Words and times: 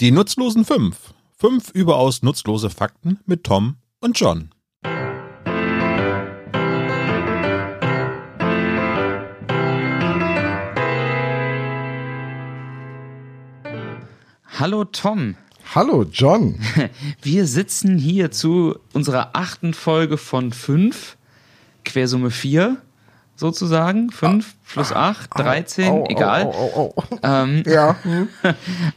Die 0.00 0.12
nutzlosen 0.12 0.64
fünf. 0.64 1.12
Fünf 1.36 1.68
überaus 1.72 2.22
nutzlose 2.22 2.70
Fakten 2.70 3.20
mit 3.26 3.44
Tom 3.44 3.76
und 4.00 4.18
John. 4.18 4.48
Hallo 14.58 14.84
Tom. 14.84 15.36
Hallo 15.74 16.06
John. 16.10 16.58
Wir 17.20 17.46
sitzen 17.46 17.98
hier 17.98 18.30
zu 18.30 18.78
unserer 18.94 19.36
achten 19.36 19.74
Folge 19.74 20.16
von 20.16 20.54
fünf, 20.54 21.18
Quersumme 21.84 22.30
vier 22.30 22.80
sozusagen. 23.40 24.10
Fünf 24.10 24.54
plus 24.72 24.92
acht, 24.92 25.30
dreizehn, 25.36 25.88
Au, 25.90 26.02
au, 26.04 26.06
egal. 26.08 26.44
au, 26.44 26.94
au. 27.00 27.04
Ähm, 27.24 27.64
Ja. 27.66 27.96
hm. 28.04 28.28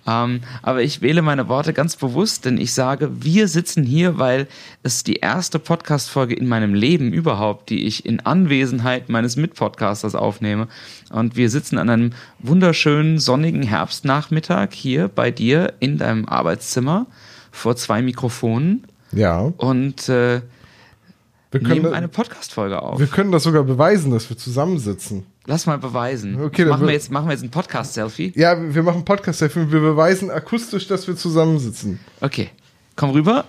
ähm, 0.08 0.42
aber 0.62 0.84
ich 0.84 1.02
wähle 1.02 1.22
meine 1.24 1.48
Worte 1.48 1.74
ganz 1.74 1.96
bewusst, 1.96 2.46
denn 2.46 2.60
ich 2.60 2.74
sage, 2.74 3.10
wir 3.24 3.48
sitzen 3.48 3.84
hier, 3.84 4.20
weil 4.20 4.48
es 4.84 5.04
die 5.04 5.16
erste 5.16 5.58
Podcast-Folge 5.58 6.36
in 6.36 6.48
meinem 6.48 6.76
Leben 6.76 7.12
überhaupt, 7.12 7.70
die 7.72 7.86
ich 7.86 8.06
in 8.06 8.20
Anwesenheit 8.20 9.10
meines 9.10 9.36
Mitpodcasters 9.36 10.14
aufnehme. 10.14 10.68
Und 11.12 11.36
wir 11.36 11.50
sitzen 11.50 11.80
an 11.80 11.90
einem 11.90 12.12
wunderschönen 12.40 13.18
sonnigen 13.18 13.64
Herbstnachmittag 13.64 14.70
hier 14.74 15.08
bei 15.08 15.32
dir 15.32 15.74
in 15.80 15.98
deinem 15.98 16.28
Arbeitszimmer 16.28 17.08
vor 17.52 17.76
zwei 17.76 18.02
Mikrofonen 18.04 18.86
Ja. 19.12 19.40
und 19.58 20.08
äh, 20.10 20.42
Wir 21.54 21.60
können, 21.60 21.84
nehmen 21.84 21.94
eine 21.94 22.08
Podcast-Folge 22.08 22.82
auf. 22.82 23.00
wir 23.00 23.06
können 23.06 23.32
das 23.32 23.44
sogar 23.44 23.64
beweisen, 23.64 24.12
dass 24.12 24.28
wir 24.28 24.36
zusammensitzen. 24.36 25.28
Lass 25.46 25.68
mal 25.68 25.78
beweisen. 25.78 26.42
Okay, 26.42 26.66
machen, 26.66 26.88
wir 26.88 26.94
jetzt, 26.94 27.12
machen 27.12 27.28
wir 27.28 27.34
jetzt 27.34 27.44
ein 27.44 27.52
Podcast-Selfie? 27.52 28.34
Ja, 28.36 28.58
wir 28.74 28.82
machen 28.82 29.06
podcast 29.06 29.42
wir 29.42 29.66
beweisen 29.66 30.32
akustisch, 30.32 30.88
dass 30.88 31.08
wir 31.08 31.16
zusammensitzen. 31.16 32.00
Okay, 32.22 32.50
komm 32.96 33.12
rüber. 33.12 33.46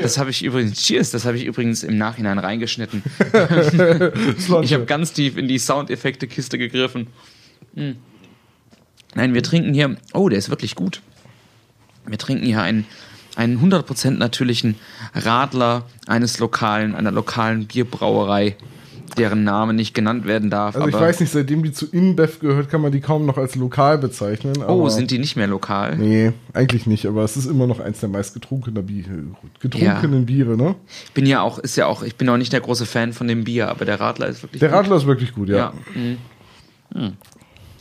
Das 0.00 0.16
habe 0.18 0.30
ich 0.30 0.44
übrigens, 0.44 0.80
cheers, 0.82 1.10
das 1.10 1.24
habe 1.24 1.36
ich 1.36 1.44
übrigens 1.44 1.82
im 1.82 1.98
Nachhinein 1.98 2.38
reingeschnitten. 2.38 3.02
Ich 4.62 4.74
habe 4.74 4.84
ganz 4.86 5.12
tief 5.12 5.36
in 5.36 5.48
die 5.48 5.58
Soundeffekte-Kiste 5.58 6.56
gegriffen. 6.56 7.08
Hm. 7.74 7.96
Nein, 9.16 9.34
wir 9.34 9.42
trinken 9.42 9.74
hier, 9.74 9.96
oh, 10.12 10.28
der 10.28 10.38
ist 10.38 10.50
wirklich 10.50 10.76
gut. 10.76 11.00
Wir 12.06 12.18
trinken 12.18 12.44
hier 12.46 12.62
einen, 12.62 12.84
einen 13.36 13.58
100% 13.60 14.12
natürlichen 14.12 14.76
Radler 15.14 15.84
eines 16.06 16.38
lokalen, 16.38 16.94
einer 16.94 17.12
lokalen 17.12 17.66
Bierbrauerei, 17.66 18.56
deren 19.16 19.44
Name 19.44 19.72
nicht 19.72 19.94
genannt 19.94 20.26
werden 20.26 20.50
darf. 20.50 20.74
Also 20.74 20.88
ich 20.88 20.94
weiß 20.94 21.20
nicht, 21.20 21.30
seitdem 21.30 21.62
die 21.62 21.72
zu 21.72 21.86
InBev 21.86 22.40
gehört, 22.40 22.70
kann 22.70 22.80
man 22.80 22.92
die 22.92 23.00
kaum 23.00 23.24
noch 23.24 23.38
als 23.38 23.54
lokal 23.54 23.98
bezeichnen. 23.98 24.56
oh, 24.66 24.88
sind 24.88 25.10
die 25.10 25.18
nicht 25.18 25.36
mehr 25.36 25.46
lokal? 25.46 25.96
Nee, 25.96 26.32
eigentlich 26.52 26.86
nicht, 26.86 27.06
aber 27.06 27.22
es 27.22 27.36
ist 27.36 27.46
immer 27.46 27.66
noch 27.66 27.78
eins 27.80 28.00
der 28.00 28.08
meist 28.08 28.34
getrunkenen, 28.34 28.84
Bier, 28.84 29.04
getrunkenen 29.60 30.26
Biere, 30.26 30.56
ne? 30.56 30.74
Ich 31.04 31.12
bin 31.12 31.26
ja 31.26 31.42
auch, 31.42 31.58
ist 31.58 31.76
ja 31.76 31.86
auch, 31.86 32.02
ich 32.02 32.16
bin 32.16 32.28
auch 32.28 32.36
nicht 32.36 32.52
der 32.52 32.60
große 32.60 32.86
Fan 32.86 33.12
von 33.12 33.28
dem 33.28 33.44
Bier, 33.44 33.68
aber 33.68 33.84
der 33.84 34.00
Radler 34.00 34.26
ist 34.26 34.42
wirklich 34.42 34.60
Der 34.60 34.70
gut. 34.70 34.78
Radler 34.78 34.96
ist 34.96 35.06
wirklich 35.06 35.34
gut, 35.34 35.48
ja. 35.48 35.56
Ja. 35.56 35.72
mhm. 35.94 36.18
Mhm. 36.94 37.12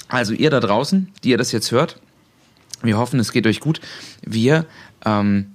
Also 0.08 0.34
ihr 0.34 0.50
da 0.50 0.60
draußen, 0.60 1.12
die 1.24 1.30
ihr 1.30 1.38
das 1.38 1.52
jetzt 1.52 1.72
hört, 1.72 2.00
wir 2.84 2.98
hoffen, 2.98 3.20
es 3.20 3.32
geht 3.32 3.48
euch 3.48 3.60
gut. 3.60 3.82
Wir 4.26 4.66
ähm, 5.06 5.48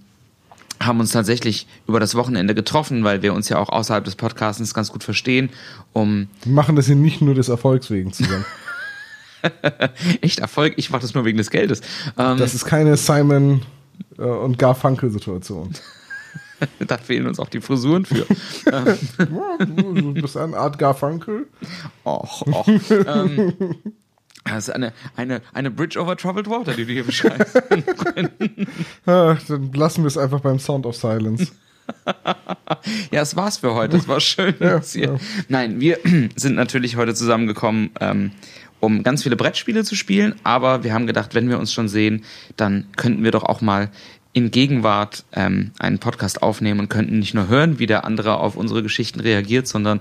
haben 0.80 0.98
uns 1.00 1.12
tatsächlich 1.12 1.66
über 1.86 2.00
das 2.00 2.14
Wochenende 2.14 2.54
getroffen, 2.54 3.04
weil 3.04 3.22
wir 3.22 3.34
uns 3.34 3.48
ja 3.48 3.58
auch 3.58 3.68
außerhalb 3.68 4.04
des 4.04 4.16
Podcasts 4.16 4.74
ganz 4.74 4.90
gut 4.90 5.04
verstehen, 5.04 5.50
um 5.92 6.28
Wir 6.42 6.52
machen 6.52 6.76
das 6.76 6.86
hier 6.86 6.96
nicht 6.96 7.20
nur 7.20 7.34
des 7.34 7.48
Erfolgs 7.48 7.90
wegen 7.90 8.12
zusammen. 8.12 8.46
echt 10.20 10.38
Erfolg. 10.38 10.74
Ich 10.76 10.90
mache 10.90 11.02
das 11.02 11.14
nur 11.14 11.24
wegen 11.24 11.38
des 11.38 11.50
Geldes. 11.50 11.80
Ähm, 12.18 12.38
Das 12.38 12.54
ist 12.54 12.64
keine 12.64 12.96
Simon 12.96 13.62
äh, 14.18 14.22
und 14.22 14.58
Garfunkel-Situation. 14.58 15.74
da 16.86 16.98
fehlen 16.98 17.26
uns 17.26 17.38
auch 17.38 17.48
die 17.48 17.60
Frisuren 17.60 18.04
für. 18.04 18.26
Du 19.58 20.14
bist 20.14 20.36
eine 20.36 20.56
Art 20.56 20.78
Garfunkel. 20.78 21.46
Och, 22.04 22.46
och. 22.46 22.66
ähm, 22.90 23.52
das 24.44 24.68
ist 24.68 24.74
eine, 24.74 24.92
eine, 25.16 25.42
eine 25.52 25.70
Bridge 25.70 26.00
over 26.00 26.16
Troubled 26.16 26.48
Water, 26.48 26.72
die 26.74 26.84
du 26.86 26.92
hier 26.92 27.04
beschreibst. 27.04 27.60
Ah, 29.06 29.36
dann 29.48 29.72
lassen 29.72 30.02
wir 30.02 30.08
es 30.08 30.18
einfach 30.18 30.40
beim 30.40 30.58
Sound 30.58 30.86
of 30.86 30.96
Silence. 30.96 31.48
Ja, 33.10 33.22
es 33.22 33.34
war's 33.34 33.58
für 33.58 33.74
heute. 33.74 33.96
Es 33.96 34.06
war 34.06 34.20
schön. 34.20 34.54
dass 34.60 34.94
ihr- 34.94 35.06
ja. 35.14 35.16
Nein, 35.48 35.80
wir 35.80 35.98
sind 36.36 36.54
natürlich 36.54 36.96
heute 36.96 37.14
zusammengekommen, 37.14 37.90
ähm, 38.00 38.30
um 38.78 39.02
ganz 39.02 39.24
viele 39.24 39.34
Brettspiele 39.36 39.82
zu 39.84 39.96
spielen. 39.96 40.34
Aber 40.44 40.84
wir 40.84 40.94
haben 40.94 41.06
gedacht, 41.08 41.34
wenn 41.34 41.48
wir 41.48 41.58
uns 41.58 41.72
schon 41.72 41.88
sehen, 41.88 42.24
dann 42.56 42.86
könnten 42.96 43.24
wir 43.24 43.32
doch 43.32 43.42
auch 43.42 43.60
mal 43.60 43.90
in 44.32 44.52
Gegenwart 44.52 45.24
ähm, 45.32 45.72
einen 45.80 45.98
Podcast 45.98 46.42
aufnehmen 46.42 46.78
und 46.78 46.88
könnten 46.88 47.18
nicht 47.18 47.34
nur 47.34 47.48
hören, 47.48 47.80
wie 47.80 47.86
der 47.86 48.04
andere 48.04 48.36
auf 48.38 48.54
unsere 48.56 48.82
Geschichten 48.84 49.18
reagiert, 49.18 49.66
sondern 49.66 49.98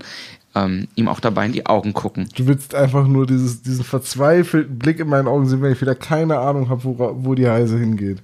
ähm, 0.54 0.88
ihm 0.96 1.08
auch 1.08 1.20
dabei 1.20 1.46
in 1.46 1.52
die 1.52 1.66
Augen 1.66 1.92
gucken. 1.92 2.28
Du 2.36 2.46
willst 2.46 2.74
einfach 2.74 3.06
nur 3.06 3.26
dieses, 3.26 3.62
diesen 3.62 3.84
verzweifelten 3.84 4.78
Blick 4.78 4.98
in 4.98 5.08
meinen 5.08 5.28
Augen 5.28 5.46
sehen, 5.48 5.62
wenn 5.62 5.72
ich 5.72 5.80
wieder 5.80 5.94
keine 5.94 6.38
Ahnung 6.38 6.68
habe, 6.68 6.82
wo, 6.84 7.16
wo 7.22 7.34
die 7.34 7.44
Reise 7.44 7.78
hingeht. 7.78 8.18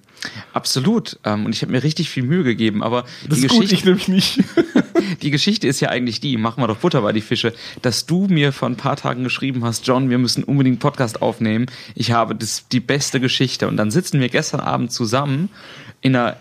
Absolut. 0.52 1.18
Ähm, 1.24 1.46
und 1.46 1.54
ich 1.54 1.62
habe 1.62 1.72
mir 1.72 1.82
richtig 1.82 2.10
viel 2.10 2.22
Mühe 2.24 2.42
gegeben, 2.42 2.82
aber 2.82 3.04
Das 3.28 3.38
die 3.38 3.46
ist 3.46 3.52
gut, 3.52 3.60
Geschichte. 3.62 3.74
ich 3.74 3.84
nämlich 3.84 4.08
nicht. 4.08 4.42
Die 5.22 5.30
Geschichte 5.30 5.68
ist 5.68 5.80
ja 5.80 5.88
eigentlich 5.90 6.20
die, 6.20 6.36
machen 6.36 6.62
wir 6.62 6.66
doch 6.68 6.78
Butter 6.78 7.00
bei 7.02 7.12
die 7.12 7.20
Fische, 7.20 7.52
dass 7.80 8.06
du 8.06 8.26
mir 8.26 8.52
vor 8.52 8.68
ein 8.68 8.76
paar 8.76 8.96
Tagen 8.96 9.24
geschrieben 9.24 9.64
hast, 9.64 9.86
John, 9.86 10.10
wir 10.10 10.18
müssen 10.18 10.42
unbedingt 10.42 10.74
einen 10.74 10.80
Podcast 10.80 11.22
aufnehmen. 11.22 11.66
Ich 11.94 12.12
habe 12.12 12.34
das, 12.34 12.66
die 12.68 12.80
beste 12.80 13.20
Geschichte. 13.20 13.68
Und 13.68 13.76
dann 13.76 13.90
sitzen 13.90 14.20
wir 14.20 14.28
gestern 14.28 14.60
Abend 14.60 14.92
zusammen 14.92 15.48
in 16.00 16.16
einer 16.16 16.36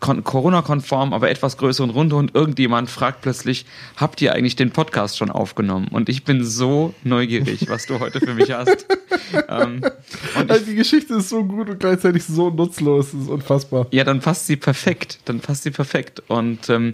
Corona-konform, 0.00 1.12
aber 1.12 1.30
etwas 1.30 1.56
größeren 1.56 1.90
Runde 1.90 2.16
und 2.16 2.34
irgendjemand 2.34 2.90
fragt 2.90 3.22
plötzlich, 3.22 3.66
habt 3.96 4.20
ihr 4.22 4.34
eigentlich 4.34 4.56
den 4.56 4.70
Podcast 4.70 5.18
schon 5.18 5.30
aufgenommen? 5.30 5.88
Und 5.88 6.08
ich 6.08 6.24
bin 6.24 6.44
so 6.44 6.94
neugierig, 7.04 7.68
was 7.68 7.86
du 7.86 8.00
heute 8.00 8.20
für 8.20 8.34
mich 8.34 8.52
hast. 8.52 8.86
ähm, 9.48 9.82
und 10.38 10.50
Also 10.50 10.64
die 10.66 10.74
Geschichte 10.74 11.14
ist 11.14 11.28
so 11.28 11.44
gut 11.44 11.68
und 11.68 11.80
gleichzeitig 11.80 12.24
so 12.24 12.50
nutzlos. 12.50 13.12
Das 13.12 13.22
ist 13.22 13.28
unfassbar. 13.28 13.86
ja, 13.90 14.04
dann 14.04 14.20
passt 14.20 14.46
sie 14.46 14.56
perfekt. 14.56 15.18
Dann 15.24 15.40
passt 15.40 15.64
sie 15.64 15.70
perfekt. 15.70 16.22
Und 16.28 16.68
ähm, 16.68 16.92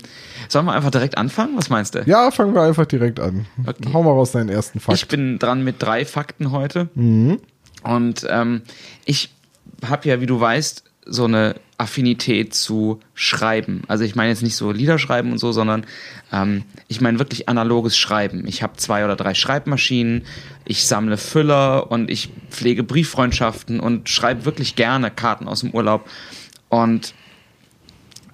sollen 0.48 0.66
wir 0.66 0.72
einfach 0.72 0.90
direkt 0.90 1.18
anfangen? 1.18 1.56
Was 1.56 1.70
meinst 1.70 1.94
du? 1.94 2.02
Ja, 2.06 2.30
fangen 2.30 2.54
wir 2.54 2.62
einfach 2.62 2.86
direkt 2.86 3.20
an. 3.20 3.46
Okay. 3.66 3.90
Hau 3.92 4.02
mal 4.02 4.10
raus 4.10 4.32
deinen 4.32 4.48
ersten 4.48 4.80
Fakt. 4.80 4.98
Ich 4.98 5.08
bin 5.08 5.38
dran 5.38 5.62
mit 5.64 5.82
drei 5.82 6.04
Fakten 6.04 6.50
heute. 6.52 6.88
Und 7.82 8.26
ähm, 8.28 8.62
ich 9.04 9.30
habe 9.86 10.08
ja, 10.08 10.20
wie 10.20 10.26
du 10.26 10.40
weißt, 10.40 10.84
so 11.06 11.24
eine 11.24 11.56
Affinität 11.76 12.54
zu 12.54 13.00
Schreiben. 13.14 13.82
Also 13.88 14.04
ich 14.04 14.14
meine 14.14 14.30
jetzt 14.30 14.42
nicht 14.42 14.56
so 14.56 14.70
Lieder 14.70 14.98
schreiben 14.98 15.32
und 15.32 15.38
so, 15.38 15.52
sondern 15.52 15.86
ähm, 16.32 16.64
ich 16.88 17.00
meine 17.00 17.18
wirklich 17.18 17.48
analoges 17.48 17.96
Schreiben. 17.96 18.46
Ich 18.46 18.62
habe 18.62 18.76
zwei 18.76 19.04
oder 19.04 19.16
drei 19.16 19.34
Schreibmaschinen, 19.34 20.24
ich 20.64 20.86
sammle 20.86 21.16
Füller 21.16 21.90
und 21.90 22.10
ich 22.10 22.30
pflege 22.50 22.84
Brieffreundschaften 22.84 23.80
und 23.80 24.08
schreibe 24.08 24.44
wirklich 24.44 24.76
gerne 24.76 25.10
Karten 25.10 25.48
aus 25.48 25.60
dem 25.60 25.70
Urlaub. 25.70 26.08
Und 26.68 27.14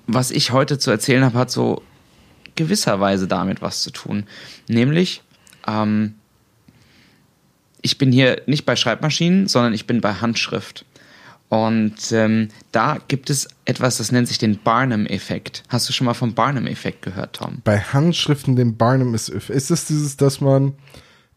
was 0.06 0.30
ich 0.30 0.52
heute 0.52 0.78
zu 0.78 0.90
erzählen 0.90 1.24
habe, 1.24 1.38
hat 1.38 1.50
so 1.50 1.82
gewisserweise 2.56 3.26
damit 3.26 3.62
was 3.62 3.82
zu 3.82 3.90
tun. 3.90 4.24
Nämlich, 4.68 5.22
ähm, 5.66 6.14
ich 7.82 7.96
bin 7.96 8.12
hier 8.12 8.42
nicht 8.46 8.66
bei 8.66 8.76
Schreibmaschinen, 8.76 9.48
sondern 9.48 9.72
ich 9.72 9.86
bin 9.86 10.00
bei 10.00 10.14
Handschrift. 10.14 10.84
Und 11.50 12.12
ähm, 12.12 12.48
da 12.70 12.98
gibt 13.08 13.28
es 13.28 13.48
etwas, 13.64 13.98
das 13.98 14.12
nennt 14.12 14.28
sich 14.28 14.38
den 14.38 14.60
Barnum-Effekt. 14.62 15.64
Hast 15.68 15.88
du 15.88 15.92
schon 15.92 16.04
mal 16.04 16.14
vom 16.14 16.32
Barnum-Effekt 16.32 17.02
gehört, 17.02 17.36
Tom? 17.36 17.58
Bei 17.64 17.80
Handschriften, 17.80 18.54
dem 18.54 18.76
Barnum 18.76 19.14
ist, 19.14 19.28
ist 19.28 19.70
es 19.70 19.84
dieses, 19.84 20.16
dass 20.16 20.40
man, 20.40 20.74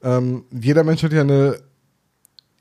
ähm, 0.04 0.44
jeder 0.52 0.84
Mensch 0.84 1.02
hat 1.02 1.14
ja 1.14 1.22
eine 1.22 1.58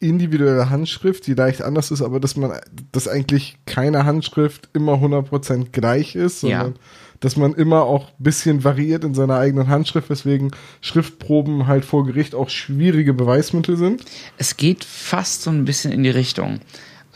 individuelle 0.00 0.70
Handschrift, 0.70 1.26
die 1.26 1.34
leicht 1.34 1.60
anders 1.62 1.90
ist, 1.90 2.00
aber 2.02 2.20
dass 2.20 2.36
man, 2.36 2.58
dass 2.90 3.06
eigentlich 3.06 3.58
keine 3.66 4.06
Handschrift 4.06 4.70
immer 4.72 4.94
100% 4.94 5.72
gleich 5.72 6.16
ist, 6.16 6.40
sondern 6.40 6.72
Ja. 6.72 6.78
dass 7.20 7.36
man 7.36 7.52
immer 7.52 7.82
auch 7.82 8.08
ein 8.08 8.14
bisschen 8.22 8.64
variiert 8.64 9.04
in 9.04 9.14
seiner 9.14 9.36
eigenen 9.36 9.68
Handschrift, 9.68 10.08
weswegen 10.10 10.50
Schriftproben 10.80 11.66
halt 11.66 11.84
vor 11.84 12.04
Gericht 12.06 12.34
auch 12.34 12.48
schwierige 12.48 13.12
Beweismittel 13.12 13.76
sind. 13.76 14.02
Es 14.38 14.56
geht 14.56 14.84
fast 14.84 15.42
so 15.42 15.50
ein 15.50 15.66
bisschen 15.66 15.92
in 15.92 16.02
die 16.02 16.10
Richtung. 16.10 16.60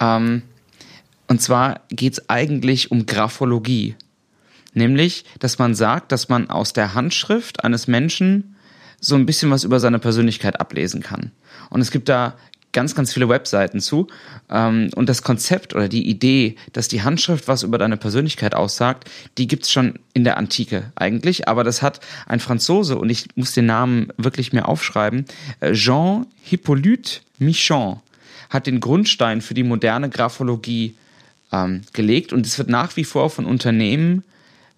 Ähm, 0.01 0.43
und 1.29 1.41
zwar 1.41 1.81
geht 1.89 2.15
es 2.15 2.31
eigentlich 2.31 2.91
um 2.91 3.07
Graphologie. 3.07 3.97
Nämlich, 4.75 5.25
dass 5.39 5.59
man 5.59 5.75
sagt, 5.75 6.13
dass 6.13 6.29
man 6.29 6.51
aus 6.51 6.73
der 6.73 6.95
Handschrift 6.95 7.65
eines 7.65 7.87
Menschen 7.87 8.57
so 9.01 9.15
ein 9.15 9.27
bisschen 9.27 9.51
was 9.51 9.65
über 9.65 9.81
seine 9.81 9.99
Persönlichkeit 9.99 10.61
ablesen 10.61 11.03
kann. 11.03 11.33
Und 11.71 11.81
es 11.81 11.91
gibt 11.91 12.09
da 12.09 12.35
ganz, 12.77 12.95
ganz 12.95 13.11
viele 13.11 13.31
Webseiten 13.31 13.81
zu. 13.81 14.07
Ähm, 14.51 14.91
und 14.95 15.09
das 15.09 15.23
Konzept 15.23 15.75
oder 15.75 15.89
die 15.89 16.07
Idee, 16.09 16.57
dass 16.75 16.89
die 16.89 17.03
Handschrift 17.03 17.49
was 17.49 17.63
über 17.63 17.79
deine 17.79 17.97
Persönlichkeit 17.97 18.55
aussagt, 18.55 19.09
die 19.39 19.47
gibt's 19.47 19.73
schon 19.73 19.99
in 20.13 20.25
der 20.25 20.37
Antike 20.37 20.93
eigentlich. 20.95 21.49
Aber 21.49 21.65
das 21.65 21.81
hat 21.81 22.01
ein 22.27 22.39
Franzose, 22.39 22.99
und 22.99 23.09
ich 23.09 23.29
muss 23.35 23.53
den 23.53 23.65
Namen 23.65 24.09
wirklich 24.19 24.53
mir 24.53 24.69
aufschreiben, 24.69 25.25
äh, 25.61 25.73
Jean 25.73 26.27
Hippolyte 26.43 27.21
Michon 27.39 28.01
hat 28.51 28.67
den 28.67 28.81
Grundstein 28.81 29.41
für 29.41 29.55
die 29.55 29.63
moderne 29.63 30.09
Graphologie 30.09 30.95
ähm, 31.53 31.83
gelegt 31.93 32.33
und 32.33 32.47
es 32.47 32.59
wird 32.59 32.69
nach 32.69 32.97
wie 32.97 33.05
vor 33.05 33.31
von 33.31 33.47
Unternehmen 33.47 34.25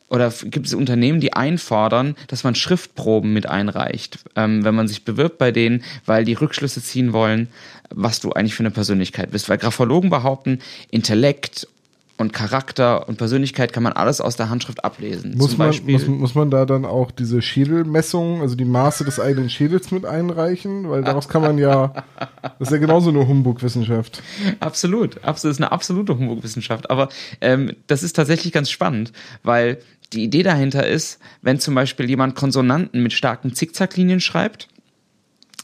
oder 0.08 0.32
gibt 0.44 0.66
es 0.66 0.74
Unternehmen, 0.74 1.20
die 1.20 1.34
einfordern, 1.34 2.16
dass 2.28 2.44
man 2.44 2.54
Schriftproben 2.54 3.32
mit 3.32 3.46
einreicht, 3.46 4.18
ähm, 4.36 4.64
wenn 4.64 4.74
man 4.74 4.88
sich 4.88 5.04
bewirbt 5.04 5.38
bei 5.38 5.52
denen, 5.52 5.84
weil 6.06 6.24
die 6.24 6.32
Rückschlüsse 6.32 6.82
ziehen 6.82 7.12
wollen, 7.12 7.48
was 7.90 8.20
du 8.20 8.32
eigentlich 8.32 8.54
für 8.54 8.62
eine 8.62 8.70
Persönlichkeit 8.70 9.30
bist. 9.30 9.48
Weil 9.48 9.58
Graphologen 9.58 10.08
behaupten, 10.08 10.60
Intellekt 10.90 11.68
und 12.18 12.32
Charakter 12.32 13.08
und 13.08 13.16
Persönlichkeit 13.16 13.72
kann 13.72 13.82
man 13.82 13.92
alles 13.92 14.20
aus 14.20 14.36
der 14.36 14.50
Handschrift 14.50 14.84
ablesen. 14.84 15.36
Muss, 15.36 15.50
Zum 15.50 15.58
man, 15.58 15.68
Beispiel, 15.68 15.92
muss, 15.94 16.06
muss 16.06 16.34
man 16.34 16.50
da 16.50 16.66
dann 16.66 16.84
auch 16.84 17.10
diese 17.10 17.40
Schädelmessung, 17.40 18.42
also 18.42 18.56
die 18.56 18.64
Maße 18.64 19.04
des 19.04 19.20
eigenen 19.20 19.48
Schädels 19.48 19.90
mit 19.92 20.04
einreichen? 20.04 20.90
Weil 20.90 21.02
daraus 21.02 21.28
kann 21.28 21.42
man 21.42 21.58
ja, 21.58 21.92
das 22.58 22.68
ist 22.68 22.72
ja 22.72 22.78
genauso 22.78 23.10
eine 23.10 23.26
Humbug-Wissenschaft. 23.26 24.22
Absolut, 24.60 25.22
absolut, 25.24 25.24
das 25.24 25.44
ist 25.44 25.62
eine 25.62 25.72
absolute 25.72 26.18
Humbug-Wissenschaft. 26.18 26.90
Aber 26.90 27.08
ähm, 27.40 27.72
das 27.86 28.02
ist 28.02 28.14
tatsächlich 28.14 28.52
ganz 28.52 28.68
spannend, 28.70 29.12
weil 29.44 29.78
die 30.12 30.24
Idee 30.24 30.42
dahinter 30.42 30.86
ist, 30.86 31.20
wenn 31.42 31.60
zum 31.60 31.74
Beispiel 31.74 32.08
jemand 32.08 32.34
Konsonanten 32.34 33.02
mit 33.02 33.12
starken 33.12 33.54
Zickzacklinien 33.54 34.20
schreibt, 34.20 34.68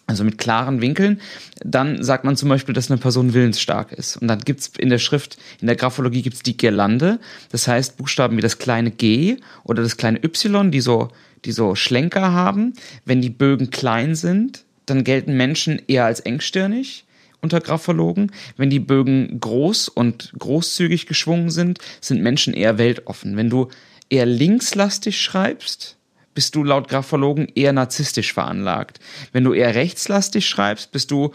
also 0.06 0.24
mit 0.24 0.38
klaren 0.38 0.80
Winkeln, 0.80 1.20
dann 1.64 2.02
sagt 2.02 2.24
man 2.24 2.36
zum 2.36 2.48
Beispiel, 2.48 2.74
dass 2.74 2.90
eine 2.90 3.00
Person 3.00 3.32
willensstark 3.32 3.92
ist. 3.92 4.16
Und 4.16 4.28
dann 4.28 4.40
gibt's 4.40 4.72
in 4.78 4.90
der 4.90 4.98
Schrift, 4.98 5.38
in 5.60 5.66
der 5.66 5.76
Graphologie 5.76 6.22
gibt's 6.22 6.42
die 6.42 6.56
Girlande, 6.56 7.20
das 7.50 7.66
heißt 7.66 7.96
Buchstaben 7.96 8.36
wie 8.36 8.42
das 8.42 8.58
kleine 8.58 8.90
G 8.90 9.38
oder 9.62 9.82
das 9.82 9.96
kleine 9.96 10.22
Y, 10.22 10.70
die 10.70 10.80
so, 10.80 11.08
die 11.44 11.52
so 11.52 11.74
Schlenker 11.74 12.32
haben. 12.32 12.74
Wenn 13.04 13.22
die 13.22 13.30
Bögen 13.30 13.70
klein 13.70 14.14
sind, 14.14 14.64
dann 14.86 15.04
gelten 15.04 15.36
Menschen 15.36 15.80
eher 15.86 16.04
als 16.04 16.20
engstirnig 16.20 17.04
unter 17.40 17.60
Graphologen. 17.60 18.32
Wenn 18.56 18.70
die 18.70 18.80
Bögen 18.80 19.38
groß 19.40 19.88
und 19.88 20.32
großzügig 20.38 21.06
geschwungen 21.06 21.50
sind, 21.50 21.78
sind 22.00 22.22
Menschen 22.22 22.54
eher 22.54 22.78
weltoffen. 22.78 23.36
Wenn 23.36 23.50
du 23.50 23.68
eher 24.10 24.26
linkslastig 24.26 25.20
schreibst, 25.20 25.96
bist 26.34 26.54
du 26.54 26.64
laut 26.64 26.88
Graphologen 26.88 27.48
eher 27.54 27.72
narzisstisch 27.72 28.32
veranlagt. 28.32 29.00
Wenn 29.32 29.44
du 29.44 29.52
eher 29.52 29.74
rechtslastig 29.74 30.48
schreibst, 30.48 30.92
bist 30.92 31.10
du 31.10 31.32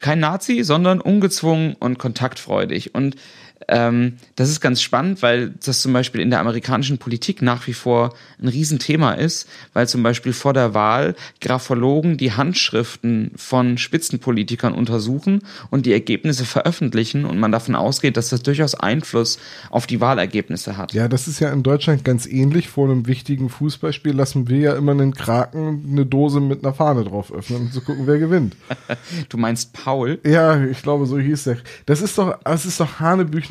kein 0.00 0.20
Nazi, 0.20 0.62
sondern 0.64 1.00
ungezwungen 1.00 1.74
und 1.74 1.98
kontaktfreudig. 1.98 2.94
Und 2.94 3.16
ähm, 3.68 4.14
das 4.36 4.50
ist 4.50 4.60
ganz 4.60 4.82
spannend, 4.82 5.22
weil 5.22 5.54
das 5.64 5.82
zum 5.82 5.92
Beispiel 5.92 6.20
in 6.20 6.30
der 6.30 6.40
amerikanischen 6.40 6.98
Politik 6.98 7.42
nach 7.42 7.66
wie 7.66 7.72
vor 7.72 8.14
ein 8.40 8.48
Riesenthema 8.48 9.12
ist, 9.12 9.48
weil 9.72 9.88
zum 9.88 10.02
Beispiel 10.02 10.32
vor 10.32 10.52
der 10.52 10.74
Wahl 10.74 11.14
Graphologen 11.40 12.16
die 12.16 12.32
Handschriften 12.32 13.32
von 13.36 13.78
Spitzenpolitikern 13.78 14.74
untersuchen 14.74 15.42
und 15.70 15.86
die 15.86 15.92
Ergebnisse 15.92 16.44
veröffentlichen 16.44 17.24
und 17.24 17.38
man 17.38 17.52
davon 17.52 17.74
ausgeht, 17.74 18.16
dass 18.16 18.28
das 18.28 18.42
durchaus 18.42 18.74
Einfluss 18.74 19.38
auf 19.70 19.86
die 19.86 20.00
Wahlergebnisse 20.00 20.76
hat. 20.76 20.92
Ja, 20.92 21.08
das 21.08 21.28
ist 21.28 21.40
ja 21.40 21.52
in 21.52 21.62
Deutschland 21.62 22.04
ganz 22.04 22.26
ähnlich. 22.26 22.68
Vor 22.68 22.88
einem 22.88 23.06
wichtigen 23.06 23.48
Fußballspiel 23.48 24.12
lassen 24.14 24.48
wir 24.48 24.58
ja 24.58 24.76
immer 24.76 24.92
einen 24.92 25.14
Kraken 25.14 25.84
eine 25.90 26.06
Dose 26.06 26.40
mit 26.40 26.64
einer 26.64 26.74
Fahne 26.74 27.04
drauf 27.04 27.32
öffnen, 27.32 27.62
um 27.62 27.72
zu 27.72 27.80
gucken, 27.80 28.06
wer 28.06 28.18
gewinnt. 28.18 28.56
Du 29.28 29.38
meinst 29.38 29.72
Paul? 29.72 30.18
Ja, 30.24 30.62
ich 30.64 30.82
glaube, 30.82 31.06
so 31.06 31.18
hieß 31.18 31.44
der. 31.44 31.58
Das 31.86 32.02
ist 32.02 32.18
doch, 32.18 32.38
das 32.44 32.66
ist 32.66 32.80
doch 32.80 33.00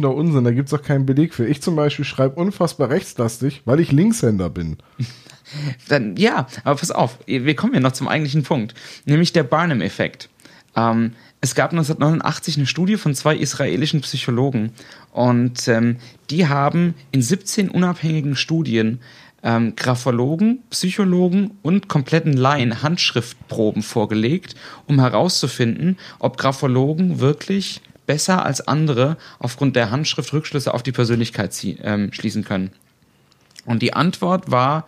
hanebüchender 0.04 0.16
Unsinn. 0.16 0.44
Da 0.44 0.52
gibt's 0.52 0.72
doch 0.72 0.82
keinen 0.82 1.06
Beleg 1.06 1.34
für. 1.34 1.46
Ich 1.46 1.62
zum 1.62 1.76
Beispiel 1.76 2.06
schreibe 2.06 2.36
unfassbar 2.36 2.90
rechtslastig, 2.90 3.62
weil 3.66 3.80
ich 3.80 3.92
Linkshänder 3.92 4.50
bin. 4.50 4.78
Dann, 5.88 6.16
ja, 6.16 6.48
aber 6.64 6.80
pass 6.80 6.92
auf, 6.92 7.20
wir 7.26 7.56
kommen 7.56 7.74
ja 7.74 7.80
noch 7.80 7.92
zum 7.92 8.08
eigentlichen 8.08 8.44
Punkt, 8.44 8.74
nämlich 9.06 9.34
der 9.34 9.44
Barnum-Effekt. 9.44 10.30
Ähm, 10.76 11.14
es 11.42 11.54
gab 11.54 11.72
1989 11.72 12.58
eine 12.58 12.66
Studie 12.66 12.96
von 12.96 13.14
zwei 13.14 13.36
israelischen 13.36 14.02
Psychologen 14.02 14.72
und 15.12 15.68
ähm, 15.68 15.98
die 16.30 16.48
haben 16.48 16.96
in 17.12 17.22
17 17.22 17.70
unabhängigen 17.70 18.36
Studien 18.36 19.00
ähm, 19.44 19.76
Graphologen, 19.76 20.64
Psychologen 20.70 21.52
und 21.62 21.90
kompletten 21.90 22.34
Laien 22.34 22.82
Handschriftproben 22.82 23.84
vorgelegt, 23.84 24.56
um 24.88 25.02
herauszufinden, 25.02 25.98
ob 26.18 26.38
Graphologen 26.38 27.20
wirklich 27.20 27.82
besser 28.06 28.46
als 28.46 28.68
andere 28.68 29.18
aufgrund 29.40 29.76
der 29.76 29.92
Handschrift 29.92 30.34
Rückschlüsse 30.34 30.74
auf 30.74 30.84
die 30.84 30.92
Persönlichkeit 30.92 31.54
ähm, 31.64 32.12
schließen 32.14 32.44
können. 32.44 32.72
Und 33.66 33.82
die 33.82 33.94
Antwort 33.94 34.52
war, 34.52 34.88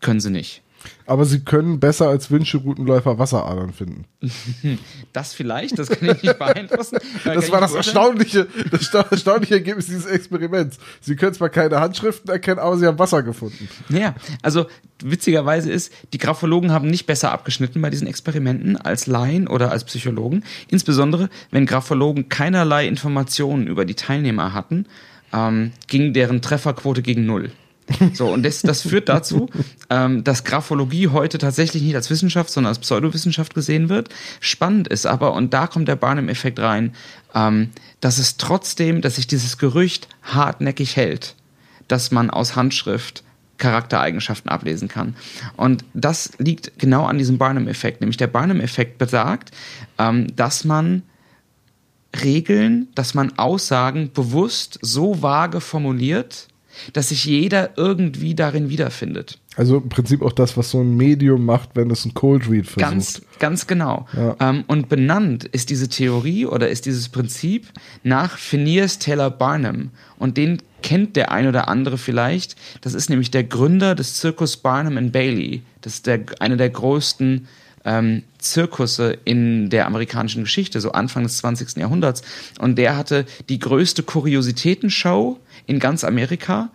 können 0.00 0.20
sie 0.20 0.30
nicht. 0.30 0.62
Aber 1.06 1.24
sie 1.24 1.40
können 1.40 1.80
besser 1.80 2.08
als 2.08 2.30
Wünscheroutenläufer 2.30 3.18
Wasseradern 3.18 3.72
finden. 3.72 4.04
Das 5.12 5.34
vielleicht, 5.34 5.78
das 5.78 5.90
kann 5.90 6.08
ich 6.16 6.22
nicht 6.22 6.38
beeinflussen. 6.38 6.98
Das 7.24 7.50
war 7.52 7.60
das 7.60 7.74
erstaunliche, 7.74 8.46
das 8.70 8.84
sta- 8.84 9.06
erstaunliche 9.10 9.54
Ergebnis 9.54 9.86
dieses 9.86 10.06
Experiments. 10.06 10.78
Sie 11.00 11.16
können 11.16 11.34
zwar 11.34 11.50
keine 11.50 11.80
Handschriften 11.80 12.30
erkennen, 12.30 12.58
aber 12.58 12.78
sie 12.78 12.86
haben 12.86 12.98
Wasser 12.98 13.22
gefunden. 13.22 13.68
Ja, 13.90 14.14
also 14.42 14.66
witzigerweise 15.02 15.70
ist, 15.70 15.92
die 16.12 16.18
Graphologen 16.18 16.70
haben 16.72 16.88
nicht 16.88 17.06
besser 17.06 17.32
abgeschnitten 17.32 17.82
bei 17.82 17.90
diesen 17.90 18.06
Experimenten 18.06 18.76
als 18.76 19.06
Laien 19.06 19.48
oder 19.48 19.70
als 19.70 19.84
Psychologen. 19.84 20.44
Insbesondere, 20.68 21.28
wenn 21.50 21.66
Graphologen 21.66 22.28
keinerlei 22.28 22.86
Informationen 22.86 23.66
über 23.66 23.84
die 23.84 23.94
Teilnehmer 23.94 24.54
hatten, 24.54 24.86
ähm, 25.34 25.72
ging 25.88 26.12
deren 26.14 26.40
Trefferquote 26.42 27.02
gegen 27.02 27.26
null. 27.26 27.50
So, 28.14 28.32
und 28.32 28.44
das, 28.44 28.62
das 28.62 28.82
führt 28.82 29.08
dazu, 29.08 29.48
ähm, 29.90 30.24
dass 30.24 30.44
Graphologie 30.44 31.08
heute 31.08 31.38
tatsächlich 31.38 31.82
nicht 31.82 31.94
als 31.94 32.10
Wissenschaft, 32.10 32.50
sondern 32.50 32.68
als 32.70 32.78
Pseudowissenschaft 32.78 33.54
gesehen 33.54 33.88
wird. 33.88 34.08
Spannend 34.40 34.88
ist 34.88 35.06
aber, 35.06 35.34
und 35.34 35.52
da 35.52 35.66
kommt 35.66 35.88
der 35.88 35.96
Barnum-Effekt 35.96 36.58
rein, 36.60 36.94
ähm, 37.34 37.70
dass 38.00 38.18
es 38.18 38.36
trotzdem, 38.36 39.00
dass 39.00 39.16
sich 39.16 39.26
dieses 39.26 39.58
Gerücht 39.58 40.08
hartnäckig 40.22 40.96
hält, 40.96 41.34
dass 41.88 42.10
man 42.10 42.30
aus 42.30 42.56
Handschrift 42.56 43.24
Charaktereigenschaften 43.58 44.50
ablesen 44.50 44.88
kann. 44.88 45.14
Und 45.56 45.84
das 45.94 46.32
liegt 46.38 46.78
genau 46.78 47.04
an 47.04 47.18
diesem 47.18 47.38
Barnum-Effekt. 47.38 48.00
Nämlich 48.00 48.16
der 48.16 48.26
Barnum-Effekt 48.26 48.98
besagt, 48.98 49.52
ähm, 49.98 50.34
dass 50.34 50.64
man 50.64 51.02
Regeln, 52.22 52.88
dass 52.94 53.14
man 53.14 53.38
Aussagen 53.38 54.10
bewusst 54.12 54.78
so 54.82 55.22
vage 55.22 55.60
formuliert, 55.60 56.48
dass 56.92 57.10
sich 57.10 57.24
jeder 57.24 57.70
irgendwie 57.76 58.34
darin 58.34 58.68
wiederfindet. 58.68 59.38
Also 59.56 59.78
im 59.78 59.88
Prinzip 59.88 60.22
auch 60.22 60.32
das, 60.32 60.56
was 60.56 60.70
so 60.70 60.80
ein 60.80 60.96
Medium 60.96 61.44
macht, 61.44 61.70
wenn 61.74 61.90
es 61.90 62.06
ein 62.06 62.14
Cold 62.14 62.48
Read 62.48 62.66
versucht. 62.66 62.90
Ganz, 62.90 63.22
ganz 63.38 63.66
genau. 63.66 64.06
Ja. 64.16 64.36
Ähm, 64.40 64.64
und 64.66 64.88
benannt 64.88 65.44
ist 65.44 65.68
diese 65.68 65.88
Theorie 65.88 66.46
oder 66.46 66.68
ist 66.68 66.86
dieses 66.86 67.10
Prinzip 67.10 67.66
nach 68.02 68.38
Phineas 68.38 68.98
Taylor 68.98 69.30
Barnum. 69.30 69.90
Und 70.18 70.38
den 70.38 70.62
kennt 70.82 71.16
der 71.16 71.32
ein 71.32 71.46
oder 71.46 71.68
andere 71.68 71.98
vielleicht. 71.98 72.56
Das 72.80 72.94
ist 72.94 73.10
nämlich 73.10 73.30
der 73.30 73.44
Gründer 73.44 73.94
des 73.94 74.16
Zirkus 74.16 74.56
Barnum 74.56 74.96
and 74.96 75.12
Bailey. 75.12 75.62
Das 75.82 75.94
ist 75.94 76.06
der, 76.06 76.20
einer 76.40 76.56
der 76.56 76.70
größten 76.70 77.46
ähm, 77.84 78.22
Zirkusse 78.38 79.18
in 79.24 79.70
der 79.70 79.86
amerikanischen 79.86 80.44
Geschichte, 80.44 80.80
so 80.80 80.92
Anfang 80.92 81.24
des 81.24 81.38
20. 81.38 81.76
Jahrhunderts. 81.76 82.22
Und 82.58 82.76
der 82.76 82.96
hatte 82.96 83.26
die 83.48 83.58
größte 83.58 84.02
Kuriositätenshow 84.02 85.38
in 85.66 85.78
ganz 85.78 86.04
Amerika 86.04 86.70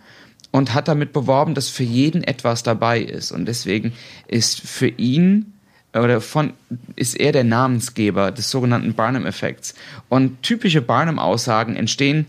und 0.50 0.74
hat 0.74 0.88
damit 0.88 1.12
beworben, 1.12 1.54
dass 1.54 1.68
für 1.68 1.84
jeden 1.84 2.24
etwas 2.24 2.62
dabei 2.62 3.00
ist. 3.00 3.32
Und 3.32 3.46
deswegen 3.46 3.92
ist 4.26 4.60
für 4.60 4.88
ihn 4.88 5.52
oder 5.94 6.20
von 6.20 6.52
ist 6.96 7.18
er 7.18 7.32
der 7.32 7.44
Namensgeber 7.44 8.30
des 8.30 8.50
sogenannten 8.50 8.94
Barnum-Effekts. 8.94 9.74
Und 10.08 10.42
typische 10.42 10.82
Barnum-Aussagen 10.82 11.76
entstehen 11.76 12.26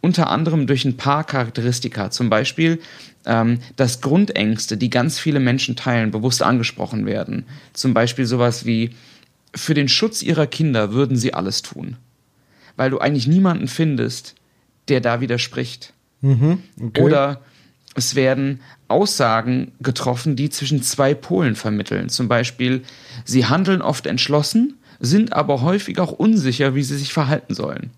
unter 0.00 0.30
anderem 0.30 0.66
durch 0.66 0.84
ein 0.84 0.96
paar 0.96 1.24
Charakteristika. 1.24 2.10
Zum 2.10 2.28
Beispiel, 2.28 2.80
ähm, 3.24 3.60
dass 3.76 4.00
Grundängste, 4.00 4.76
die 4.76 4.90
ganz 4.90 5.18
viele 5.18 5.40
Menschen 5.40 5.76
teilen, 5.76 6.10
bewusst 6.10 6.42
angesprochen 6.42 7.06
werden. 7.06 7.46
Zum 7.72 7.94
Beispiel 7.94 8.26
sowas 8.26 8.66
wie, 8.66 8.90
für 9.54 9.74
den 9.74 9.88
Schutz 9.88 10.22
ihrer 10.22 10.46
Kinder 10.46 10.92
würden 10.92 11.16
sie 11.16 11.34
alles 11.34 11.62
tun. 11.62 11.96
Weil 12.76 12.90
du 12.90 12.98
eigentlich 12.98 13.28
niemanden 13.28 13.68
findest, 13.68 14.34
der 14.88 15.00
da 15.00 15.20
widerspricht. 15.20 15.91
Okay. 16.22 17.02
Oder 17.02 17.40
es 17.94 18.14
werden 18.14 18.60
Aussagen 18.88 19.72
getroffen, 19.80 20.36
die 20.36 20.50
zwischen 20.50 20.82
zwei 20.82 21.14
Polen 21.14 21.56
vermitteln. 21.56 22.08
Zum 22.08 22.28
Beispiel, 22.28 22.82
sie 23.24 23.46
handeln 23.46 23.82
oft 23.82 24.06
entschlossen, 24.06 24.78
sind 25.00 25.32
aber 25.32 25.62
häufig 25.62 25.98
auch 25.98 26.12
unsicher, 26.12 26.74
wie 26.74 26.82
sie 26.82 26.96
sich 26.96 27.12
verhalten 27.12 27.54
sollen. 27.54 27.90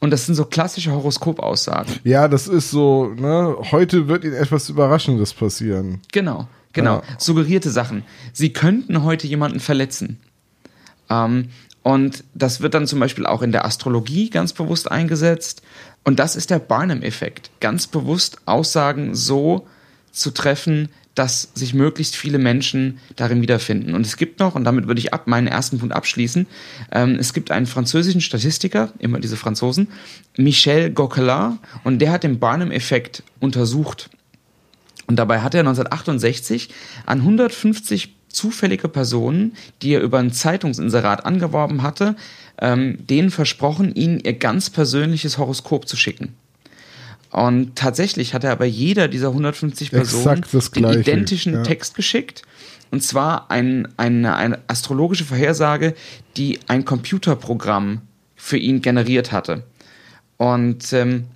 Und 0.00 0.10
das 0.10 0.26
sind 0.26 0.34
so 0.34 0.46
klassische 0.46 0.92
Horoskopaussagen. 0.92 1.96
Ja, 2.04 2.26
das 2.26 2.48
ist 2.48 2.70
so, 2.70 3.12
ne, 3.14 3.56
heute 3.70 4.08
wird 4.08 4.24
Ihnen 4.24 4.34
etwas 4.34 4.68
Überraschendes 4.70 5.34
passieren. 5.34 6.00
Genau, 6.10 6.48
genau. 6.72 6.96
Ja. 6.96 7.02
Suggerierte 7.18 7.70
Sachen. 7.70 8.04
Sie 8.32 8.52
könnten 8.52 9.02
heute 9.02 9.26
jemanden 9.26 9.60
verletzen. 9.60 10.18
Ähm, 11.10 11.50
und 11.82 12.24
das 12.34 12.60
wird 12.60 12.74
dann 12.74 12.86
zum 12.86 13.00
Beispiel 13.00 13.26
auch 13.26 13.42
in 13.42 13.52
der 13.52 13.64
Astrologie 13.64 14.30
ganz 14.30 14.52
bewusst 14.52 14.90
eingesetzt. 14.90 15.62
Und 16.04 16.18
das 16.18 16.36
ist 16.36 16.50
der 16.50 16.58
Barnum-Effekt. 16.58 17.50
Ganz 17.60 17.86
bewusst 17.86 18.38
Aussagen 18.46 19.14
so 19.14 19.66
zu 20.12 20.30
treffen, 20.30 20.88
dass 21.14 21.50
sich 21.54 21.74
möglichst 21.74 22.16
viele 22.16 22.38
Menschen 22.38 22.98
darin 23.16 23.42
wiederfinden. 23.42 23.94
Und 23.94 24.06
es 24.06 24.16
gibt 24.16 24.38
noch, 24.40 24.54
und 24.54 24.64
damit 24.64 24.86
würde 24.86 25.00
ich 25.00 25.12
ab 25.12 25.26
meinen 25.26 25.48
ersten 25.48 25.78
Punkt 25.78 25.94
abschließen, 25.94 26.46
ähm, 26.92 27.16
es 27.18 27.32
gibt 27.32 27.50
einen 27.50 27.66
französischen 27.66 28.20
Statistiker, 28.20 28.92
immer 28.98 29.18
diese 29.18 29.36
Franzosen, 29.36 29.88
Michel 30.36 30.90
Gauquelin, 30.90 31.58
und 31.84 31.98
der 31.98 32.12
hat 32.12 32.22
den 32.22 32.38
Barnum-Effekt 32.38 33.22
untersucht. 33.40 34.08
Und 35.06 35.16
dabei 35.16 35.40
hat 35.40 35.54
er 35.54 35.60
1968 35.60 36.70
an 37.04 37.18
150 37.18 38.14
zufällige 38.30 38.88
Personen, 38.88 39.56
die 39.82 39.94
er 39.94 40.00
über 40.00 40.18
ein 40.18 40.32
Zeitungsinserat 40.32 41.26
angeworben 41.26 41.82
hatte, 41.82 42.16
ähm, 42.60 42.98
denen 43.06 43.30
versprochen, 43.30 43.94
ihnen 43.94 44.20
ihr 44.20 44.34
ganz 44.34 44.70
persönliches 44.70 45.38
Horoskop 45.38 45.88
zu 45.88 45.96
schicken. 45.96 46.34
Und 47.30 47.76
tatsächlich 47.76 48.34
hat 48.34 48.44
er 48.44 48.52
aber 48.52 48.64
jeder 48.64 49.06
dieser 49.08 49.28
150 49.28 49.92
Personen 49.92 50.44
den 50.74 50.84
identischen 50.84 51.54
ja. 51.54 51.62
Text 51.62 51.94
geschickt. 51.94 52.42
Und 52.90 53.04
zwar 53.04 53.50
ein, 53.52 53.86
eine, 53.96 54.34
eine 54.34 54.58
astrologische 54.66 55.24
Vorhersage, 55.24 55.94
die 56.36 56.58
ein 56.66 56.84
Computerprogramm 56.84 58.02
für 58.34 58.56
ihn 58.56 58.82
generiert 58.82 59.30
hatte. 59.30 59.62
Und 60.38 60.92
ähm, 60.92 61.26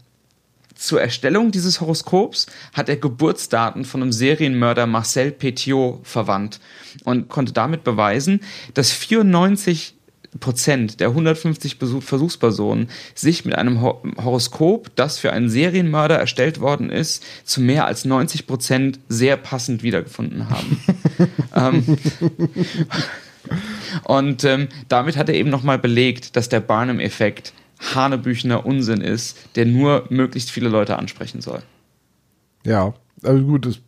zur 0.75 1.01
Erstellung 1.01 1.51
dieses 1.51 1.81
Horoskops 1.81 2.47
hat 2.73 2.89
er 2.89 2.97
Geburtsdaten 2.97 3.85
von 3.85 4.03
einem 4.03 4.13
Serienmörder 4.13 4.87
Marcel 4.87 5.31
Petiot 5.31 6.01
verwandt 6.07 6.61
und 7.05 7.29
konnte 7.29 7.53
damit 7.53 7.85
beweisen, 7.85 8.41
dass 8.75 8.91
94 8.91 9.95
Prozent 10.41 10.99
der 10.99 11.09
150 11.09 11.77
Versuchspersonen 12.01 12.89
sich 13.15 13.45
mit 13.45 13.55
einem 13.55 13.83
Horoskop, 13.83 14.91
das 14.97 15.19
für 15.19 15.33
einen 15.33 15.49
Serienmörder 15.49 16.19
erstellt 16.19 16.61
worden 16.61 16.91
ist, 16.91 17.25
zu 17.45 17.61
mehr 17.61 17.87
als 17.87 18.05
90 18.05 18.47
Prozent 18.47 18.99
sehr 19.09 19.37
passend 19.37 19.85
wiedergefunden 19.85 20.51
haben. 20.51 20.85
ähm, 21.87 21.99
und 24.05 24.43
ähm, 24.45 24.69
damit 24.89 25.17
hat 25.17 25.29
er 25.29 25.37
eben 25.37 25.51
nochmal 25.51 25.79
belegt, 25.79 26.35
dass 26.35 26.49
der 26.49 26.61
Barnum-Effekt 26.61 27.53
hanebüchener 27.95 28.65
Unsinn 28.65 29.01
ist, 29.01 29.39
der 29.57 29.67
nur 29.67 30.07
möglichst 30.09 30.51
viele 30.51 30.69
Leute 30.69 30.97
ansprechen 30.97 31.41
soll. 31.41 31.63
Ja, 32.65 32.95
also 33.23 33.43
gut, 33.45 33.67
das 33.67 33.81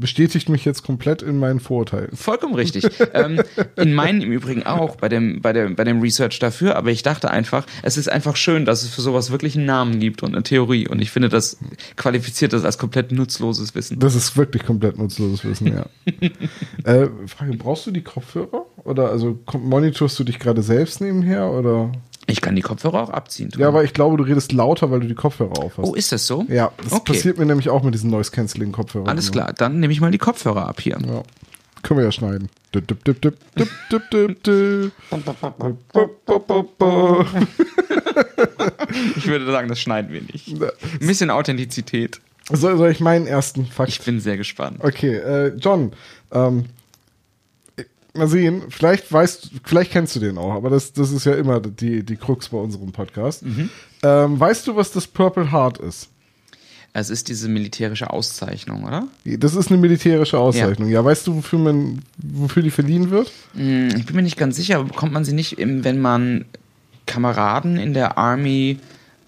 bestätigt 0.00 0.48
mich 0.48 0.64
jetzt 0.64 0.82
komplett 0.82 1.22
in 1.22 1.38
meinen 1.38 1.60
Vorurteilen. 1.60 2.16
Vollkommen 2.16 2.54
richtig. 2.54 2.84
ähm, 3.14 3.42
in 3.76 3.94
meinen 3.94 4.22
im 4.22 4.32
Übrigen 4.32 4.64
auch, 4.64 4.96
bei 4.96 5.08
dem, 5.08 5.40
bei, 5.42 5.52
dem, 5.52 5.76
bei 5.76 5.84
dem 5.84 6.00
Research 6.00 6.38
dafür, 6.38 6.76
aber 6.76 6.90
ich 6.90 7.02
dachte 7.02 7.30
einfach, 7.30 7.66
es 7.82 7.96
ist 7.96 8.10
einfach 8.10 8.36
schön, 8.36 8.64
dass 8.64 8.82
es 8.82 8.88
für 8.90 9.02
sowas 9.02 9.30
wirklich 9.30 9.56
einen 9.56 9.66
Namen 9.66 10.00
gibt 10.00 10.22
und 10.22 10.34
eine 10.34 10.42
Theorie 10.42 10.88
und 10.88 11.00
ich 11.00 11.10
finde, 11.10 11.28
das 11.28 11.58
qualifiziert 11.96 12.52
das 12.52 12.64
als 12.64 12.78
komplett 12.78 13.12
nutzloses 13.12 13.74
Wissen. 13.74 13.98
Das 13.98 14.14
ist 14.14 14.36
wirklich 14.36 14.64
komplett 14.64 14.98
nutzloses 14.98 15.44
Wissen, 15.44 15.66
ja. 15.66 15.86
äh, 16.84 17.08
Frage, 17.26 17.56
brauchst 17.56 17.86
du 17.86 17.90
die 17.90 18.02
Kopfhörer? 18.02 18.66
Oder 18.84 19.10
also 19.10 19.38
monitorst 19.52 20.18
du 20.18 20.24
dich 20.24 20.38
gerade 20.38 20.62
selbst 20.62 21.00
nebenher 21.00 21.50
oder? 21.50 21.92
Ich 22.32 22.40
kann 22.40 22.56
die 22.56 22.62
Kopfhörer 22.62 23.02
auch 23.02 23.10
abziehen. 23.10 23.50
Tom. 23.50 23.60
Ja, 23.60 23.68
aber 23.68 23.84
ich 23.84 23.92
glaube, 23.92 24.16
du 24.16 24.24
redest 24.24 24.52
lauter, 24.52 24.90
weil 24.90 25.00
du 25.00 25.06
die 25.06 25.14
Kopfhörer 25.14 25.58
auf 25.58 25.78
hast. 25.78 25.86
Oh, 25.86 25.94
ist 25.94 26.12
das 26.12 26.26
so? 26.26 26.44
Ja, 26.48 26.72
das 26.82 26.92
okay. 26.92 27.12
passiert 27.12 27.38
mir 27.38 27.46
nämlich 27.46 27.68
auch 27.68 27.82
mit 27.82 27.94
diesen 27.94 28.10
Noise-Canceling-Kopfhörern. 28.10 29.08
Alles 29.08 29.32
klar, 29.32 29.52
dann 29.52 29.80
nehme 29.80 29.92
ich 29.92 30.00
mal 30.00 30.10
die 30.10 30.18
Kopfhörer 30.18 30.68
ab 30.68 30.80
hier. 30.80 30.98
Ja. 31.00 31.22
Können 31.82 31.98
wir 31.98 32.04
ja 32.04 32.12
schneiden. 32.12 32.50
ich 32.72 32.86
würde 39.26 39.46
sagen, 39.46 39.68
das 39.68 39.80
schneiden 39.80 40.12
wir 40.12 40.20
nicht. 40.22 40.48
Ein 40.48 41.06
bisschen 41.06 41.30
Authentizität. 41.30 42.20
Soll, 42.52 42.76
soll 42.76 42.90
ich 42.90 43.00
meinen 43.00 43.26
ersten 43.26 43.66
Fakt? 43.66 43.88
Ich 43.90 44.02
bin 44.02 44.20
sehr 44.20 44.36
gespannt. 44.36 44.78
Okay, 44.80 45.16
äh, 45.16 45.54
John, 45.56 45.92
ähm, 46.32 46.66
mal 48.14 48.28
sehen, 48.28 48.62
vielleicht 48.68 49.12
weißt, 49.12 49.50
vielleicht 49.64 49.92
kennst 49.92 50.16
du 50.16 50.20
den 50.20 50.38
auch, 50.38 50.54
aber 50.54 50.70
das, 50.70 50.92
das 50.92 51.12
ist 51.12 51.24
ja 51.24 51.34
immer 51.34 51.60
die, 51.60 52.02
die 52.02 52.16
Krux 52.16 52.48
bei 52.48 52.58
unserem 52.58 52.92
Podcast. 52.92 53.44
Mhm. 53.44 53.70
Ähm, 54.02 54.40
weißt 54.40 54.66
du, 54.66 54.76
was 54.76 54.92
das 54.92 55.06
Purple 55.06 55.52
Heart 55.52 55.78
ist? 55.78 56.08
Es 56.92 57.08
ist 57.08 57.28
diese 57.28 57.48
militärische 57.48 58.10
Auszeichnung, 58.10 58.84
oder? 58.84 59.06
Das 59.24 59.54
ist 59.54 59.70
eine 59.70 59.78
militärische 59.78 60.38
Auszeichnung. 60.38 60.88
Ja, 60.88 61.00
ja 61.00 61.04
weißt 61.04 61.26
du, 61.26 61.36
wofür 61.36 61.60
man, 61.60 62.02
wofür 62.16 62.64
die 62.64 62.70
verliehen 62.70 63.10
wird? 63.10 63.30
Hm, 63.54 63.90
ich 63.96 64.06
bin 64.06 64.16
mir 64.16 64.22
nicht 64.22 64.36
ganz 64.36 64.56
sicher, 64.56 64.76
aber 64.76 64.88
bekommt 64.88 65.12
man 65.12 65.24
sie 65.24 65.32
nicht, 65.32 65.56
wenn 65.58 66.00
man 66.00 66.46
Kameraden 67.06 67.76
in 67.76 67.94
der 67.94 68.18
Army 68.18 68.78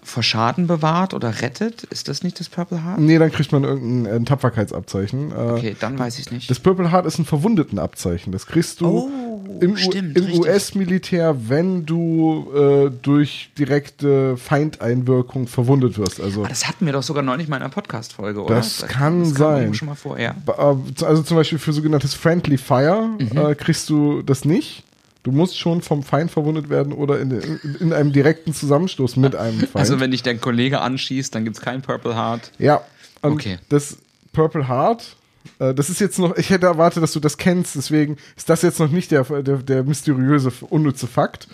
vor 0.03 0.23
Schaden 0.23 0.67
bewahrt 0.67 1.13
oder 1.13 1.41
rettet? 1.41 1.83
Ist 1.83 2.07
das 2.07 2.23
nicht 2.23 2.39
das 2.39 2.49
Purple 2.49 2.83
Heart? 2.83 2.99
Nee, 2.99 3.17
dann 3.17 3.31
kriegt 3.31 3.51
man 3.51 3.63
irgendein 3.63 4.13
ein 4.13 4.25
Tapferkeitsabzeichen. 4.25 5.31
Äh, 5.31 5.35
okay, 5.35 5.75
dann 5.79 5.97
weiß 5.97 6.19
ich 6.19 6.31
nicht. 6.31 6.49
Das 6.49 6.59
Purple 6.59 6.91
Heart 6.91 7.05
ist 7.05 7.19
ein 7.19 7.25
Verwundetenabzeichen. 7.25 8.31
Das 8.31 8.45
kriegst 8.45 8.81
du 8.81 8.87
oh, 8.87 9.43
im, 9.59 9.75
im 9.75 10.39
US-Militär, 10.39 11.49
wenn 11.49 11.85
du 11.85 12.51
äh, 12.55 12.91
durch 13.01 13.51
direkte 13.57 14.37
Feindeinwirkung 14.37 15.47
verwundet 15.47 15.97
wirst. 15.97 16.21
Also, 16.21 16.43
ah, 16.43 16.47
das 16.47 16.67
hatten 16.67 16.85
wir 16.85 16.93
doch 16.93 17.03
sogar 17.03 17.23
neulich 17.23 17.47
mal 17.47 17.57
in 17.57 17.63
einer 17.63 17.71
Podcast-Folge, 17.71 18.43
oder? 18.43 18.55
Das, 18.55 18.77
das 18.77 18.89
kann 18.89 19.21
das 19.21 19.33
sein. 19.33 19.73
Schon 19.73 19.87
mal 19.87 19.95
vor, 19.95 20.19
ja. 20.19 20.35
Äh, 20.47 21.03
also 21.05 21.23
zum 21.23 21.37
Beispiel 21.37 21.59
für 21.59 21.73
sogenanntes 21.73 22.13
Friendly 22.13 22.57
Fire 22.57 23.09
mhm. 23.19 23.37
äh, 23.37 23.55
kriegst 23.55 23.89
du 23.89 24.21
das 24.21 24.45
nicht. 24.45 24.83
Du 25.23 25.31
musst 25.31 25.57
schon 25.57 25.81
vom 25.81 26.03
Feind 26.03 26.31
verwundet 26.31 26.69
werden 26.69 26.91
oder 26.91 27.19
in, 27.19 27.31
in, 27.31 27.75
in 27.79 27.93
einem 27.93 28.11
direkten 28.11 28.53
Zusammenstoß 28.53 29.15
mit 29.15 29.35
einem 29.35 29.59
Feind. 29.59 29.75
Also 29.75 29.99
wenn 29.99 30.11
dich 30.11 30.21
dein 30.21 30.41
Kollege 30.41 30.81
anschießt, 30.81 31.33
dann 31.33 31.45
gibt 31.45 31.55
es 31.55 31.61
kein 31.61 31.81
Purple 31.81 32.15
Heart. 32.15 32.51
Ja. 32.59 32.81
okay. 33.21 33.57
Das 33.69 33.97
Purple 34.33 34.67
Heart, 34.67 35.15
äh, 35.59 35.73
das 35.73 35.89
ist 35.89 36.01
jetzt 36.01 36.19
noch, 36.19 36.35
ich 36.35 36.49
hätte 36.49 36.65
erwartet, 36.65 37.01
dass 37.01 37.13
du 37.13 37.21
das 37.21 37.37
kennst, 37.37 37.75
deswegen 37.75 38.17
ist 38.35 38.49
das 38.49 38.61
jetzt 38.63 38.79
noch 38.79 38.89
nicht 38.89 39.11
der, 39.11 39.23
der, 39.23 39.57
der 39.57 39.83
mysteriöse, 39.83 40.51
unnütze 40.69 41.07
Fakt. 41.07 41.47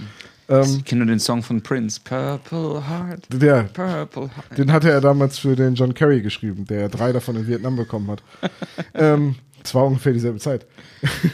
Ähm, 0.49 0.77
ich 0.79 0.85
kenne 0.85 1.05
nur 1.05 1.13
den 1.13 1.19
Song 1.19 1.43
von 1.43 1.61
Prince, 1.61 2.01
Purple 2.03 2.89
Heart. 2.89 3.27
Der, 3.31 3.63
Purple 3.63 4.31
Heart. 4.35 4.57
Den 4.57 4.71
hatte 4.71 4.89
er 4.89 4.99
damals 4.99 5.37
für 5.37 5.55
den 5.55 5.75
John 5.75 5.93
Kerry 5.93 6.21
geschrieben, 6.21 6.65
der 6.65 6.89
drei 6.89 7.11
davon 7.11 7.35
in 7.35 7.47
Vietnam 7.47 7.75
bekommen 7.75 8.09
hat. 8.09 8.23
ähm, 8.95 9.35
es 9.63 9.75
war 9.75 9.85
ungefähr 9.85 10.13
dieselbe 10.13 10.39
Zeit. 10.39 10.65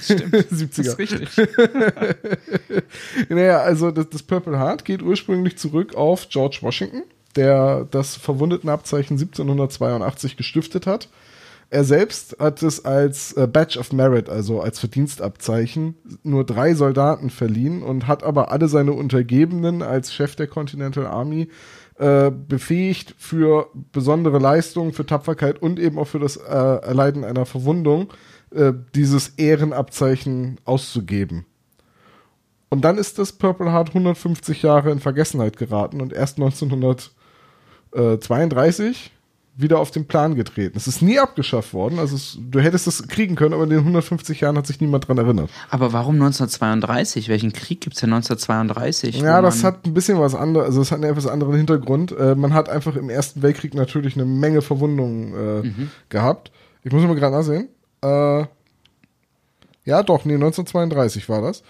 Stimmt. 0.01 0.35
70er. 0.35 0.75
Das 0.75 0.87
ist 0.87 0.99
richtig. 0.99 1.29
naja, 3.29 3.59
also 3.59 3.91
das, 3.91 4.09
das, 4.09 4.23
Purple 4.23 4.57
Heart 4.57 4.85
geht 4.85 5.01
ursprünglich 5.01 5.57
zurück 5.57 5.95
auf 5.95 6.29
George 6.29 6.59
Washington, 6.61 7.03
der 7.35 7.87
das 7.91 8.15
Verwundetenabzeichen 8.15 9.17
1782 9.17 10.37
gestiftet 10.37 10.87
hat. 10.87 11.09
Er 11.69 11.83
selbst 11.83 12.37
hat 12.39 12.61
es 12.61 12.85
als 12.85 13.33
äh, 13.33 13.47
Badge 13.47 13.79
of 13.79 13.91
Merit, 13.91 14.29
also 14.29 14.61
als 14.61 14.79
Verdienstabzeichen, 14.79 15.95
nur 16.23 16.45
drei 16.45 16.75
Soldaten 16.75 17.29
verliehen 17.29 17.81
und 17.81 18.07
hat 18.07 18.23
aber 18.23 18.51
alle 18.51 18.67
seine 18.67 18.93
Untergebenen 18.93 19.81
als 19.81 20.13
Chef 20.13 20.35
der 20.35 20.47
Continental 20.47 21.07
Army 21.07 21.49
äh, 21.97 22.29
befähigt 22.29 23.15
für 23.17 23.69
besondere 23.93 24.39
Leistungen, 24.39 24.91
für 24.91 25.05
Tapferkeit 25.05 25.61
und 25.61 25.79
eben 25.79 25.97
auch 25.97 26.07
für 26.07 26.19
das 26.19 26.35
äh, 26.35 26.41
Erleiden 26.41 27.23
einer 27.23 27.45
Verwundung 27.45 28.11
äh, 28.53 28.73
dieses 28.93 29.29
Ehrenabzeichen 29.29 30.59
auszugeben. 30.65 31.45
Und 32.69 32.81
dann 32.81 32.97
ist 32.97 33.17
das 33.19 33.31
Purple 33.31 33.71
Heart 33.71 33.87
150 33.89 34.63
Jahre 34.63 34.91
in 34.91 34.99
Vergessenheit 34.99 35.55
geraten 35.55 36.01
und 36.01 36.11
erst 36.11 36.37
1932 36.37 39.11
wieder 39.57 39.79
auf 39.79 39.91
den 39.91 40.05
Plan 40.05 40.35
getreten. 40.35 40.77
Es 40.77 40.87
ist 40.87 41.01
nie 41.01 41.17
abgeschafft 41.17 41.73
worden. 41.73 41.97
Also 41.97 42.15
es, 42.15 42.37
du 42.39 42.59
hättest 42.59 42.87
es 42.87 43.07
kriegen 43.07 43.35
können, 43.35 43.53
aber 43.53 43.63
in 43.63 43.69
den 43.69 43.79
150 43.79 44.41
Jahren 44.41 44.57
hat 44.57 44.67
sich 44.67 44.81
niemand 44.81 45.07
dran 45.07 45.17
erinnert. 45.17 45.49
Aber 45.69 45.93
warum 45.93 46.15
1932? 46.15 47.29
Welchen 47.29 47.53
Krieg 47.53 47.79
gibt 47.79 47.95
es 47.95 48.01
denn 48.01 48.11
1932? 48.11 49.21
Ja, 49.21 49.41
das 49.41 49.63
hat 49.63 49.85
ein 49.85 49.93
bisschen 49.93 50.19
was 50.19 50.35
anderes, 50.35 50.67
also 50.67 50.81
es 50.81 50.91
hat 50.91 50.97
einen 51.01 51.09
etwas 51.09 51.27
anderen 51.27 51.55
Hintergrund. 51.55 52.11
Äh, 52.11 52.35
man 52.35 52.53
hat 52.53 52.67
einfach 52.67 52.97
im 52.97 53.09
Ersten 53.09 53.41
Weltkrieg 53.41 53.73
natürlich 53.73 54.15
eine 54.15 54.25
Menge 54.25 54.61
Verwundungen 54.61 55.33
äh, 55.33 55.67
mhm. 55.67 55.91
gehabt. 56.09 56.51
Ich 56.83 56.91
muss 56.91 57.03
mal 57.03 57.15
gerade 57.15 57.35
nachsehen. 57.35 57.69
Äh, 58.03 58.45
ja, 59.85 60.03
doch, 60.03 60.25
nee, 60.25 60.33
1932 60.33 61.29
war 61.29 61.41
das. 61.41 61.63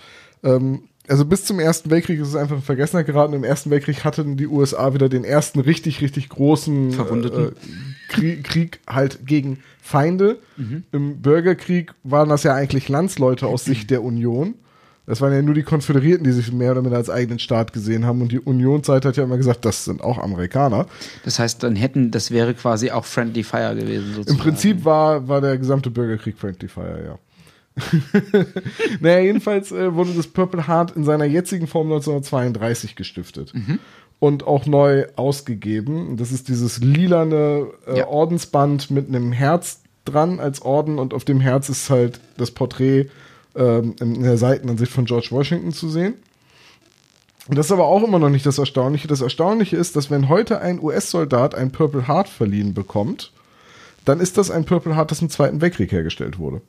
Ähm, 0.44 0.90
also 1.08 1.26
bis 1.26 1.46
zum 1.46 1.60
Ersten 1.60 1.90
Weltkrieg 1.90 2.20
ist 2.20 2.30
es 2.30 2.36
einfach 2.36 2.56
in 2.56 2.62
Vergessenheit 2.62 3.06
geraten. 3.06 3.34
Im 3.34 3.44
Ersten 3.44 3.70
Weltkrieg 3.70 4.04
hatten 4.04 4.38
die 4.38 4.48
USA 4.48 4.94
wieder 4.94 5.10
den 5.10 5.24
ersten 5.24 5.60
richtig, 5.60 6.02
richtig 6.02 6.30
großen 6.30 6.94
äh, 6.94 7.52
Krieg, 8.08 8.44
Krieg, 8.44 8.80
halt 8.88 9.26
gegen 9.26 9.60
Feinde. 9.82 10.40
Mhm. 10.58 10.84
Im 10.92 11.22
Bürgerkrieg 11.22 11.94
waren 12.04 12.30
das 12.30 12.44
ja 12.44 12.54
eigentlich 12.54 12.90
Landsleute 12.90 13.48
aus 13.48 13.66
Sicht 13.66 13.90
der 13.92 14.04
Union. 14.04 14.56
Das 15.06 15.22
waren 15.22 15.32
ja 15.32 15.42
nur 15.42 15.54
die 15.54 15.64
Konföderierten, 15.64 16.24
die 16.24 16.32
sich 16.32 16.52
mehr 16.52 16.72
oder 16.72 16.82
minder 16.82 16.98
als 16.98 17.12
eigenen 17.12 17.38
Staat 17.38 17.74
gesehen 17.74 18.06
haben. 18.06 18.22
Und 18.22 18.32
die 18.32 18.40
Unionszeit 18.40 19.06
hat 19.06 19.18
ja 19.18 19.24
immer 19.24 19.38
gesagt, 19.38 19.64
das 19.64 19.86
sind 19.86 20.04
auch 20.04 20.18
Amerikaner. 20.18 20.88
Das 21.24 21.38
heißt, 21.38 21.62
dann 21.62 21.76
hätten, 21.76 22.10
das 22.10 22.32
wäre 22.32 22.56
quasi 22.56 22.90
auch 22.90 23.06
Friendly 23.06 23.44
Fire 23.44 23.76
gewesen. 23.76 24.16
Sozusagen. 24.16 24.38
Im 24.38 24.44
Prinzip 24.44 24.84
war, 24.84 25.28
war 25.28 25.42
der 25.42 25.58
gesamte 25.60 25.92
Bürgerkrieg 25.92 26.38
Friendly 26.38 26.68
Fire, 26.68 27.04
ja. 27.06 27.20
naja, 29.02 29.20
jedenfalls 29.20 29.72
äh, 29.72 29.94
wurde 29.94 30.14
das 30.14 30.28
Purple 30.28 30.68
Heart 30.68 30.96
in 30.96 31.04
seiner 31.04 31.26
jetzigen 31.26 31.68
Form 31.68 31.88
1932 31.88 32.96
gestiftet. 32.96 33.54
Mhm. 33.54 33.80
Und 34.20 34.48
auch 34.48 34.66
neu 34.66 35.06
ausgegeben. 35.18 36.16
Das 36.18 36.32
ist 36.32 36.48
dieses 36.48 36.80
lilane 36.80 37.68
äh, 37.86 38.00
ja. 38.00 38.08
Ordensband 38.08 38.90
mit 38.90 39.08
einem 39.08 39.32
Herz 39.34 39.82
dran 40.06 40.40
als 40.40 40.62
Orden 40.62 41.00
und 41.00 41.14
auf 41.14 41.26
dem 41.26 41.42
Herz 41.42 41.68
ist 41.68 41.90
halt 41.90 42.22
das 42.38 42.52
Porträt 42.52 43.08
ähm, 43.56 43.96
in 44.00 44.24
der 44.24 44.38
Seitenansicht 44.38 44.92
von 44.92 45.06
George 45.06 45.30
Washington 45.32 45.74
zu 45.74 45.90
sehen. 45.90 46.14
Und 47.48 47.58
das 47.58 47.68
ist 47.68 47.72
aber 47.72 47.86
auch 47.86 48.04
immer 48.04 48.20
noch 48.20 48.30
nicht 48.30 48.46
das 48.46 48.58
Erstaunliche. 48.58 49.08
Das 49.08 49.22
Erstaunliche 49.22 49.78
ist, 49.78 49.96
dass 49.96 50.10
wenn 50.10 50.30
heute 50.30 50.62
ein 50.62 50.82
US-Soldat 50.82 51.54
ein 51.54 51.72
Purple 51.72 52.08
Heart 52.08 52.28
verliehen 52.28 52.74
bekommt, 52.74 53.32
dann 54.04 54.20
ist 54.20 54.38
das 54.38 54.50
ein 54.50 54.66
Purple 54.66 54.96
Heart, 54.96 55.12
das 55.12 55.22
im 55.22 55.30
Zweiten 55.30 55.62
Weltkrieg 55.62 55.92
hergestellt 55.92 56.40
wurde. 56.40 56.62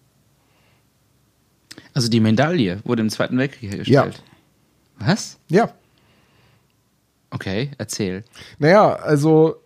Also 1.96 2.10
die 2.10 2.20
Medaille 2.20 2.80
wurde 2.84 3.00
im 3.00 3.08
Zweiten 3.08 3.38
Weltkrieg 3.38 3.70
hergestellt. 3.70 4.22
Ja. 5.00 5.06
Was? 5.06 5.38
Ja. 5.48 5.70
Okay, 7.30 7.70
erzähl. 7.78 8.22
Naja, 8.58 8.96
also 8.96 9.56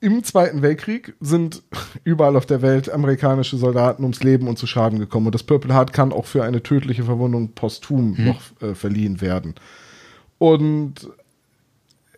im 0.00 0.24
Zweiten 0.24 0.62
Weltkrieg 0.62 1.12
sind 1.20 1.62
überall 2.04 2.36
auf 2.36 2.46
der 2.46 2.62
Welt 2.62 2.90
amerikanische 2.90 3.58
Soldaten 3.58 4.04
ums 4.04 4.22
Leben 4.22 4.48
und 4.48 4.58
zu 4.58 4.66
Schaden 4.66 4.98
gekommen. 4.98 5.26
Und 5.26 5.34
das 5.34 5.42
Purple 5.42 5.74
Heart 5.74 5.92
kann 5.92 6.14
auch 6.14 6.24
für 6.24 6.44
eine 6.44 6.62
tödliche 6.62 7.04
Verwundung 7.04 7.50
posthum 7.50 8.16
hm. 8.16 8.24
noch 8.24 8.40
äh, 8.62 8.74
verliehen 8.74 9.20
werden. 9.20 9.54
Und 10.38 11.10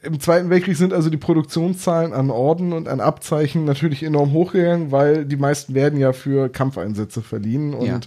im 0.05 0.19
Zweiten 0.21 0.51
Weltkrieg 0.51 0.77
sind 0.77 0.93
also 0.93 1.11
die 1.11 1.17
Produktionszahlen 1.17 2.13
an 2.13 2.31
Orden 2.31 2.73
und 2.73 2.89
an 2.89 3.01
Abzeichen 3.01 3.65
natürlich 3.65 4.03
enorm 4.03 4.33
hochgegangen, 4.33 4.91
weil 4.91 5.25
die 5.25 5.37
meisten 5.37 5.75
werden 5.75 5.99
ja 5.99 6.13
für 6.13 6.49
Kampfeinsätze 6.49 7.23
verliehen. 7.23 7.75
Und 7.75 7.87
ja 7.87 8.01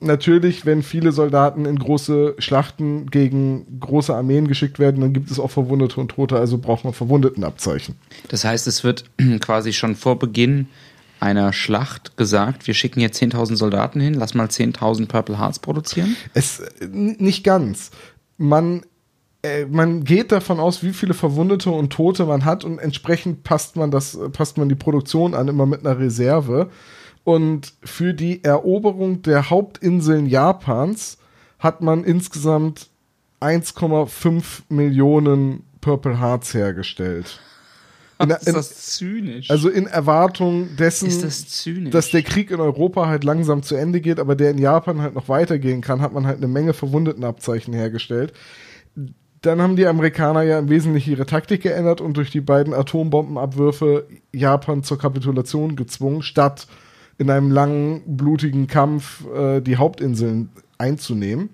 natürlich, 0.00 0.66
wenn 0.66 0.82
viele 0.82 1.12
Soldaten 1.12 1.64
in 1.64 1.78
große 1.78 2.36
Schlachten 2.38 3.10
gegen 3.10 3.80
große 3.80 4.14
Armeen 4.14 4.48
geschickt 4.48 4.78
werden, 4.78 5.00
dann 5.00 5.12
gibt 5.12 5.30
es 5.30 5.38
auch 5.38 5.50
Verwundete 5.50 6.00
und 6.00 6.08
Tote, 6.08 6.36
also 6.36 6.58
braucht 6.58 6.84
man 6.84 6.92
Verwundetenabzeichen. 6.92 7.96
Das 8.28 8.44
heißt, 8.44 8.66
es 8.66 8.84
wird 8.84 9.04
quasi 9.40 9.72
schon 9.72 9.96
vor 9.96 10.18
Beginn 10.18 10.68
einer 11.20 11.52
Schlacht 11.52 12.16
gesagt, 12.16 12.66
wir 12.66 12.74
schicken 12.74 13.00
jetzt 13.00 13.22
10.000 13.22 13.56
Soldaten 13.56 14.00
hin, 14.00 14.14
lass 14.14 14.34
mal 14.34 14.46
10.000 14.46 15.06
Purple 15.06 15.38
Hearts 15.38 15.58
produzieren? 15.58 16.16
Es 16.34 16.62
nicht 16.90 17.44
ganz. 17.44 17.90
Man 18.36 18.82
äh, 19.44 19.66
man 19.66 20.04
geht 20.04 20.32
davon 20.32 20.58
aus, 20.58 20.82
wie 20.82 20.92
viele 20.92 21.14
Verwundete 21.14 21.70
und 21.70 21.92
Tote 21.92 22.24
man 22.24 22.44
hat 22.44 22.64
und 22.64 22.78
entsprechend 22.78 23.44
passt 23.44 23.76
man 23.76 23.90
das 23.90 24.18
passt 24.32 24.58
man 24.58 24.68
die 24.68 24.74
Produktion 24.74 25.34
an 25.34 25.48
immer 25.48 25.66
mit 25.66 25.86
einer 25.86 25.98
Reserve. 25.98 26.70
Und 27.24 27.72
für 27.82 28.12
die 28.12 28.44
Eroberung 28.44 29.22
der 29.22 29.48
Hauptinseln 29.50 30.26
Japans 30.26 31.18
hat 31.58 31.80
man 31.80 32.04
insgesamt 32.04 32.90
1,5 33.40 34.62
Millionen 34.68 35.64
Purple 35.80 36.20
Hearts 36.20 36.54
hergestellt. 36.54 37.40
In, 38.20 38.30
in, 38.30 38.36
ist 38.36 38.54
das 38.54 38.96
zynisch? 38.96 39.50
Also 39.50 39.68
in 39.68 39.88
Erwartung 39.88 40.76
dessen, 40.76 41.08
das 41.20 41.66
dass 41.90 42.10
der 42.10 42.22
Krieg 42.22 42.52
in 42.52 42.60
Europa 42.60 43.08
halt 43.08 43.24
langsam 43.24 43.64
zu 43.64 43.74
Ende 43.74 44.00
geht, 44.00 44.20
aber 44.20 44.36
der 44.36 44.52
in 44.52 44.58
Japan 44.58 45.02
halt 45.02 45.14
noch 45.14 45.28
weitergehen 45.28 45.80
kann, 45.80 46.00
hat 46.00 46.12
man 46.12 46.24
halt 46.24 46.36
eine 46.36 46.46
Menge 46.46 46.74
Verwundetenabzeichen 46.74 47.74
hergestellt. 47.74 48.32
Dann 49.42 49.60
haben 49.60 49.74
die 49.74 49.86
Amerikaner 49.86 50.42
ja 50.42 50.60
im 50.60 50.68
Wesentlichen 50.68 51.10
ihre 51.10 51.26
Taktik 51.26 51.62
geändert 51.62 52.00
und 52.00 52.16
durch 52.16 52.30
die 52.30 52.40
beiden 52.40 52.72
Atombombenabwürfe 52.72 54.06
Japan 54.32 54.84
zur 54.84 54.98
Kapitulation 54.98 55.74
gezwungen, 55.74 56.22
statt 56.22 56.68
in 57.18 57.30
einem 57.30 57.50
langen, 57.50 58.02
blutigen 58.16 58.66
Kampf 58.66 59.24
äh, 59.34 59.60
die 59.60 59.76
Hauptinseln 59.76 60.50
einzunehmen. 60.78 61.50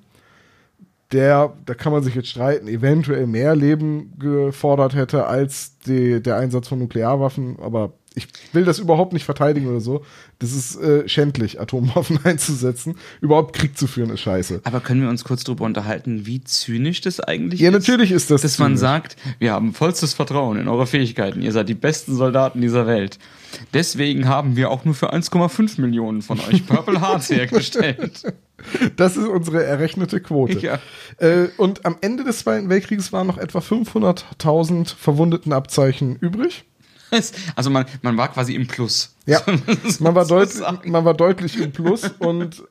Der, 1.12 1.55
da 1.67 1.75
kann 1.75 1.93
man 1.93 2.05
sich 2.05 2.14
jetzt 2.14 2.29
streiten, 2.29 2.69
eventuell 2.69 3.26
mehr 3.26 3.57
Leben 3.57 4.12
gefordert 4.19 4.95
hätte 4.95 5.26
als 5.26 5.79
die, 5.81 6.23
der 6.23 6.37
Einsatz 6.37 6.69
von 6.69 6.79
Nuklearwaffen, 6.79 7.59
aber 7.61 7.93
ich 8.14 8.26
will 8.52 8.64
das 8.64 8.81
überhaupt 8.81 9.12
nicht 9.12 9.25
verteidigen 9.25 9.69
oder 9.69 9.81
so. 9.81 10.05
Das 10.40 10.52
ist 10.52 10.76
äh, 10.81 11.09
schändlich, 11.09 11.61
Atomwaffen 11.61 12.19
einzusetzen. 12.25 12.97
Überhaupt 13.21 13.55
Krieg 13.55 13.79
zu 13.79 13.87
führen 13.87 14.11
ist 14.11 14.21
scheiße. 14.21 14.62
Aber 14.64 14.81
können 14.81 15.02
wir 15.02 15.09
uns 15.09 15.23
kurz 15.23 15.45
darüber 15.45 15.64
unterhalten, 15.64 16.26
wie 16.26 16.43
zynisch 16.43 17.00
das 17.00 17.21
eigentlich 17.21 17.61
ja, 17.61 17.69
ist? 17.69 17.73
Ja, 17.73 17.79
natürlich 17.79 18.11
ist 18.11 18.31
das 18.31 18.43
Dass 18.43 18.55
zynisch. 18.55 18.71
man 18.71 18.76
sagt, 18.76 19.17
wir 19.38 19.52
haben 19.52 19.75
vollstes 19.75 20.12
Vertrauen 20.12 20.59
in 20.59 20.67
eure 20.67 20.87
Fähigkeiten. 20.87 21.41
Ihr 21.41 21.52
seid 21.52 21.69
die 21.69 21.75
besten 21.75 22.17
Soldaten 22.17 22.61
dieser 22.61 22.87
Welt. 22.87 23.19
Deswegen 23.75 24.26
haben 24.28 24.56
wir 24.56 24.71
auch 24.71 24.84
nur 24.84 24.95
für 24.95 25.13
1,5 25.13 25.80
Millionen 25.80 26.23
von 26.23 26.41
euch 26.41 26.67
Purple 26.67 27.00
Hearts 27.00 27.30
hergestellt. 27.30 28.23
Das 28.97 29.17
ist 29.17 29.26
unsere 29.26 29.65
errechnete 29.65 30.21
Quote. 30.21 30.58
Ja. 30.58 30.78
Äh, 31.19 31.49
und 31.56 31.87
am 31.87 31.97
Ende 32.00 32.25
des 32.25 32.41
Zweiten 32.41 32.69
Weltkriegs 32.69 33.13
waren 33.13 33.26
noch 33.26 33.39
etwa 33.39 33.61
500.000 33.61 34.95
Verwundetenabzeichen 34.97 36.17
übrig. 36.17 36.65
Also 37.56 37.70
man, 37.70 37.86
man 38.02 38.16
war 38.16 38.32
quasi 38.32 38.54
im 38.54 38.66
Plus. 38.66 39.14
Ja, 39.26 39.42
man 40.00 40.14
war, 40.14 40.26
deut 40.26 40.49
man 40.84 41.04
war 41.04 41.14
deutlich 41.14 41.60
im 41.60 41.73
Plus 41.73 42.04
und 42.18 42.62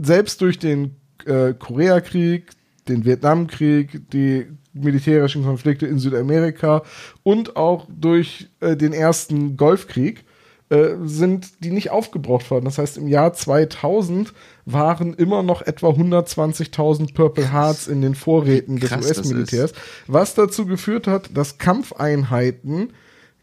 selbst 0.00 0.40
durch 0.40 0.58
den 0.58 0.96
äh, 1.26 1.54
Koreakrieg, 1.54 2.50
den 2.88 3.04
Vietnamkrieg, 3.04 4.10
die 4.10 4.46
militärischen 4.72 5.44
Konflikte 5.44 5.86
in 5.86 5.98
Südamerika 5.98 6.82
und 7.22 7.56
auch 7.56 7.86
durch 7.90 8.48
äh, 8.60 8.76
den 8.76 8.92
ersten 8.92 9.56
Golfkrieg 9.56 10.24
äh, 10.70 10.96
sind 11.04 11.62
die 11.62 11.70
nicht 11.70 11.90
aufgebraucht 11.90 12.50
worden. 12.50 12.64
Das 12.64 12.78
heißt, 12.78 12.96
im 12.96 13.06
Jahr 13.06 13.34
2000 13.34 14.32
waren 14.64 15.12
immer 15.12 15.42
noch 15.42 15.60
etwa 15.60 15.90
120.000 15.90 17.12
Purple 17.12 17.52
Hearts 17.52 17.88
in 17.88 18.00
den 18.00 18.14
Vorräten 18.14 18.78
des 18.78 18.90
US-Militärs, 18.90 19.74
was 20.06 20.34
dazu 20.34 20.64
geführt 20.64 21.06
hat, 21.06 21.36
dass 21.36 21.58
Kampfeinheiten 21.58 22.94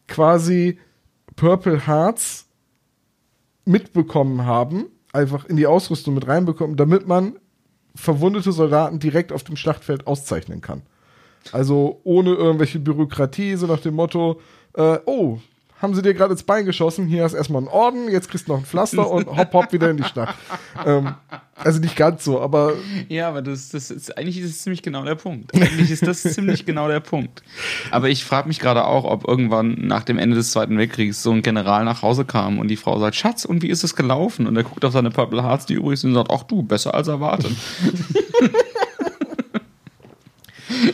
quasi 0.10 0.78
Purple 1.36 1.88
Hearts 1.88 2.48
mitbekommen 3.66 4.46
haben, 4.46 4.88
einfach 5.14 5.46
in 5.46 5.56
die 5.56 5.68
Ausrüstung 5.68 6.16
mit 6.16 6.28
reinbekommen, 6.28 6.76
damit 6.76 7.08
man 7.08 7.40
verwundete 7.96 8.52
Soldaten 8.52 9.00
direkt 9.00 9.32
auf 9.32 9.44
dem 9.44 9.56
Schlachtfeld 9.56 10.08
auszeichnen 10.08 10.62
kann. 10.62 10.82
Also 11.52 12.02
ohne 12.04 12.34
irgendwelche 12.34 12.80
Bürokratie, 12.80 13.56
so 13.56 13.68
nach 13.68 13.80
dem 13.80 13.96
Motto, 13.96 14.42
äh, 14.76 15.00
oh, 15.06 15.40
haben 15.82 15.96
sie 15.96 16.02
dir 16.02 16.14
gerade 16.14 16.34
ins 16.34 16.44
Bein 16.44 16.66
geschossen, 16.66 17.08
hier 17.08 17.24
hast 17.24 17.34
erstmal 17.34 17.62
einen 17.62 17.70
Orden, 17.70 18.10
jetzt 18.10 18.30
kriegst 18.30 18.48
du 18.48 18.54
noch 18.54 18.60
ein 18.60 18.66
Pflaster 18.66 19.10
und 19.10 19.28
hopp, 19.28 19.54
hopp, 19.54 19.74
wieder 19.74 19.90
in 19.90 19.98
die 19.98 20.04
Stadt. 20.04 20.36
ähm, 20.86 21.16
also 21.56 21.80
nicht 21.80 21.96
ganz 21.96 22.24
so, 22.24 22.42
aber. 22.42 22.74
Ja, 23.08 23.28
aber 23.30 23.42
das, 23.42 23.70
das 23.70 23.92
ist, 23.92 24.18
eigentlich 24.18 24.40
ist 24.40 24.50
es 24.50 24.62
ziemlich 24.62 24.82
genau 24.82 25.04
der 25.04 25.16
Punkt. 25.16 25.54
Eigentlich 25.54 25.92
ist 25.92 26.06
das 26.06 26.22
ziemlich 26.24 26.66
genau 26.66 26.88
der 26.88 27.00
Punkt. 27.00 27.44
Aber 27.92 28.10
ich 28.10 28.24
frage 28.24 28.48
mich 28.48 28.60
gerade 28.60 28.86
auch, 28.86 29.04
ob 29.04 29.28
irgendwann 29.28 29.76
nach 29.80 30.04
dem 30.04 30.18
Ende 30.18 30.36
des 30.36 30.52
Zweiten 30.52 30.78
Weltkriegs 30.78 31.22
so 31.22 31.32
ein 31.32 31.42
General 31.42 31.84
nach 31.84 32.02
Hause 32.02 32.26
kam 32.26 32.60
und 32.60 32.70
die 32.70 32.78
Frau 32.78 33.00
sagt, 33.00 33.16
Schatz, 33.16 33.46
und 33.46 33.62
wie 33.62 33.70
ist 33.70 33.84
es 33.84 33.96
gelaufen? 33.96 34.48
Und 34.48 34.56
er 34.56 34.64
guckt 34.64 34.86
auf 34.86 34.94
seine 34.94 35.12
Purple 35.12 35.44
Hearts, 35.44 35.66
die 35.66 35.74
übrig 35.74 36.00
sind, 36.00 36.12
und 36.12 36.16
sagt, 36.16 36.32
ach 36.32 36.44
du, 36.44 36.64
besser 36.64 36.94
als 36.94 37.08
erwartet. 37.08 37.52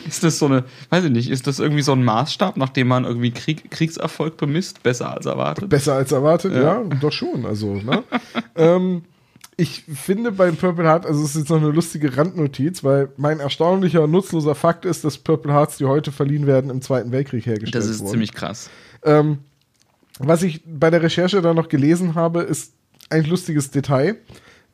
Ist 0.06 0.24
das 0.24 0.38
so 0.38 0.46
eine, 0.46 0.64
weiß 0.90 1.04
ich 1.04 1.10
nicht, 1.10 1.30
ist 1.30 1.46
das 1.46 1.58
irgendwie 1.58 1.82
so 1.82 1.92
ein 1.92 2.04
Maßstab, 2.04 2.56
nach 2.56 2.68
dem 2.68 2.88
man 2.88 3.04
irgendwie 3.04 3.30
Krieg, 3.30 3.70
Kriegserfolg 3.70 4.36
bemisst? 4.36 4.82
Besser 4.82 5.12
als 5.12 5.26
erwartet? 5.26 5.68
Besser 5.68 5.94
als 5.94 6.12
erwartet, 6.12 6.54
ja, 6.54 6.80
ja 6.80 6.82
doch 7.00 7.12
schon. 7.12 7.44
Also, 7.46 7.74
ne? 7.74 8.04
ähm, 8.56 9.02
ich 9.56 9.84
finde 9.84 10.32
beim 10.32 10.56
Purple 10.56 10.84
Heart, 10.84 11.06
also 11.06 11.24
es 11.24 11.30
ist 11.30 11.36
jetzt 11.36 11.50
noch 11.50 11.56
eine 11.56 11.70
lustige 11.70 12.16
Randnotiz, 12.16 12.84
weil 12.84 13.08
mein 13.16 13.40
erstaunlicher 13.40 14.04
und 14.04 14.10
nutzloser 14.10 14.54
Fakt 14.54 14.84
ist, 14.84 15.04
dass 15.04 15.16
Purple 15.16 15.52
Hearts, 15.52 15.78
die 15.78 15.86
heute 15.86 16.12
verliehen 16.12 16.46
werden, 16.46 16.70
im 16.70 16.82
Zweiten 16.82 17.10
Weltkrieg 17.10 17.46
hergestellt 17.46 17.74
wurden. 17.74 17.88
Das 17.88 17.94
ist 17.94 18.00
wurden. 18.00 18.10
ziemlich 18.12 18.34
krass. 18.34 18.68
Ähm, 19.02 19.38
was 20.18 20.42
ich 20.42 20.62
bei 20.66 20.90
der 20.90 21.02
Recherche 21.02 21.40
da 21.40 21.54
noch 21.54 21.68
gelesen 21.68 22.14
habe, 22.14 22.42
ist 22.42 22.74
ein 23.08 23.24
lustiges 23.24 23.70
Detail 23.70 24.16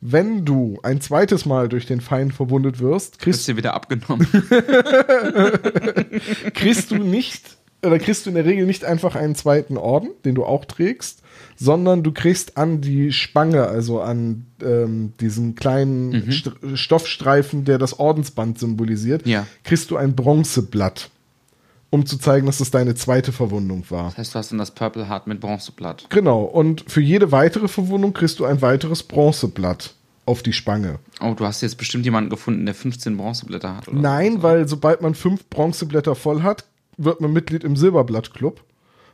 wenn 0.05 0.43
du 0.43 0.79
ein 0.83 0.99
zweites 0.99 1.45
Mal 1.45 1.69
durch 1.69 1.85
den 1.85 2.01
Feind 2.01 2.33
verwundet 2.33 2.79
wirst, 2.79 3.19
kriegst 3.19 3.47
du 3.47 3.55
wieder 3.55 3.73
abgenommen. 3.73 4.27
kriegst 6.53 6.91
du 6.91 6.95
nicht 6.95 7.55
oder 7.81 7.99
kriegst 7.99 8.25
du 8.25 8.29
in 8.29 8.35
der 8.35 8.45
Regel 8.45 8.65
nicht 8.65 8.83
einfach 8.83 9.15
einen 9.15 9.35
zweiten 9.35 9.77
Orden, 9.77 10.09
den 10.25 10.35
du 10.35 10.43
auch 10.43 10.65
trägst, 10.65 11.21
sondern 11.55 12.03
du 12.03 12.11
kriegst 12.11 12.57
an 12.57 12.81
die 12.81 13.13
Spange, 13.13 13.67
also 13.67 14.01
an 14.01 14.45
ähm, 14.61 15.13
diesen 15.21 15.55
kleinen 15.55 16.09
mhm. 16.09 16.31
St 16.31 16.51
Stoffstreifen, 16.75 17.63
der 17.63 17.77
das 17.77 17.97
Ordensband 17.97 18.59
symbolisiert, 18.59 19.25
ja. 19.25 19.47
kriegst 19.63 19.89
du 19.89 19.95
ein 19.95 20.15
Bronzeblatt 20.15 21.11
um 21.93 22.07
zu 22.07 22.17
zeigen, 22.17 22.47
dass 22.47 22.59
es 22.59 22.71
deine 22.71 22.95
zweite 22.95 23.31
Verwundung 23.31 23.85
war. 23.89 24.05
Das 24.05 24.17
heißt, 24.17 24.33
du 24.33 24.39
hast 24.39 24.51
dann 24.51 24.57
das 24.57 24.71
Purple 24.71 25.07
Heart 25.07 25.27
mit 25.27 25.39
Bronzeblatt. 25.39 26.07
Genau, 26.09 26.41
und 26.41 26.83
für 26.87 27.01
jede 27.01 27.31
weitere 27.31 27.67
Verwundung 27.67 28.13
kriegst 28.13 28.39
du 28.39 28.45
ein 28.45 28.63
weiteres 28.63 29.03
Bronzeblatt 29.03 29.93
auf 30.25 30.41
die 30.41 30.53
Spange. 30.53 30.97
Oh, 31.21 31.35
du 31.35 31.45
hast 31.45 31.61
jetzt 31.61 31.77
bestimmt 31.77 32.03
jemanden 32.03 32.31
gefunden, 32.31 32.65
der 32.65 32.73
15 32.73 33.15
Bronzeblätter 33.15 33.77
hat, 33.77 33.87
oder? 33.87 33.99
Nein, 33.99 34.37
so. 34.37 34.43
weil 34.43 34.67
sobald 34.67 35.03
man 35.03 35.13
fünf 35.13 35.47
Bronzeblätter 35.51 36.15
voll 36.15 36.41
hat, 36.41 36.65
wird 36.97 37.21
man 37.21 37.31
Mitglied 37.31 37.63
im 37.63 37.75
Silberblattclub. 37.75 38.63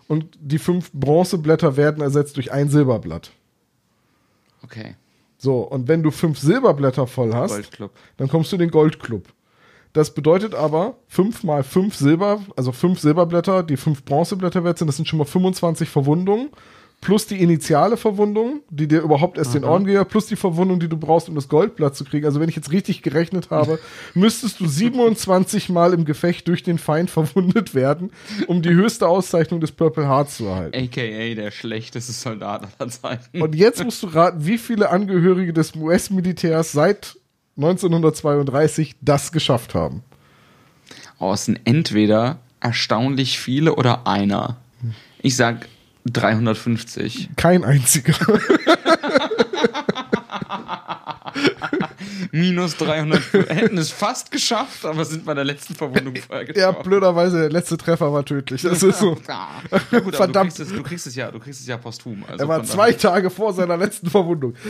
Und 0.07 0.37
die 0.39 0.57
fünf 0.57 0.89
Bronzeblätter 0.93 1.75
werden 1.75 2.01
ersetzt 2.01 2.37
durch 2.37 2.53
ein 2.53 2.69
Silberblatt. 2.69 3.31
Okay. 4.63 4.95
So, 5.37 5.63
und 5.63 5.89
wenn 5.89 6.01
du 6.01 6.11
fünf 6.11 6.39
Silberblätter 6.39 7.07
voll 7.07 7.33
hast, 7.33 7.71
dann 8.15 8.29
kommst 8.29 8.53
du 8.53 8.55
in 8.55 8.61
den 8.61 8.71
Goldclub. 8.71 9.27
Das 9.93 10.13
bedeutet 10.13 10.53
aber, 10.53 10.97
fünf 11.07 11.43
mal 11.43 11.63
fünf 11.63 11.95
Silber, 11.95 12.41
also 12.55 12.71
fünf 12.71 12.99
Silberblätter, 12.99 13.63
die 13.63 13.77
fünf 13.77 14.03
Bronzeblätter 14.05 14.63
wert 14.63 14.77
sind, 14.77 14.87
das 14.87 14.97
sind 14.97 15.07
schon 15.07 15.19
mal 15.19 15.25
25 15.25 15.89
Verwundungen. 15.89 16.49
plus 17.01 17.27
die 17.27 17.41
initiale 17.41 17.95
Verwundung, 17.95 18.61
die 18.69 18.87
dir 18.87 19.01
überhaupt 19.01 19.37
erst 19.37 19.53
den 19.53 19.63
Orden 19.63 19.85
gibt, 19.85 20.09
plus 20.09 20.27
die 20.27 20.35
Verwundung, 20.35 20.81
die 20.81 20.89
du 20.89 20.97
brauchst, 20.97 21.29
um 21.29 21.35
das 21.35 21.47
Goldblatt 21.47 21.95
zu 21.95 22.03
kriegen. 22.03 22.25
Also 22.25 22.41
wenn 22.41 22.49
ich 22.49 22.57
jetzt 22.57 22.73
richtig 22.73 23.01
gerechnet 23.01 23.51
habe, 23.51 23.79
müsstest 24.15 24.59
du 24.59 24.67
27 24.67 25.69
Mal 25.69 25.93
im 25.93 26.03
Gefecht 26.03 26.47
durch 26.49 26.61
den 26.61 26.77
Feind 26.77 27.09
verwundet 27.09 27.73
werden, 27.73 28.11
um 28.47 28.61
die 28.61 28.71
höchste 28.71 29.07
Auszeichnung 29.07 29.61
des 29.61 29.71
Purple 29.71 30.07
Hearts 30.09 30.37
zu 30.37 30.45
erhalten. 30.45 30.77
AKA 30.77 31.35
der 31.35 31.51
schlechteste 31.51 32.11
Soldat 32.11 32.67
aller 32.77 32.89
Zeiten. 32.89 33.41
Und 33.41 33.55
jetzt 33.55 33.81
musst 33.83 34.03
du 34.03 34.07
raten, 34.07 34.45
wie 34.45 34.57
viele 34.57 34.89
Angehörige 34.89 35.53
des 35.53 35.75
US-Militärs 35.75 36.73
seit 36.73 37.18
1932 37.59 38.95
das 39.01 39.31
geschafft 39.31 39.75
haben. 39.75 40.03
Sind 41.35 41.59
entweder 41.65 42.39
erstaunlich 42.61 43.39
viele 43.39 43.75
oder 43.75 44.07
einer. 44.07 44.57
Ich 45.21 45.35
sag 45.35 45.67
350. 46.05 47.31
Kein 47.35 47.65
einziger. 47.65 48.15
Minus 52.39 52.77
300. 52.77 53.33
Wir 53.33 53.45
hätten 53.47 53.77
es 53.77 53.91
fast 53.91 54.31
geschafft, 54.31 54.85
aber 54.85 55.03
sind 55.05 55.25
bei 55.25 55.33
der 55.33 55.43
letzten 55.43 55.75
Verwundung 55.75 56.15
vorher 56.15 56.55
ja, 56.55 56.71
blöderweise, 56.71 57.41
der 57.41 57.49
letzte 57.49 57.77
Treffer 57.77 58.11
war 58.13 58.25
tödlich. 58.25 58.61
Das 58.61 58.81
ist 58.81 58.99
so. 58.99 59.17
Ja, 59.27 59.49
gut, 59.99 60.15
Verdammt. 60.15 60.57
Du 60.57 60.63
kriegst, 60.63 60.71
es, 60.71 60.77
du 60.77 60.83
kriegst 60.83 61.07
es 61.07 61.15
ja, 61.15 61.31
du 61.31 61.39
kriegst 61.39 61.59
es 61.61 61.67
ja 61.67 61.77
posthum. 61.77 62.23
Also 62.27 62.43
Er 62.43 62.47
war 62.47 62.63
zwei 62.63 62.93
Tage 62.93 63.29
vor 63.29 63.53
seiner 63.53 63.77
letzten 63.77 64.09
Verwundung. 64.09 64.55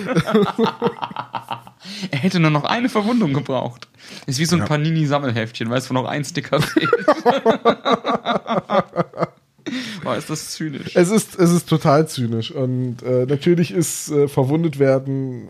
Er 2.11 2.19
hätte 2.19 2.41
nur 2.41 2.51
noch 2.51 2.65
eine 2.65 2.89
Verwundung 2.89 3.33
gebraucht. 3.33 3.87
Ist 4.25 4.37
wie 4.37 4.45
so 4.45 4.57
ein 4.57 4.65
Panini-Sammelheftchen, 4.65 5.69
weißt 5.69 5.85
du, 5.85 5.91
wo 5.91 5.93
noch 5.93 6.09
ein 6.09 6.25
Sticker 6.25 6.61
fehlt. 6.61 6.89
Boah, 10.03 10.17
ist 10.17 10.29
das 10.29 10.51
zynisch. 10.51 10.95
Es 10.95 11.09
ist, 11.09 11.39
es 11.39 11.51
ist 11.51 11.69
total 11.69 12.07
zynisch. 12.07 12.51
Und 12.51 13.01
äh, 13.01 13.25
natürlich 13.25 13.71
ist 13.71 14.11
äh, 14.11 14.27
verwundet 14.27 14.77
werden 14.77 15.47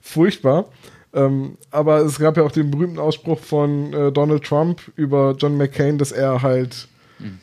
furchtbar. 0.00 0.66
Ähm, 1.14 1.56
aber 1.70 1.98
es 2.00 2.18
gab 2.18 2.36
ja 2.36 2.42
auch 2.42 2.50
den 2.52 2.70
berühmten 2.70 2.98
Ausspruch 2.98 3.38
von 3.38 3.92
äh, 3.92 4.10
Donald 4.12 4.42
Trump 4.44 4.80
über 4.96 5.34
John 5.38 5.56
McCain, 5.56 5.96
dass 5.96 6.10
er 6.12 6.42
halt, 6.42 6.88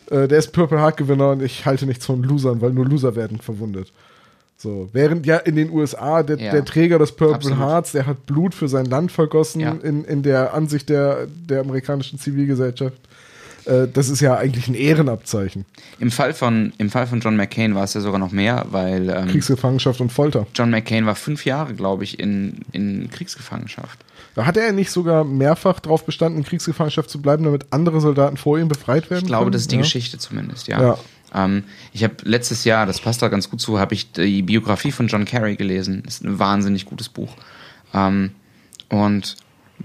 äh, 0.09 0.27
der 0.27 0.39
ist 0.39 0.51
Purple 0.51 0.79
Heart 0.79 0.97
Gewinner 0.97 1.31
und 1.31 1.41
ich 1.41 1.65
halte 1.65 1.85
nichts 1.85 2.05
von 2.05 2.21
Losern, 2.23 2.59
weil 2.61 2.71
nur 2.71 2.85
Loser 2.85 3.15
werden 3.15 3.39
verwundet. 3.39 3.91
So, 4.57 4.89
während 4.93 5.25
ja 5.25 5.37
in 5.37 5.55
den 5.55 5.71
USA 5.71 6.21
der, 6.21 6.37
Ja. 6.37 6.51
der 6.51 6.65
Träger 6.65 6.99
des 6.99 7.13
Purple 7.13 7.35
Absolut. 7.35 7.59
Hearts, 7.59 7.93
der 7.93 8.05
hat 8.05 8.25
Blut 8.27 8.53
für 8.53 8.67
sein 8.67 8.85
Land 8.85 9.11
vergossen 9.11 9.61
Ja. 9.61 9.71
in, 9.71 10.03
in 10.03 10.21
der 10.21 10.53
Ansicht 10.53 10.89
der, 10.89 11.25
der 11.27 11.61
amerikanischen 11.61 12.19
Zivilgesellschaft. 12.19 12.97
Äh, 13.65 13.87
das 13.87 14.09
ist 14.09 14.21
ja 14.21 14.37
eigentlich 14.37 14.67
ein 14.67 14.75
Ehrenabzeichen. 14.75 15.65
Im 15.99 16.11
Fall, 16.11 16.33
von, 16.33 16.73
Im 16.77 16.89
Fall 16.89 17.07
von 17.07 17.19
John 17.19 17.35
McCain 17.35 17.75
war 17.75 17.83
es 17.83 17.93
ja 17.93 18.01
sogar 18.01 18.19
noch 18.19 18.31
mehr, 18.31 18.65
weil 18.69 19.09
ähm, 19.09 19.27
Kriegsgefangenschaft 19.27 20.01
und 20.01 20.11
Folter. 20.11 20.47
John 20.55 20.69
McCain 20.69 21.05
war 21.05 21.15
fünf 21.15 21.45
Jahre, 21.45 21.73
glaube 21.73 22.03
ich, 22.03 22.19
in, 22.19 22.59
in 22.71 23.09
Kriegsgefangenschaft. 23.11 23.99
Hat 24.37 24.55
er 24.55 24.71
nicht 24.71 24.91
sogar 24.91 25.23
mehrfach 25.23 25.79
darauf 25.79 26.05
bestanden, 26.05 26.39
in 26.39 26.45
Kriegsgefangenschaft 26.45 27.09
zu 27.09 27.21
bleiben, 27.21 27.43
damit 27.43 27.65
andere 27.71 27.99
Soldaten 27.99 28.37
vor 28.37 28.57
ihm 28.57 28.69
befreit 28.69 29.09
werden 29.09 29.23
Ich 29.23 29.27
glaube, 29.27 29.45
können? 29.45 29.51
das 29.53 29.63
ist 29.63 29.71
die 29.71 29.75
ja. 29.75 29.81
Geschichte 29.81 30.17
zumindest, 30.17 30.67
ja. 30.67 30.81
Ja. 30.81 30.97
Ähm, 31.33 31.63
ich 31.93 32.03
habe 32.03 32.15
letztes 32.23 32.63
Jahr, 32.63 32.85
das 32.85 32.99
passt 33.01 33.21
da 33.21 33.27
ganz 33.27 33.49
gut 33.49 33.61
zu, 33.61 33.79
habe 33.79 33.93
ich 33.93 34.11
die 34.13 34.41
Biografie 34.41 34.91
von 34.91 35.07
John 35.07 35.25
Kerry 35.25 35.55
gelesen. 35.55 36.03
Ist 36.07 36.23
ein 36.23 36.39
wahnsinnig 36.39 36.85
gutes 36.85 37.09
Buch. 37.09 37.35
Ähm, 37.93 38.31
und 38.89 39.35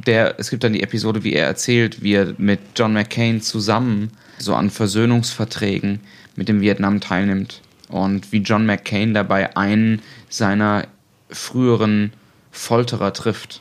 der, 0.04 0.38
es 0.38 0.50
gibt 0.50 0.64
dann 0.64 0.72
die 0.72 0.82
Episode, 0.82 1.24
wie 1.24 1.32
er 1.32 1.46
erzählt, 1.46 2.02
wie 2.02 2.14
er 2.14 2.34
mit 2.38 2.60
John 2.76 2.92
McCain 2.92 3.40
zusammen 3.40 4.10
so 4.38 4.54
an 4.54 4.70
Versöhnungsverträgen 4.70 6.00
mit 6.36 6.48
dem 6.48 6.60
Vietnam 6.60 7.00
teilnimmt. 7.00 7.62
Und 7.88 8.32
wie 8.32 8.38
John 8.38 8.66
McCain 8.66 9.14
dabei 9.14 9.56
einen 9.56 10.02
seiner 10.28 10.86
früheren 11.30 12.12
Folterer 12.50 13.12
trifft. 13.12 13.60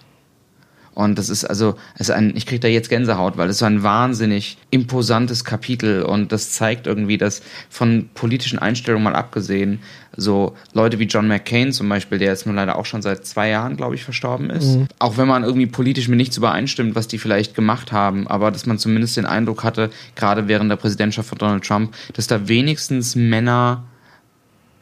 Und 0.95 1.19
das 1.19 1.27
ist 1.27 1.43
also, 1.43 1.75
es 1.95 2.09
ist 2.09 2.11
ein, 2.11 2.35
ich 2.35 2.45
kriege 2.45 2.61
da 2.61 2.69
jetzt 2.69 2.89
Gänsehaut, 2.89 3.35
weil 3.35 3.49
es 3.49 3.59
so 3.59 3.65
ein 3.65 3.83
wahnsinnig 3.83 4.57
imposantes 4.71 5.43
Kapitel. 5.43 6.03
Und 6.03 6.31
das 6.31 6.51
zeigt 6.51 6.87
irgendwie, 6.87 7.17
dass 7.17 7.41
von 7.69 8.09
politischen 8.13 8.57
Einstellungen 8.57 9.03
mal 9.03 9.15
abgesehen, 9.15 9.79
so 10.15 10.55
Leute 10.73 10.97
wie 10.97 11.03
John 11.03 11.27
McCain 11.27 11.73
zum 11.73 11.89
Beispiel, 11.89 12.17
der 12.17 12.29
jetzt 12.29 12.45
nur 12.45 12.55
leider 12.55 12.77
auch 12.77 12.85
schon 12.85 13.01
seit 13.01 13.25
zwei 13.25 13.49
Jahren, 13.49 13.75
glaube 13.75 13.95
ich, 13.95 14.05
verstorben 14.05 14.49
ist, 14.49 14.79
auch 14.97 15.17
wenn 15.17 15.27
man 15.27 15.43
irgendwie 15.43 15.65
politisch 15.67 16.07
mit 16.07 16.15
nichts 16.15 16.37
übereinstimmt, 16.37 16.95
was 16.95 17.09
die 17.09 17.17
vielleicht 17.17 17.55
gemacht 17.55 17.91
haben, 17.91 18.25
aber 18.27 18.49
dass 18.51 18.65
man 18.65 18.77
zumindest 18.77 19.17
den 19.17 19.25
Eindruck 19.25 19.65
hatte, 19.65 19.89
gerade 20.15 20.47
während 20.47 20.71
der 20.71 20.77
Präsidentschaft 20.77 21.27
von 21.27 21.37
Donald 21.37 21.65
Trump, 21.65 21.93
dass 22.13 22.27
da 22.27 22.47
wenigstens 22.47 23.15
Männer 23.15 23.83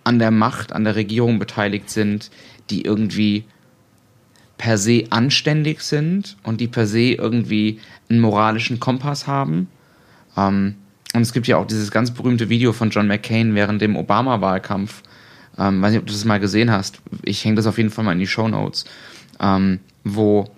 an 0.04 0.20
der 0.20 0.30
Macht, 0.30 0.74
an 0.74 0.84
der 0.84 0.96
Regierung 0.96 1.40
beteiligt 1.40 1.90
sind, 1.90 2.30
die 2.70 2.84
irgendwie 2.84 3.46
per 4.58 4.78
se 4.78 5.06
anständig 5.10 5.82
sind 5.82 6.38
und 6.44 6.62
die 6.62 6.68
per 6.68 6.88
se 6.88 7.14
irgendwie 7.14 7.80
einen 8.10 8.20
moralischen 8.20 8.80
Kompass 8.80 9.28
haben. 9.28 9.68
Ähm, 10.38 10.76
und 11.14 11.22
es 11.22 11.34
gibt 11.34 11.48
ja 11.48 11.58
auch 11.58 11.68
dieses 11.68 11.92
ganz 11.92 12.12
berühmte 12.12 12.50
Video 12.50 12.74
von 12.74 12.90
John 12.90 13.08
McCain 13.08 13.56
während 13.56 13.82
dem 13.82 13.96
Obama-Wahlkampf. 13.96 15.04
Ähm, 15.58 15.82
weiß 15.82 15.92
nicht, 15.92 16.02
ob 16.02 16.08
du 16.08 16.14
das 16.14 16.26
mal 16.26 16.40
gesehen 16.40 16.72
hast. 16.72 17.02
Ich 17.24 17.46
hänge 17.46 17.56
das 17.56 17.68
auf 17.68 17.78
jeden 17.78 17.92
Fall 17.92 18.04
mal 18.04 18.14
in 18.14 18.20
die 18.20 18.28
Show 18.28 18.48
Notes, 18.48 18.86
ähm, 19.40 19.80
wo 20.04 20.50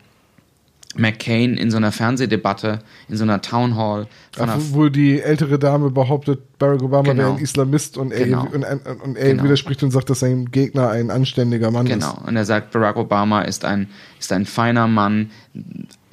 McCain 0.98 1.58
in 1.58 1.72
so 1.72 1.78
einer 1.78 1.92
Fernsehdebatte, 1.92 2.80
in 3.10 3.18
so 3.18 3.24
einer 3.24 3.42
Town 3.42 3.76
Hall 3.76 4.08
Ach, 4.38 4.58
wo 4.72 4.90
die 4.90 5.22
ältere 5.22 5.58
Dame 5.60 5.90
behauptet, 5.92 6.58
Barack 6.60 6.82
Obama 6.84 7.04
Genau. 7.04 7.18
wäre 7.24 7.32
ein 7.36 7.40
Islamist 7.44 7.98
und 7.98 8.12
er, 8.12 8.26
Genau. 8.26 8.44
und, 8.46 8.66
und, 8.66 9.16
er 9.18 9.30
Genau. 9.32 9.44
widerspricht 9.44 9.84
und 9.84 9.92
sagt, 9.92 10.10
dass 10.10 10.20
sein 10.20 10.52
Gegner 10.52 10.90
ein 10.90 11.12
anständiger 11.12 11.72
Mann 11.72 11.86
Genau. 11.86 12.18
Und 12.26 12.36
er 12.36 12.46
sagt, 12.46 12.72
Barack 12.72 12.98
Obama 12.98 13.42
ist 13.42 13.66
ein, 13.66 13.88
ist 14.20 14.32
ein 14.32 14.46
feiner 14.46 14.88
Mann, 14.88 15.32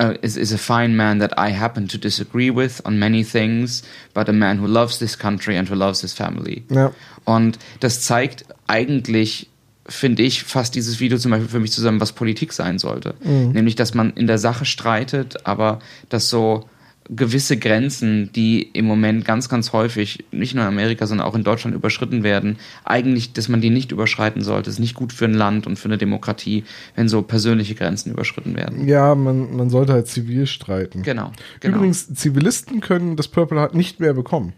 uh, 0.01 0.13
is, 0.23 0.37
is 0.37 0.53
a 0.53 0.59
fine 0.59 0.95
man 0.95 1.19
that 1.21 1.33
I 1.39 1.53
happen 1.57 1.89
to 1.89 1.99
disagree 1.99 2.51
with 2.55 2.85
on 2.85 2.99
many 2.99 3.25
things, 3.25 3.83
but 4.15 4.29
a 4.29 4.33
man 4.33 4.61
who 4.61 4.67
loves 4.67 4.99
this 4.99 5.19
country 5.19 5.57
and 5.57 5.71
who 5.71 5.75
loves 5.75 6.01
his 6.01 6.13
family. 6.13 6.65
ist. 6.69 6.77
Ja. 6.77 6.93
Und 7.25 7.59
das 7.81 8.03
zeigt 8.03 8.45
eigentlich, 8.67 9.49
finde 9.87 10.23
ich, 10.23 10.45
fast 10.45 10.75
dieses 10.75 11.01
Video 11.01 11.19
zum 11.19 11.31
Beispiel 11.33 11.49
für 11.49 11.61
mich 11.61 11.73
zusammen, 11.73 12.01
was 12.01 12.13
Politik 12.13 12.53
sein 12.53 12.79
sollte. 12.79 13.15
Nämlich, 13.25 13.75
dass 13.75 13.95
man 13.95 14.13
in 14.13 14.27
der 14.27 14.39
Sache 14.39 14.65
streitet, 14.65 15.47
aber 15.47 15.81
dass 16.09 16.29
so 16.29 16.69
gewisse 17.09 17.57
Grenzen, 17.57 18.31
die 18.33 18.63
im 18.63 18.85
Moment 18.85 19.25
ganz, 19.25 19.49
ganz 19.49 19.73
häufig, 19.73 20.25
nicht 20.31 20.55
nur 20.55 20.65
in 20.65 20.69
Amerika, 20.69 21.07
sondern 21.07 21.27
auch 21.27 21.35
in 21.35 21.45
Deutschland 21.45 21.75
überschritten 21.75 22.23
werden, 22.23 22.59
eigentlich, 22.85 23.33
dass 23.33 23.49
man 23.49 23.61
die 23.61 23.71
nicht 23.71 23.93
überschreiten 23.93 24.43
sollte. 24.43 24.71
Es 24.71 24.77
ist 24.77 24.81
nicht 24.81 24.95
gut 24.95 25.13
für 25.13 25.25
ein 25.25 25.35
Land 25.35 25.67
und 25.67 25.79
für 25.79 25.89
eine 25.89 25.99
Demokratie, 25.99 26.65
wenn 26.95 27.09
so 27.09 27.23
persönliche 27.23 27.75
Grenzen 27.75 28.13
überschritten 28.13 28.57
werden. 28.57 28.87
Ja, 28.87 29.15
man, 29.15 29.55
man 29.57 29.69
sollte 29.69 29.93
halt 29.93 30.07
zivil 30.07 30.47
streiten. 30.47 31.03
Genau. 31.03 31.33
genau. 31.61 31.77
Übrigens, 31.77 32.13
Zivilisten 32.15 32.81
können 32.81 33.17
das 33.17 33.29
Purple 33.29 33.59
Heart 33.59 33.75
nicht 33.75 34.01
mehr 34.01 34.15
bekommen. 34.15 34.53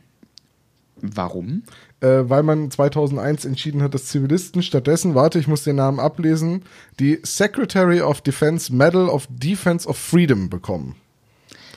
Warum? 1.01 1.63
Äh, 2.01 2.23
weil 2.29 2.43
man 2.43 2.71
2001 2.71 3.45
entschieden 3.45 3.83
hat, 3.83 3.95
dass 3.95 4.07
Zivilisten 4.07 4.63
stattdessen, 4.63 5.15
warte, 5.15 5.39
ich 5.39 5.47
muss 5.49 5.63
den 5.65 5.77
Namen 5.77 6.01
ablesen, 6.01 6.63
die 7.01 7.21
Secretary 7.23 8.01
of 8.01 8.21
Defense 8.21 8.73
Medal 8.75 9.09
of 9.09 9.27
Defense 9.31 9.89
of 9.89 9.97
Freedom 9.97 10.51
bekommen. 10.51 10.97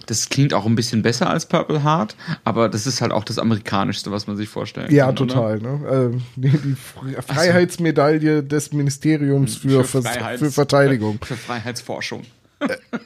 Das 0.05 0.29
klingt 0.29 0.53
auch 0.53 0.65
ein 0.65 0.75
bisschen 0.75 1.01
besser 1.01 1.29
als 1.29 1.45
Purple 1.47 1.83
Heart, 1.83 2.15
aber 2.45 2.69
das 2.69 2.87
ist 2.87 3.01
halt 3.01 3.11
auch 3.11 3.25
das 3.25 3.37
Amerikanischste, 3.39 4.09
was 4.09 4.25
man 4.25 4.37
sich 4.37 4.47
vorstellen 4.47 4.89
Ja, 4.89 5.07
kann. 5.07 5.17
total. 5.17 5.59
Ne? 5.59 6.11
Äh, 6.15 6.17
die 6.37 6.49
die 6.49 6.75
Fre- 6.75 7.21
Freiheitsmedaille 7.21 8.41
des 8.41 8.71
Ministeriums 8.71 9.57
für, 9.57 9.83
für, 9.83 9.99
Freiheits- 10.01 10.39
für 10.39 10.51
Verteidigung. 10.51 11.19
Für 11.23 11.35
Freiheitsforschung. 11.35 12.21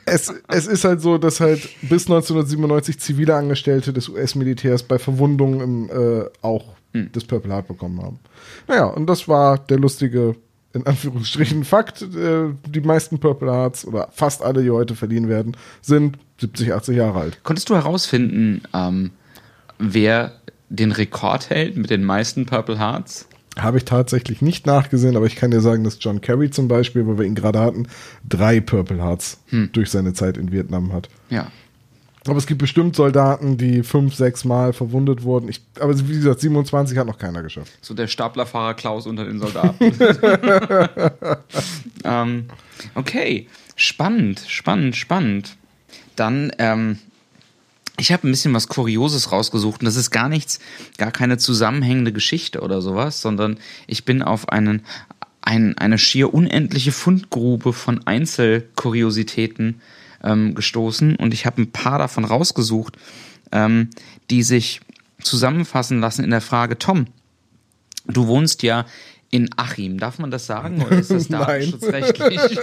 es, 0.05 0.31
es 0.47 0.67
ist 0.67 0.83
halt 0.85 1.01
so, 1.01 1.17
dass 1.17 1.39
halt 1.39 1.61
bis 1.81 2.03
1997 2.05 2.99
zivile 2.99 3.35
Angestellte 3.35 3.91
des 3.93 4.07
US-Militärs 4.07 4.83
bei 4.83 4.99
Verwundungen 4.99 5.59
im, 5.59 5.89
äh, 5.89 6.25
auch 6.43 6.65
das 6.93 7.23
Purple 7.23 7.53
Heart 7.53 7.67
bekommen 7.67 8.01
haben. 8.01 8.19
Naja, 8.67 8.85
und 8.85 9.07
das 9.07 9.27
war 9.27 9.57
der 9.57 9.79
lustige, 9.79 10.35
in 10.73 10.85
Anführungsstrichen, 10.85 11.63
Fakt. 11.63 12.01
Äh, 12.01 12.53
die 12.67 12.81
meisten 12.81 13.19
Purple 13.19 13.51
Hearts 13.51 13.85
oder 13.85 14.09
fast 14.11 14.41
alle, 14.41 14.63
die 14.63 14.71
heute 14.71 14.95
verliehen 14.95 15.29
werden, 15.29 15.55
sind 15.81 16.17
70, 16.39 16.73
80 16.73 16.97
Jahre 16.97 17.19
alt. 17.19 17.43
Konntest 17.43 17.69
du 17.69 17.75
herausfinden, 17.75 18.63
ähm, 18.73 19.11
wer 19.79 20.33
den 20.69 20.91
Rekord 20.91 21.49
hält 21.49 21.77
mit 21.77 21.89
den 21.89 22.03
meisten 22.03 22.45
Purple 22.45 22.79
Hearts? 22.79 23.27
Habe 23.59 23.77
ich 23.77 23.85
tatsächlich 23.85 24.41
nicht 24.41 24.65
nachgesehen, 24.65 25.17
aber 25.17 25.25
ich 25.25 25.35
kann 25.35 25.51
dir 25.51 25.59
sagen, 25.59 25.83
dass 25.83 25.97
John 25.99 26.21
Kerry 26.21 26.49
zum 26.49 26.69
Beispiel, 26.69 27.05
wo 27.05 27.17
wir 27.17 27.25
ihn 27.25 27.35
gerade 27.35 27.59
hatten, 27.59 27.87
drei 28.27 28.61
Purple 28.61 29.03
Hearts 29.03 29.41
durch 29.73 29.91
seine 29.91 30.13
Zeit 30.13 30.37
in 30.37 30.53
Vietnam 30.53 30.93
hat. 30.93 31.09
Ja. 31.29 31.51
Aber 32.27 32.37
es 32.37 32.45
gibt 32.45 32.59
bestimmt 32.59 32.95
Soldaten, 32.95 33.57
die 33.57 33.81
fünf, 33.81 34.13
sechs 34.13 34.45
Mal 34.45 34.73
verwundet 34.73 35.23
wurden. 35.23 35.49
Ich, 35.49 35.61
aber 35.79 35.97
wie 36.07 36.13
gesagt, 36.13 36.41
27 36.41 36.97
hat 36.97 37.07
noch 37.07 37.17
keiner 37.17 37.41
geschafft. 37.41 37.71
So 37.81 37.95
der 37.95 38.07
Staplerfahrer 38.07 38.75
Klaus 38.75 39.07
unter 39.07 39.25
den 39.25 39.39
Soldaten. 39.39 39.79
ähm, 42.03 42.45
okay, 42.93 43.47
spannend, 43.75 44.43
spannend, 44.47 44.95
spannend. 44.95 45.57
Dann 46.15 46.51
ähm, 46.59 46.99
ich 48.01 48.11
habe 48.11 48.27
ein 48.27 48.31
bisschen 48.31 48.53
was 48.53 48.67
Kurioses 48.67 49.31
rausgesucht 49.31 49.81
und 49.81 49.85
das 49.85 49.95
ist 49.95 50.11
gar 50.11 50.29
nichts, 50.29 50.59
gar 50.97 51.11
keine 51.11 51.37
zusammenhängende 51.37 52.11
Geschichte 52.11 52.61
oder 52.61 52.81
sowas, 52.81 53.21
sondern 53.21 53.59
ich 53.87 54.05
bin 54.05 54.21
auf 54.21 54.49
einen, 54.49 54.83
ein, 55.41 55.77
eine 55.77 55.97
schier 55.97 56.33
unendliche 56.33 56.91
Fundgrube 56.91 57.73
von 57.73 58.05
Einzelkuriositäten 58.05 59.81
ähm, 60.23 60.55
gestoßen 60.55 61.15
und 61.15 61.33
ich 61.33 61.45
habe 61.45 61.61
ein 61.61 61.71
paar 61.71 61.99
davon 61.99 62.25
rausgesucht, 62.25 62.97
ähm, 63.51 63.89
die 64.29 64.43
sich 64.43 64.81
zusammenfassen 65.21 65.99
lassen 65.99 66.23
in 66.23 66.31
der 66.31 66.41
Frage, 66.41 66.77
Tom, 66.77 67.07
du 68.07 68.27
wohnst 68.27 68.63
ja 68.63 68.85
in 69.29 69.49
Achim. 69.55 69.97
Darf 69.97 70.19
man 70.19 70.29
das 70.29 70.45
sagen 70.45 70.81
oder 70.81 70.97
ist 70.97 71.09
das 71.11 71.29
Nein. 71.29 71.39
datenschutzrechtlich? 71.41 72.39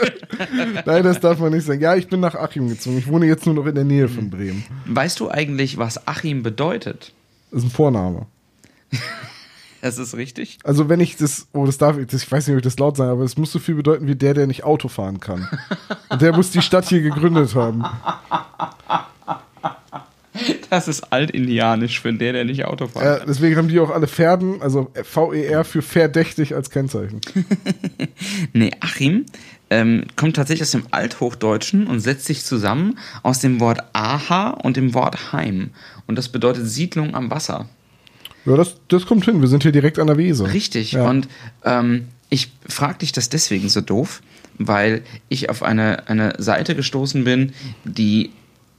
Nein, 0.87 1.03
das 1.03 1.21
darf 1.21 1.38
man 1.38 1.53
nicht 1.53 1.64
sagen. 1.64 1.81
Ja, 1.81 1.94
ich 1.97 2.09
bin 2.09 2.21
nach 2.21 2.35
Achim 2.35 2.68
gezogen. 2.68 2.99
Ich 2.99 3.09
wohne 3.09 3.27
jetzt 3.27 3.47
nur 3.47 3.55
noch 3.55 3.66
in 3.66 3.75
der 3.75 3.85
Nähe 3.85 4.09
von 4.09 4.29
Bremen. 4.31 4.64
weißt 4.87 5.18
du 5.21 5.31
eigentlich, 5.31 5.79
was 5.79 6.07
Achim 6.07 6.42
bedeutet? 6.42 7.12
Das 7.51 7.61
ist 7.61 7.68
ein 7.68 7.71
Vorname. 7.71 8.27
Das 9.80 9.98
ist 9.98 10.16
richtig. 10.16 10.58
Also 10.64 10.88
wenn 10.88 11.00
ich 11.00 11.16
das, 11.16 11.46
oh, 11.52 11.64
das 11.66 11.78
darf 11.78 11.98
ich, 11.98 12.06
das, 12.08 12.22
ich 12.24 12.30
weiß 12.32 12.46
nicht, 12.46 12.54
ob 12.54 12.58
ich 12.58 12.64
das 12.64 12.78
laut 12.78 12.96
sage, 12.96 13.10
aber 13.12 13.22
es 13.24 13.36
muss 13.36 13.52
so 13.52 13.58
viel 13.58 13.74
bedeuten 13.76 14.06
wie 14.06 14.16
der, 14.16 14.34
der 14.34 14.46
nicht 14.46 14.64
Auto 14.64 14.88
fahren 14.88 15.20
kann. 15.20 15.48
Und 16.08 16.20
der 16.22 16.34
muss 16.34 16.50
die 16.50 16.62
Stadt 16.62 16.88
hier 16.88 17.00
gegründet 17.00 17.54
haben. 17.54 17.84
Das 20.70 20.86
ist 20.86 21.12
altindianisch 21.12 22.00
für 22.00 22.12
der, 22.12 22.32
der 22.32 22.44
nicht 22.44 22.64
Auto 22.64 22.86
fahren 22.86 23.02
Äh, 23.02 23.18
kann. 23.18 23.26
deswegen 23.28 23.56
haben 23.56 23.68
die 23.68 23.80
auch 23.80 23.90
alle 23.90 24.06
Pferden, 24.06 24.62
also 24.62 24.92
VER 24.94 25.64
für 25.64 25.82
verdächtig 25.82 26.54
als 26.54 26.70
Kennzeichen. 26.70 27.20
Nee, 28.52 28.70
Achim 28.80 29.26
ähm, 29.70 30.04
kommt 30.16 30.36
tatsächlich 30.36 30.62
aus 30.62 30.70
dem 30.72 30.86
Althochdeutschen 30.90 31.86
und 31.86 32.00
setzt 32.00 32.24
sich 32.24 32.44
zusammen 32.44 32.98
aus 33.22 33.40
dem 33.40 33.60
Wort 33.60 33.80
Aha 33.92 34.50
und 34.50 34.76
dem 34.76 34.94
Wort 34.94 35.32
Heim. 35.32 35.70
Und 36.06 36.16
das 36.16 36.28
bedeutet 36.30 36.66
Siedlung 36.66 37.14
am 37.14 37.30
Wasser. 37.30 37.68
Ja, 38.48 38.56
das, 38.56 38.76
das 38.88 39.06
kommt 39.06 39.24
hin. 39.24 39.40
Wir 39.40 39.48
sind 39.48 39.62
hier 39.62 39.72
direkt 39.72 39.98
an 39.98 40.06
der 40.06 40.16
Weser. 40.16 40.52
Richtig. 40.52 40.92
Ja. 40.92 41.08
Und 41.08 41.28
ähm, 41.64 42.08
ich 42.30 42.52
frage 42.66 42.98
dich 42.98 43.12
das 43.12 43.28
deswegen 43.28 43.68
so 43.68 43.80
doof, 43.80 44.22
weil 44.58 45.02
ich 45.28 45.50
auf 45.50 45.62
eine, 45.62 46.08
eine 46.08 46.34
Seite 46.38 46.74
gestoßen 46.74 47.24
bin, 47.24 47.52
die 47.84 48.30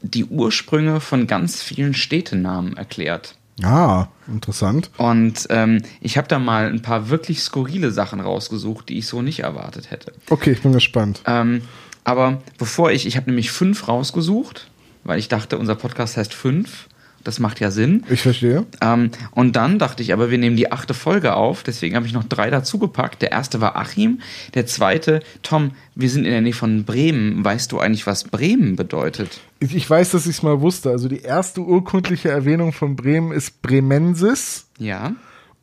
die 0.01 0.25
Ursprünge 0.25 1.01
von 1.01 1.27
ganz 1.27 1.62
vielen 1.62 1.93
Städtenamen 1.93 2.77
erklärt. 2.77 3.36
Ah, 3.62 4.08
interessant. 4.27 4.89
Und 4.97 5.47
ähm, 5.49 5.82
ich 5.99 6.17
habe 6.17 6.27
da 6.27 6.39
mal 6.39 6.67
ein 6.67 6.82
paar 6.82 7.10
wirklich 7.10 7.41
skurrile 7.41 7.91
Sachen 7.91 8.21
rausgesucht, 8.21 8.88
die 8.89 8.97
ich 8.97 9.08
so 9.08 9.21
nicht 9.21 9.41
erwartet 9.41 9.91
hätte. 9.91 10.13
Okay, 10.29 10.51
ich 10.51 10.62
bin 10.62 10.71
gespannt. 10.71 11.21
Ähm, 11.25 11.62
aber 12.05 12.41
bevor 12.58 12.91
ich, 12.91 13.05
ich 13.05 13.17
habe 13.17 13.29
nämlich 13.29 13.51
fünf 13.51 13.88
rausgesucht, 13.88 14.69
weil 15.03 15.19
ich 15.19 15.27
dachte, 15.27 15.58
unser 15.58 15.75
Podcast 15.75 16.17
heißt 16.17 16.34
fünf. 16.34 16.88
Das 17.30 17.38
macht 17.38 17.60
ja 17.60 17.70
Sinn. 17.70 18.04
Ich 18.10 18.24
verstehe. 18.24 18.65
Ähm, 18.82 19.12
und 19.30 19.56
dann 19.56 19.78
dachte 19.78 20.02
ich, 20.02 20.13
aber 20.13 20.32
wir 20.32 20.39
nehmen 20.39 20.56
die 20.56 20.72
achte 20.72 20.96
Folge 20.96 21.36
auf, 21.36 21.62
deswegen 21.62 21.96
habe 21.96 22.08
ich 22.08 22.12
noch 22.13 22.24
drei 22.24 22.50
dazugepackt. 22.50 23.22
Der 23.22 23.32
erste 23.32 23.62
war 23.62 23.76
Achim, 23.76 24.22
der 24.56 24.65
zweite, 24.65 25.20
Tom, 25.44 25.70
wir 25.94 26.10
sind 26.10 26.26
in 26.26 26.32
der 26.32 26.42
Nähe 26.42 26.54
von 26.54 26.86
Bremen. 26.86 27.46
Weißt 27.46 27.72
du 27.72 27.78
eigentlich, 27.78 28.08
was 28.08 28.24
Bremen 28.24 28.76
bedeutet? 28.76 29.42
Ich, 29.60 29.76
ich 29.76 29.88
weiß, 29.88 30.10
dass 30.10 30.26
ich 30.26 30.38
es 30.38 30.42
mal 30.42 30.60
wusste. 30.60 30.89
Also 30.89 31.08
die 31.08 31.22
erste 31.22 31.62
urkundliche 31.62 32.30
Erwähnung 32.30 32.74
von 32.74 32.96
Bremen 32.96 33.32
ist 33.32 33.62
Bremensis. 33.62 34.65
Ja. 34.80 35.13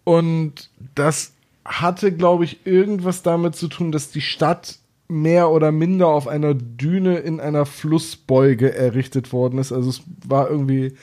Und 0.04 0.70
das 0.94 1.32
hatte, 1.64 2.12
glaube 2.12 2.44
ich, 2.44 2.64
irgendwas 2.64 3.24
damit 3.24 3.56
zu 3.56 3.66
tun, 3.66 3.90
dass 3.90 4.12
die 4.12 4.20
Stadt 4.20 4.78
mehr 5.08 5.50
oder 5.50 5.72
minder 5.72 6.06
auf 6.06 6.28
einer 6.28 6.54
Düne 6.54 7.16
in 7.16 7.40
einer 7.40 7.66
Flussbeuge 7.66 8.72
errichtet 8.72 9.32
worden 9.32 9.58
ist. 9.58 9.72
Also 9.72 9.90
es 9.90 10.02
war 10.24 10.48
irgendwie, 10.48 10.94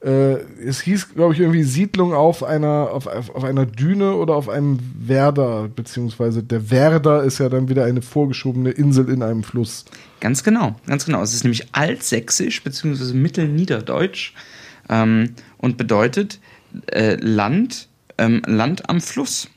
äh, 0.00 0.34
es 0.64 0.80
hieß, 0.80 1.14
glaube 1.14 1.34
ich, 1.34 1.40
irgendwie 1.40 1.64
Siedlung 1.64 2.14
auf 2.14 2.44
einer, 2.44 2.90
auf, 2.92 3.06
auf 3.06 3.42
einer 3.42 3.66
Düne 3.66 4.14
oder 4.14 4.34
auf 4.34 4.48
einem 4.48 4.78
Werder, 4.96 5.68
beziehungsweise 5.74 6.42
der 6.42 6.70
Werder 6.70 7.24
ist 7.24 7.38
ja 7.38 7.48
dann 7.48 7.68
wieder 7.68 7.84
eine 7.84 8.02
vorgeschobene 8.02 8.70
Insel 8.70 9.08
in 9.08 9.22
einem 9.22 9.42
Fluss. 9.42 9.86
Ganz 10.20 10.44
genau, 10.44 10.76
ganz 10.86 11.04
genau. 11.04 11.22
Es 11.22 11.34
ist 11.34 11.42
nämlich 11.42 11.68
altsächsisch 11.72 12.62
bzw. 12.62 13.12
mittelniederdeutsch 13.12 14.34
ähm, 14.88 15.30
und 15.58 15.76
bedeutet 15.76 16.38
äh, 16.92 17.16
Land, 17.16 17.88
ähm, 18.18 18.42
Land 18.46 18.88
am 18.88 19.00
Fluss. 19.00 19.48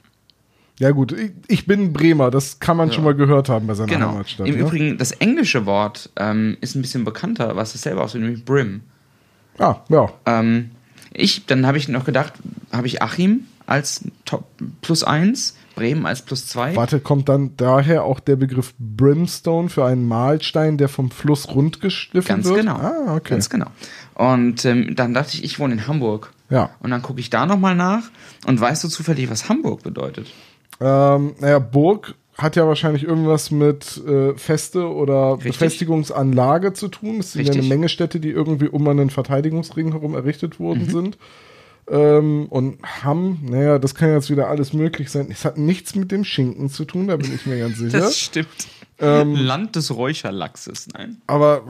Ja 0.80 0.90
gut, 0.90 1.12
ich, 1.12 1.32
ich 1.48 1.68
bin 1.68 1.94
Bremer, 1.94 2.32
das 2.32 2.60
kann 2.60 2.78
man 2.78 2.92
schon 2.92 3.04
mal 3.04 3.14
gehört 3.14 3.50
haben 3.50 3.68
bei 3.68 3.76
seiner 3.76 3.94
Genau. 3.94 4.14
Heimatstadt. 4.14 4.48
Im 4.48 4.56
ja? 4.56 4.62
Übrigen, 4.62 4.98
das 4.98 5.12
englische 5.12 5.68
Wort 5.68 6.10
ähm, 6.16 6.58
ist 6.62 6.74
ein 6.74 6.82
bisschen 6.82 7.06
bekannter, 7.06 7.56
was 7.56 7.76
es 7.76 7.84
selber 7.84 8.04
aussieht, 8.04 8.22
nämlich 8.22 8.44
Brim. 8.44 8.82
Ah, 9.62 9.82
ja. 9.90 10.10
Ähm, 10.26 10.72
ich, 11.14 11.46
dann 11.46 11.66
habe 11.66 11.78
ich 11.78 11.88
noch 11.88 12.06
gedacht, 12.06 12.34
habe 12.72 12.88
ich 12.88 13.02
Achim 13.02 13.46
als 13.68 14.04
Top 14.26 14.46
plus 14.82 15.04
eins, 15.04 15.56
Bremen 15.76 16.06
als 16.06 16.22
plus 16.22 16.48
zwei. 16.48 16.76
Warte, 16.76 17.00
kommt 17.00 17.30
dann 17.30 17.56
daher 17.58 18.04
auch 18.04 18.20
der 18.20 18.36
Begriff 18.36 18.74
Brimstone 18.80 19.70
für 19.70 19.86
einen 19.86 20.08
Mahlstein, 20.08 20.78
der 20.78 20.90
vom 20.90 21.12
Fluss 21.12 21.50
rund 21.50 21.80
geschliffen 21.80 22.28
Ganz 22.28 22.48
wird? 22.48 22.58
genau. 22.58 22.76
Ah, 22.76 23.16
okay. 23.16 23.30
Ganz 23.30 23.50
genau. 23.50 23.68
Und 24.16 24.66
ähm, 24.66 24.96
dann 24.96 25.14
dachte 25.14 25.36
ich, 25.36 25.44
ich 25.44 25.60
wohne 25.60 25.74
in 25.74 25.88
Hamburg. 25.88 26.34
Ja. 26.50 26.72
Und 26.80 26.92
dann 26.92 27.02
gucke 27.02 27.20
ich 27.20 27.30
da 27.30 27.46
nochmal 27.46 27.76
nach 27.76 28.04
und 28.46 28.60
weißt 28.60 28.84
du 28.84 28.90
zufällig, 28.90 29.30
was 29.30 29.48
Hamburg 29.48 29.84
bedeutet? 29.84 30.28
Ähm, 30.82 31.36
naja, 31.40 31.60
Burg 31.60 32.16
hat 32.38 32.56
ja 32.56 32.68
wahrscheinlich 32.68 33.04
irgendwas 33.04 33.52
mit 33.52 33.98
äh, 34.08 34.34
Feste 34.36 34.88
oder 34.90 35.34
Richtig. 35.36 35.52
Befestigungsanlage 35.54 36.74
zu 36.74 36.88
tun. 36.88 37.20
Es 37.20 37.34
sind 37.34 37.48
ja 37.48 37.54
eine. 37.54 37.64
Menge 37.64 37.90
Städte, 37.90 38.20
die 38.20 38.30
irgendwie 38.30 38.68
um 38.68 38.88
einen 38.88 39.10
Verteidigungsring 39.10 39.92
herum 39.92 40.16
errichtet 40.16 40.60
Mhm. 40.60 40.64
worden 40.64 40.90
sind. 40.90 41.18
Ähm, 41.90 42.46
und 42.50 42.78
Hamm, 43.04 43.40
naja, 43.44 43.78
das 43.80 43.96
kann 43.96 44.10
jetzt 44.14 44.30
wieder 44.30 44.48
alles 44.48 44.72
möglich 44.72 45.10
sein. 45.10 45.28
Es 45.30 45.44
hat 45.44 45.58
nichts 45.58 45.96
mit 45.96 46.12
dem 46.12 46.24
Schinken 46.24 46.70
zu 46.70 46.86
tun, 46.86 47.08
da 47.08 47.18
bin 47.18 47.34
ich 47.34 47.46
mir 47.46 47.58
ganz 47.60 47.78
sicher. 47.80 48.00
Das 48.00 48.18
stimmt. 48.20 48.48
Ähm, 49.00 49.36
Land 49.36 49.76
des 49.76 49.94
Räucherlachses, 49.94 50.88
nein? 50.94 51.18
Aber 51.28 51.64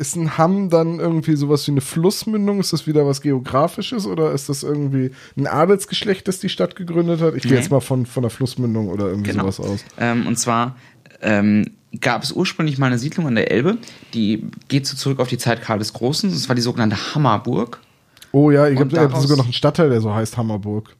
ist 0.00 0.16
ein 0.16 0.38
Hamm 0.38 0.70
dann 0.70 0.98
irgendwie 0.98 1.36
sowas 1.36 1.66
wie 1.66 1.72
eine 1.72 1.80
Flussmündung? 1.82 2.58
Ist 2.58 2.72
das 2.72 2.86
wieder 2.86 3.06
was 3.06 3.20
Geografisches 3.20 4.06
oder 4.06 4.32
ist 4.32 4.48
das 4.48 4.62
irgendwie 4.62 5.10
ein 5.36 5.46
Adelsgeschlecht, 5.46 6.26
das 6.26 6.40
die 6.40 6.48
Stadt 6.48 6.74
gegründet 6.74 7.20
hat? 7.20 7.34
Ich 7.34 7.42
gehe 7.42 7.52
Nee. 7.52 7.58
jetzt 7.58 7.70
mal 7.70 7.80
von, 7.80 8.06
von 8.06 8.22
der 8.22 8.30
Flussmündung 8.30 8.88
oder 8.88 9.08
irgendwie 9.08 9.30
Genau. 9.30 9.42
sowas 9.50 9.60
aus. 9.60 9.84
Ähm, 9.98 10.26
und 10.26 10.38
zwar 10.38 10.76
ähm, 11.20 11.66
gab 12.00 12.22
es 12.22 12.32
ursprünglich 12.32 12.78
mal 12.78 12.86
eine 12.86 12.98
Siedlung 12.98 13.26
an 13.26 13.34
der 13.34 13.50
Elbe, 13.50 13.76
die 14.14 14.46
geht 14.68 14.86
so 14.86 14.96
zurück 14.96 15.20
auf 15.20 15.28
die 15.28 15.38
Zeit 15.38 15.60
Karl 15.60 15.78
des 15.78 15.92
Großen. 15.92 16.30
Das 16.30 16.48
war 16.48 16.56
die 16.56 16.62
sogenannte 16.62 16.96
Hammerburg. 17.14 17.80
Oh 18.32 18.50
ja, 18.50 18.68
ich 18.68 18.76
glaube, 18.76 18.92
daraus- 18.92 19.22
sogar 19.22 19.36
noch 19.36 19.44
einen 19.44 19.52
Stadtteil, 19.52 19.90
der 19.90 20.00
so 20.00 20.14
heißt 20.14 20.36
Hammerburg. 20.36 20.96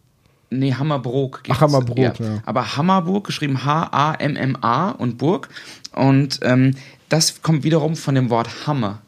Nee, 0.51 0.75
Hammerbrook. 0.75 1.43
Ach, 1.49 1.61
Hammerbrook, 1.61 2.19
ja. 2.19 2.43
Aber 2.45 2.77
Hammerburg, 2.77 3.25
geschrieben 3.25 3.65
H-A-M-M-A 3.65 4.91
und 4.91 5.17
Burg. 5.17 5.49
Und 5.95 6.41
ähm, 6.43 6.75
das 7.11 7.43
kommt 7.43 7.65
wiederum 7.65 7.97
von 7.97 8.15
dem 8.15 8.31
Wort 8.31 8.67
Hamme. 8.67 8.99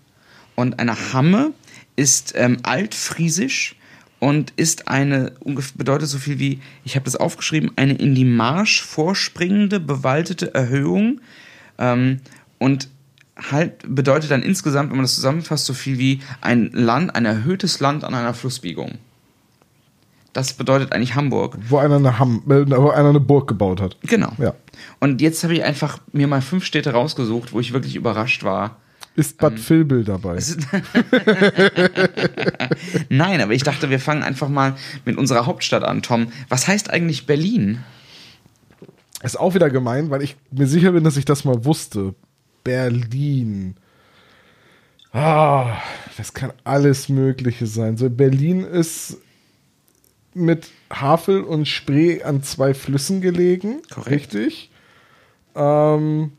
Und 0.55 0.79
eine 0.79 1.13
Hamme 1.13 1.53
ist 1.97 2.35
ähm, 2.37 2.59
altfriesisch 2.63 3.77
und 4.19 4.53
ist 4.57 4.89
eine, 4.89 5.33
bedeutet 5.75 6.09
so 6.09 6.19
viel 6.19 6.39
wie, 6.39 6.61
ich 6.85 6.95
habe 6.97 7.05
das 7.05 7.17
aufgeschrieben, 7.17 7.73
eine 7.77 7.95
in 7.95 8.15
die 8.15 8.25
Marsch 8.25 8.83
vorspringende, 8.83 9.81
bewaldete 9.81 10.55
Erhöhung. 10.55 11.21
Ähm, 11.79 12.21
und 12.59 12.89
halt 13.51 13.73
bedeutet 13.89 14.31
dann 14.31 14.43
insgesamt, 14.43 14.91
wenn 14.91 14.97
man 14.97 15.05
das 15.05 15.15
zusammenfasst, 15.15 15.65
so 15.65 15.75
viel 15.75 15.99
wie 15.99 16.21
ein 16.41 16.71
Land, 16.73 17.15
ein 17.15 17.25
erhöhtes 17.25 17.81
Land 17.81 18.05
an 18.05 18.15
einer 18.15 18.35
Flussbiegung. 18.35 18.99
Das 20.33 20.55
bedeutet 20.55 20.93
eigentlich 20.93 21.15
Hamburg. 21.15 21.59
Wo 21.69 21.79
einer 21.79 21.97
eine, 21.97 22.19
Hamm, 22.19 22.43
äh, 22.47 22.69
wo 22.69 22.91
einer 22.91 23.11
eine 23.11 23.21
Burg 23.21 23.49
gebaut 23.49 23.81
hat. 23.81 23.97
Genau. 24.03 24.33
Ja. 24.39 24.55
Und 25.01 25.21
jetzt 25.21 25.43
habe 25.43 25.55
ich 25.55 25.65
einfach 25.65 25.99
mir 26.13 26.27
mal 26.27 26.43
fünf 26.43 26.65
Städte 26.65 26.93
rausgesucht, 26.93 27.53
wo 27.53 27.61
ich 27.61 27.73
wirklich 27.73 27.97
überrascht 27.97 28.45
war. 28.45 28.79
Ist 29.15 29.39
Bad 29.39 29.69
Vilbel 29.69 30.05
dabei? 30.05 30.39
Nein, 33.11 33.43
aber 33.43 33.53
ich 33.53 33.63
dachte, 33.63 33.91
wir 33.91 34.01
fangen 34.01 34.23
einfach 34.23 34.49
mal 34.49 34.75
mit 35.05 35.19
unserer 35.19 35.45
Hauptstadt 35.45 35.85
an, 35.85 36.01
Tom. 36.01 36.33
Was 36.49 36.67
heißt 36.67 36.89
eigentlich 36.89 37.27
Berlin? 37.27 37.81
Ist 39.23 39.39
auch 39.39 39.55
wieder 39.55 39.69
gemein, 39.69 40.11
weil 40.11 40.23
ich 40.23 40.37
mir 40.51 40.67
sicher 40.67 40.93
bin, 40.93 41.05
dass 41.05 41.19
ich 41.19 41.27
das 41.27 41.45
mal 41.45 41.65
wusste. 41.67 42.15
Berlin. 42.65 43.77
Ah, 45.13 45.77
das 46.17 46.33
kann 46.33 46.53
alles 46.65 47.11
Mögliche 47.11 47.67
sein. 47.67 47.99
So, 47.99 48.09
Berlin 48.09 48.65
ist 48.65 49.19
mit 50.35 50.71
Havel 50.91 51.43
und 51.43 51.69
Spree 51.69 52.23
an 52.23 52.43
zwei 52.43 52.73
Flüssen 52.73 53.21
gelegen. 53.21 53.83
Korrekt. 53.91 54.35
Richtig. 54.35 54.71
Ähm, 55.55 56.33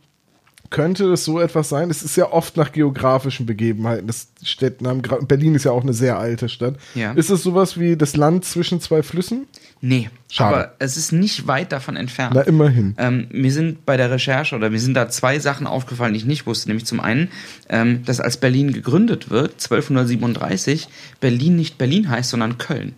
könnte 0.70 1.06
es 1.14 1.24
so 1.24 1.40
etwas 1.40 1.70
sein? 1.70 1.92
Es 1.92 2.02
ist 2.02 2.16
ja 2.16 2.32
oft 2.32 2.58
nach 2.58 2.72
geografischen 2.72 3.46
Begebenheiten. 3.46 4.08
Das 4.08 4.30
Städtenamen, 4.42 5.04
gra- 5.04 5.24
Berlin 5.24 5.54
ist 5.54 5.66
ja 5.66 5.72
auch 5.72 5.84
eine 5.84 5.94
sehr 5.94 6.18
alte 6.18 6.50
Stadt. 6.50 6.78
Ja. 6.96 7.12
Ist 7.14 7.30
es 7.30 7.44
sowas 7.44 7.80
wie 7.80 7.96
das 7.96 8.16
Land 8.16 8.44
zwischen 8.46 8.82
zwei 8.82 9.04
Flüssen? 9.04 9.46
Nee, 9.82 10.10
Schade. 10.32 10.56
aber 10.56 10.76
es 10.80 10.98
ist 10.98 11.12
nicht 11.12 11.46
weit 11.46 11.72
davon 11.72 11.96
entfernt. 11.96 12.34
Na, 12.34 12.42
immerhin. 12.42 12.96
Ähm, 12.98 13.28
mir 13.32 13.52
sind 13.52 13.86
bei 13.86 13.98
der 13.98 14.10
Recherche 14.10 14.56
oder 14.56 14.72
mir 14.72 14.80
sind 14.80 14.96
da 14.96 15.10
zwei 15.10 15.38
Sachen 15.38 15.68
aufgefallen, 15.68 16.14
die 16.14 16.20
ich 16.22 16.26
nicht 16.26 16.48
wusste. 16.48 16.70
Nämlich 16.70 16.86
zum 16.88 17.00
einen, 17.02 17.30
ähm, 17.70 18.04
dass 18.06 18.20
als 18.20 18.38
Berlin 18.38 18.74
gegründet 18.74 19.30
wird, 19.30 19.62
1237, 19.62 20.88
Berlin 21.20 21.56
nicht 21.56 21.78
Berlin 21.78 22.10
heißt, 22.10 22.32
sondern 22.32 22.58
Köln. 22.58 22.94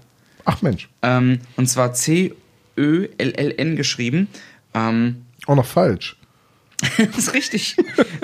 Ach 0.45 0.61
Mensch, 0.61 0.87
Ähm, 1.01 1.39
und 1.57 1.67
zwar 1.67 1.91
C-Ö-L-L-N 2.77 3.75
geschrieben. 3.75 4.27
Ähm, 4.73 5.24
auch 5.45 5.55
noch 5.55 5.65
falsch. 5.65 6.17
das 6.97 7.17
ist 7.17 7.33
richtig. 7.33 7.77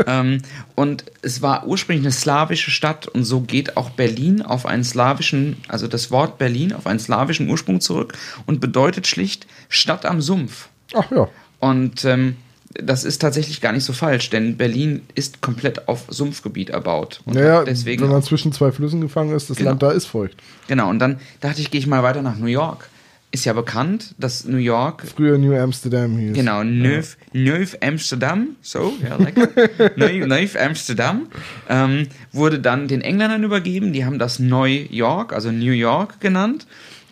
ähm, 0.08 0.42
und 0.76 1.06
es 1.22 1.42
war 1.42 1.66
ursprünglich 1.68 2.04
eine 2.04 2.12
slawische 2.12 2.70
Stadt 2.70 3.08
und 3.08 3.24
so 3.24 3.40
geht 3.42 3.78
auch 3.78 3.92
Berlin 3.92 4.42
auf 4.42 4.66
einen 4.66 4.84
slawischen, 4.84 5.58
also 5.70 5.88
das 5.88 6.12
Wort 6.12 6.38
Berlin 6.38 6.74
auf 6.74 6.86
einen 6.86 7.00
slawischen 7.00 7.50
Ursprung 7.50 7.80
zurück 7.80 8.14
und 8.46 8.60
bedeutet 8.60 9.08
schlicht 9.08 9.48
Stadt 9.70 10.06
am 10.06 10.22
Sumpf. 10.22 10.68
Ach 10.94 11.10
ja. 11.12 11.30
Und 11.60 12.04
ähm, 12.04 12.36
das 12.74 13.04
ist 13.06 13.20
tatsächlich 13.20 13.62
gar 13.62 13.72
nicht 13.72 13.84
so 13.86 13.94
falsch, 13.94 14.30
denn 14.30 14.58
Berlin 14.58 15.02
ist 15.16 15.42
komplett 15.42 15.88
auf 15.88 16.06
Sumpfgebiet 16.10 16.70
erbaut. 16.72 17.22
Und 17.26 17.36
Naja, 17.36 17.64
deswegen 17.64 18.04
wenn 18.04 18.10
man 18.12 18.24
zwischen 18.24 18.52
zwei 18.54 18.72
Flüssen 18.72 19.02
gefangen 19.02 19.34
ist, 19.36 19.50
das 19.50 19.58
Genau. 19.58 19.72
Land 19.72 19.84
da 19.84 19.92
ist 19.92 20.06
feucht. 20.08 20.36
genau, 20.68 20.90
und 20.90 21.00
dann 21.00 21.20
dachte 21.40 21.62
ich, 21.62 21.72
gehe 21.72 21.80
ich 21.80 21.88
mal 21.88 22.04
weiter 22.04 22.22
nach 22.22 22.38
New 22.38 22.48
York. 22.48 22.90
Ist 23.34 23.46
ja 23.46 23.54
bekannt, 23.54 24.13
dass 24.17 24.44
New 24.44 24.58
York 24.58 25.04
Früher 25.08 25.38
New 25.38 25.56
Amsterdam 25.56 26.17
hieß. 26.17 26.34
Genau, 26.34 26.63
Neuf, 26.63 27.17
Neuf 27.32 27.78
Amsterdam, 27.82 28.58
so, 28.62 28.94
ja, 29.02 29.15
lecker. 29.15 29.50
Neu, 29.96 30.28
Neuf 30.28 30.58
Amsterdam 30.58 31.28
ähm, 31.70 32.08
wurde 32.34 32.60
dann 32.60 32.89
den 32.89 33.00
Engländern 33.00 33.44
übergeben. 33.44 33.94
Die 33.94 34.04
haben 34.04 34.20
das 34.20 34.39
Neu 34.39 34.86
York, 34.89 35.32
also 35.32 35.50
New 35.50 35.72
York 35.72 36.20
genannt. 36.20 36.67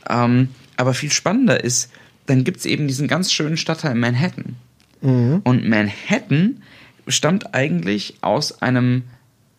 Ähm, 0.10 0.50
aber 0.76 0.94
viel 0.94 1.12
spannender 1.12 1.64
ist, 1.64 1.90
dann 2.26 2.44
gibt 2.44 2.58
es 2.58 2.66
eben 2.66 2.88
diesen 2.88 3.08
ganz 3.08 3.32
schönen 3.32 3.58
Stadtteil 3.58 3.96
Manhattan. 3.96 4.56
Und 5.44 5.68
Manhattan 5.68 6.62
stammt 7.08 7.54
eigentlich 7.54 8.18
aus 8.22 8.62
einem 8.62 9.04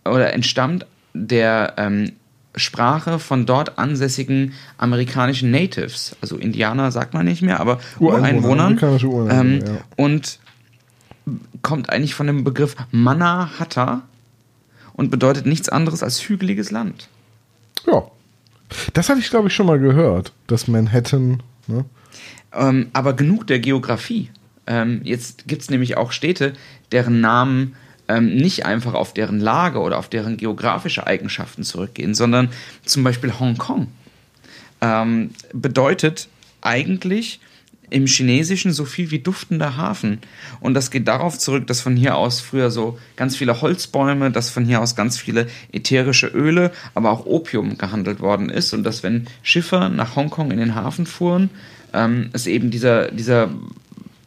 oder 0.05 0.33
entstammt 0.33 0.87
der 1.15 1.75
ähm, 1.77 2.13
Sprache 2.57 3.19
von 3.19 3.47
dort 3.47 3.79
ansässigen 3.79 4.55
amerikanischen 4.77 5.51
Natives, 5.51 6.17
also 6.21 6.37
Indianer 6.37 6.91
sagt 6.91 7.15
man 7.15 7.25
nicht 7.25 7.43
mehr, 7.43 7.61
aber 7.61 7.79
Ureinwohner, 7.99 8.23
Ureinwohnern. 8.23 8.67
amerikanische 8.67 9.07
Ureinwohner, 9.07 9.41
ähm, 9.41 9.75
ja. 9.75 9.81
Und 9.97 10.39
kommt 11.63 11.91
eigentlich 11.91 12.15
von 12.15 12.27
dem 12.27 12.43
Begriff 12.45 12.77
Manahatta 12.91 14.03
und 14.95 15.11
bedeutet 15.11 15.47
nichts 15.47 15.69
anderes 15.69 16.03
als 16.03 16.21
hügeliges 16.29 16.71
Land. 16.71 17.09
Ja. 17.87 18.03
Das 18.95 19.09
hatte 19.09 19.21
ich, 19.21 19.31
glaube 19.31 19.49
ich, 19.49 19.55
schon 19.55 19.67
mal 19.67 19.79
gehört. 19.79 20.33
Das 20.47 20.69
Manhattan. 20.69 21.43
Ne? 21.67 21.85
Ähm, 22.53 22.89
aber 22.93 23.15
genug 23.15 23.47
der 23.47 23.61
Geografie. 23.61 24.31
Ähm, 24.67 25.01
jetzt 25.05 25.49
gibt 25.49 25.63
es 25.63 25.71
nämlich 25.71 25.97
auch 25.97 26.13
Städte, 26.13 26.53
deren 26.93 27.21
Namen 27.21 27.75
ähm, 28.11 28.35
nicht 28.35 28.67
einfach 28.67 28.95
auf 28.95 29.15
deren 29.15 29.39
Lage 29.39 29.79
oder 29.79 29.99
auf 29.99 30.09
deren 30.09 30.37
geografische 30.37 31.07
Eigenschaften 31.07 31.63
zurückgehen, 31.63 32.15
sondern 32.15 32.49
zum 32.85 33.05
Beispiel 33.05 33.33
Hongkong. 33.39 33.87
Ähm, 34.81 35.31
bedeutet 35.53 36.29
eigentlich 36.61 37.41
im 37.89 38.07
Chinesischen 38.07 38.73
so 38.73 38.85
viel 38.85 39.11
wie 39.11 39.19
duftender 39.21 39.77
Hafen. 39.77 40.21
Und 40.61 40.75
das 40.75 40.91
geht 40.91 41.07
darauf 41.07 41.39
zurück, 41.39 41.67
dass 41.67 41.81
von 41.81 41.97
hier 41.97 42.17
aus 42.17 42.41
früher 42.41 42.71
so 42.71 42.99
ganz 43.17 43.37
viele 43.37 43.61
Holzbäume, 43.61 44.31
dass 44.31 44.51
von 44.51 44.65
hier 44.65 44.81
aus 44.81 44.97
ganz 44.97 45.17
viele 45.17 45.47
ätherische 45.73 46.29
Öle, 46.29 46.73
aber 46.95 47.11
auch 47.11 47.27
Opium 47.27 47.79
gehandelt 47.79 48.21
worden 48.21 48.49
ist. 48.49 48.73
Und 48.73 48.85
dass 48.85 49.03
wenn 49.03 49.27
Schiffer 49.43 49.89
nach 49.89 50.17
Hongkong 50.17 50.51
in 50.51 50.59
den 50.59 50.75
Hafen 50.75 51.07
fuhren, 51.07 51.51
ähm, 51.93 52.31
es 52.33 52.47
eben 52.47 52.71
dieser, 52.71 53.11
dieser 53.11 53.51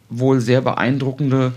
wohl 0.09 0.39
sehr 0.41 0.61
beeindruckende, 0.61 1.53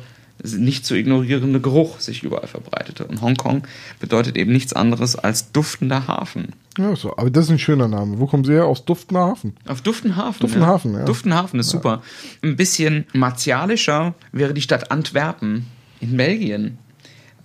nicht 0.54 0.86
zu 0.86 0.94
ignorierende 0.94 1.60
Geruch 1.60 2.00
sich 2.00 2.22
überall 2.22 2.46
verbreitete. 2.46 3.06
Und 3.06 3.22
Hongkong 3.22 3.62
bedeutet 4.00 4.36
eben 4.36 4.52
nichts 4.52 4.72
anderes 4.72 5.16
als 5.16 5.52
duftender 5.52 6.06
Hafen. 6.06 6.52
Ja, 6.78 6.94
so. 6.94 7.16
Aber 7.16 7.30
das 7.30 7.46
ist 7.46 7.50
ein 7.50 7.58
schöner 7.58 7.88
Name. 7.88 8.18
Wo 8.18 8.26
kommen 8.26 8.44
Sie 8.44 8.52
her? 8.52 8.66
Aus 8.66 8.84
Duftender 8.84 9.22
Hafen. 9.26 9.54
Auf 9.66 9.80
Duftenhafen. 9.80 10.40
Duftenhafen, 10.40 10.92
ja. 10.92 11.04
Duftenhafen 11.04 11.60
ist 11.60 11.70
super. 11.70 12.02
Ein 12.42 12.56
bisschen 12.56 13.06
martialischer 13.14 14.14
wäre 14.32 14.52
die 14.52 14.62
Stadt 14.62 14.90
Antwerpen 14.90 15.66
in 16.00 16.16
Belgien. 16.16 16.78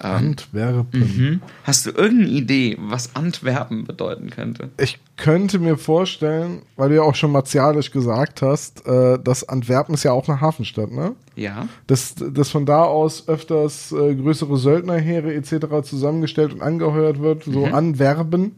Antwerpen. 0.03 1.01
Hm? 1.01 1.41
Hast 1.63 1.85
du 1.85 1.91
irgendeine 1.91 2.29
Idee, 2.31 2.77
was 2.79 3.15
Antwerpen 3.15 3.85
bedeuten 3.85 4.29
könnte? 4.29 4.69
Ich 4.79 4.99
könnte 5.17 5.59
mir 5.59 5.77
vorstellen, 5.77 6.63
weil 6.75 6.89
du 6.89 6.95
ja 6.95 7.01
auch 7.03 7.15
schon 7.15 7.31
martialisch 7.31 7.91
gesagt 7.91 8.41
hast, 8.41 8.85
äh, 8.87 9.19
dass 9.19 9.47
Antwerpen 9.47 9.93
ist 9.93 10.03
ja 10.03 10.11
auch 10.11 10.27
eine 10.27 10.41
Hafenstadt, 10.41 10.91
ne? 10.91 11.13
Ja. 11.35 11.67
Dass, 11.87 12.15
dass 12.15 12.49
von 12.49 12.65
da 12.65 12.83
aus 12.83 13.27
öfters 13.27 13.91
äh, 13.91 14.15
größere 14.15 14.57
Söldnerheere 14.57 15.33
etc. 15.33 15.67
zusammengestellt 15.83 16.53
und 16.53 16.61
angeheuert 16.61 17.19
wird, 17.21 17.43
so 17.43 17.65
Mhm. 17.67 17.73
anwerben. 17.73 18.55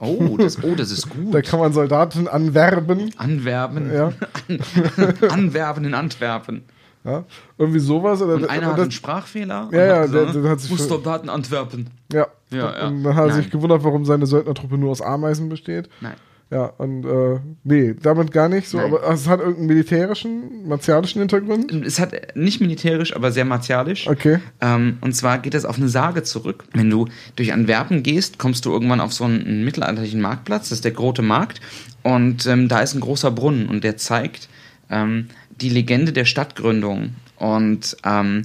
Oh, 0.00 0.36
das, 0.36 0.62
oh, 0.62 0.74
das 0.74 0.90
ist 0.90 1.08
gut. 1.08 1.32
Da 1.32 1.40
kann 1.40 1.60
man 1.60 1.72
Soldaten 1.72 2.28
anwerben. 2.28 3.10
Anwerben. 3.16 3.90
Ja. 3.92 4.12
Anwerben 5.30 5.84
in 5.84 5.94
Antwerpen. 5.94 6.62
Ja, 7.04 7.24
irgendwie 7.58 7.80
sowas. 7.80 8.22
Oder, 8.22 8.34
Und 8.36 8.48
einer 8.48 8.66
hat 8.66 8.74
oder- 8.74 8.82
einen 8.82 8.90
Sprachfehler. 8.90 9.54
Ja, 9.54 9.62
und 9.68 9.74
ja, 9.74 9.80
hat 9.80 10.14
der- 10.14 10.20
gesagt, 10.26 10.44
der 10.44 10.50
hat 10.50 10.60
sich 10.60 10.76
Soldaten 10.80 11.28
Antwerpen. 11.28 11.88
ja. 12.12 12.26
Ja. 12.50 12.86
Und 12.86 13.02
dann 13.02 13.16
hat 13.16 13.28
er 13.30 13.34
sich 13.34 13.50
gewundert, 13.50 13.82
warum 13.82 14.04
seine 14.04 14.26
Söldnertruppe 14.26 14.78
nur 14.78 14.90
aus 14.92 15.02
Ameisen 15.02 15.48
besteht. 15.48 15.88
Nein. 16.00 16.14
Ja, 16.50 16.66
und 16.78 17.04
äh, 17.04 17.40
nee, 17.64 17.96
damit 18.00 18.30
gar 18.30 18.48
nicht 18.48 18.68
so, 18.68 18.76
Nein. 18.76 18.86
aber 18.94 19.02
es 19.12 19.26
hat 19.26 19.40
irgendeinen 19.40 19.66
militärischen, 19.66 20.68
martialischen 20.68 21.18
Hintergrund. 21.20 21.72
Es 21.84 21.98
hat 21.98 22.12
nicht 22.36 22.60
militärisch, 22.60 23.16
aber 23.16 23.32
sehr 23.32 23.44
martialisch. 23.44 24.06
Okay. 24.06 24.38
Ähm, 24.60 24.98
und 25.00 25.16
zwar 25.16 25.38
geht 25.38 25.54
das 25.54 25.64
auf 25.64 25.78
eine 25.78 25.88
Sage 25.88 26.22
zurück. 26.22 26.64
Wenn 26.74 26.90
du 26.90 27.08
durch 27.34 27.52
Antwerpen 27.52 28.04
gehst, 28.04 28.38
kommst 28.38 28.66
du 28.66 28.70
irgendwann 28.72 29.00
auf 29.00 29.12
so 29.12 29.24
einen, 29.24 29.44
einen 29.44 29.64
mittelalterlichen 29.64 30.20
Marktplatz, 30.20 30.68
das 30.68 30.78
ist 30.78 30.84
der 30.84 30.92
Grote 30.92 31.22
Markt. 31.22 31.60
Und 32.04 32.46
ähm, 32.46 32.68
da 32.68 32.80
ist 32.80 32.94
ein 32.94 33.00
großer 33.00 33.32
Brunnen 33.32 33.66
und 33.68 33.82
der 33.82 33.96
zeigt 33.96 34.48
ähm, 34.90 35.28
die 35.60 35.68
Legende 35.68 36.12
der 36.12 36.24
Stadtgründung. 36.24 37.14
Und 37.36 37.96
ähm, 38.04 38.42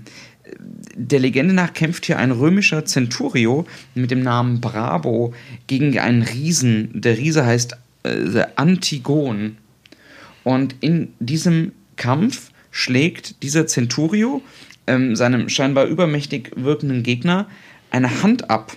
der 0.95 1.19
Legende 1.19 1.53
nach 1.53 1.73
kämpft 1.73 2.05
hier 2.05 2.17
ein 2.17 2.31
römischer 2.31 2.85
Centurio 2.85 3.65
mit 3.95 4.11
dem 4.11 4.21
Namen 4.21 4.61
Brabo 4.61 5.33
gegen 5.67 5.97
einen 5.99 6.23
Riesen. 6.23 6.89
Der 6.93 7.17
Riese 7.17 7.45
heißt 7.45 7.77
äh, 8.03 8.43
Antigon. 8.55 9.57
Und 10.43 10.75
in 10.81 11.13
diesem 11.19 11.73
Kampf 11.95 12.51
schlägt 12.71 13.43
dieser 13.43 13.67
Centurio 13.67 14.41
ähm, 14.87 15.15
seinem 15.15 15.49
scheinbar 15.49 15.85
übermächtig 15.85 16.51
wirkenden 16.55 17.03
Gegner 17.03 17.47
eine 17.91 18.23
Hand 18.23 18.49
ab 18.49 18.75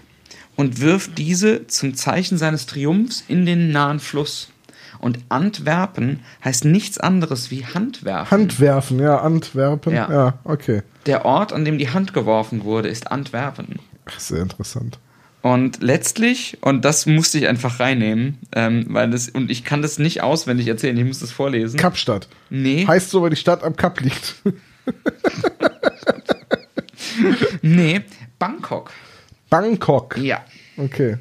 und 0.56 0.80
wirft 0.80 1.18
diese 1.18 1.66
zum 1.66 1.94
Zeichen 1.94 2.38
seines 2.38 2.66
Triumphs 2.66 3.24
in 3.28 3.46
den 3.46 3.70
nahen 3.70 4.00
Fluss. 4.00 4.51
Und 5.02 5.18
Antwerpen 5.30 6.20
heißt 6.44 6.64
nichts 6.64 6.96
anderes 6.96 7.50
wie 7.50 7.66
Handwerfen. 7.66 8.30
Handwerfen, 8.30 9.00
ja, 9.00 9.18
Antwerpen. 9.18 9.92
Ja. 9.92 10.10
Ja. 10.10 10.38
okay. 10.44 10.82
Der 11.06 11.24
Ort, 11.24 11.52
an 11.52 11.64
dem 11.64 11.76
die 11.76 11.90
Hand 11.90 12.14
geworfen 12.14 12.62
wurde, 12.62 12.88
ist 12.88 13.10
Antwerpen. 13.10 13.80
Ach, 14.06 14.20
sehr 14.20 14.42
interessant. 14.42 15.00
Und 15.42 15.82
letztlich, 15.82 16.58
und 16.60 16.84
das 16.84 17.06
musste 17.06 17.38
ich 17.38 17.48
einfach 17.48 17.80
reinnehmen, 17.80 18.38
ähm, 18.52 18.86
weil 18.90 19.10
das, 19.10 19.28
und 19.28 19.50
ich 19.50 19.64
kann 19.64 19.82
das 19.82 19.98
nicht 19.98 20.22
auswendig 20.22 20.68
erzählen, 20.68 20.96
ich 20.96 21.04
muss 21.04 21.18
das 21.18 21.32
vorlesen. 21.32 21.80
Kapstadt. 21.80 22.28
nee, 22.48 22.86
Heißt 22.86 23.10
so, 23.10 23.22
weil 23.22 23.30
die 23.30 23.36
Stadt 23.36 23.64
am 23.64 23.74
Kap 23.74 24.00
liegt. 24.00 24.36
nee, 27.62 28.02
Bangkok. 28.38 28.92
Bangkok. 29.50 30.16
Ja. 30.18 30.44
Okay. 30.76 31.18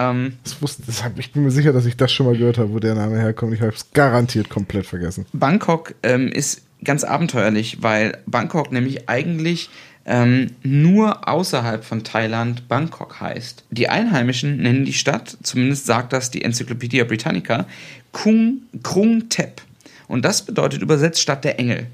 Ähm, 0.00 0.34
Das 0.44 0.60
wusste, 0.62 0.82
das 0.86 1.04
hab, 1.04 1.18
ich 1.18 1.32
bin 1.32 1.44
mir 1.44 1.50
sicher, 1.50 1.72
dass 1.72 1.84
ich 1.86 1.96
das 1.96 2.10
schon 2.12 2.26
mal 2.26 2.36
gehört 2.36 2.58
habe, 2.58 2.72
wo 2.72 2.78
der 2.78 2.94
Name 2.94 3.18
herkommt. 3.18 3.52
Ich 3.54 3.60
habe 3.60 3.72
es 3.74 3.90
garantiert 3.92 4.48
komplett 4.48 4.86
vergessen. 4.86 5.26
Bangkok 5.32 5.94
ähm, 6.02 6.28
ist 6.28 6.62
ganz 6.82 7.04
abenteuerlich, 7.04 7.82
weil 7.82 8.18
Bangkok 8.26 8.72
nämlich 8.72 9.08
eigentlich 9.08 9.68
ähm, 10.06 10.52
nur 10.62 11.28
außerhalb 11.28 11.84
von 11.84 12.04
Thailand 12.04 12.68
Bangkok 12.68 13.20
heißt. 13.20 13.64
Die 13.70 13.88
Einheimischen 13.88 14.56
nennen 14.56 14.84
die 14.86 14.94
Stadt, 14.94 15.36
zumindest 15.42 15.84
sagt 15.86 16.12
das 16.14 16.30
die 16.30 16.42
Enzyklopädie 16.42 17.04
Britannica, 17.04 17.66
Kung, 18.12 18.62
Krung 18.82 19.28
Thep. 19.28 19.60
Und 20.08 20.24
das 20.24 20.42
bedeutet 20.46 20.80
übersetzt 20.82 21.20
Stadt 21.20 21.44
der 21.44 21.58
Engel. 21.60 21.86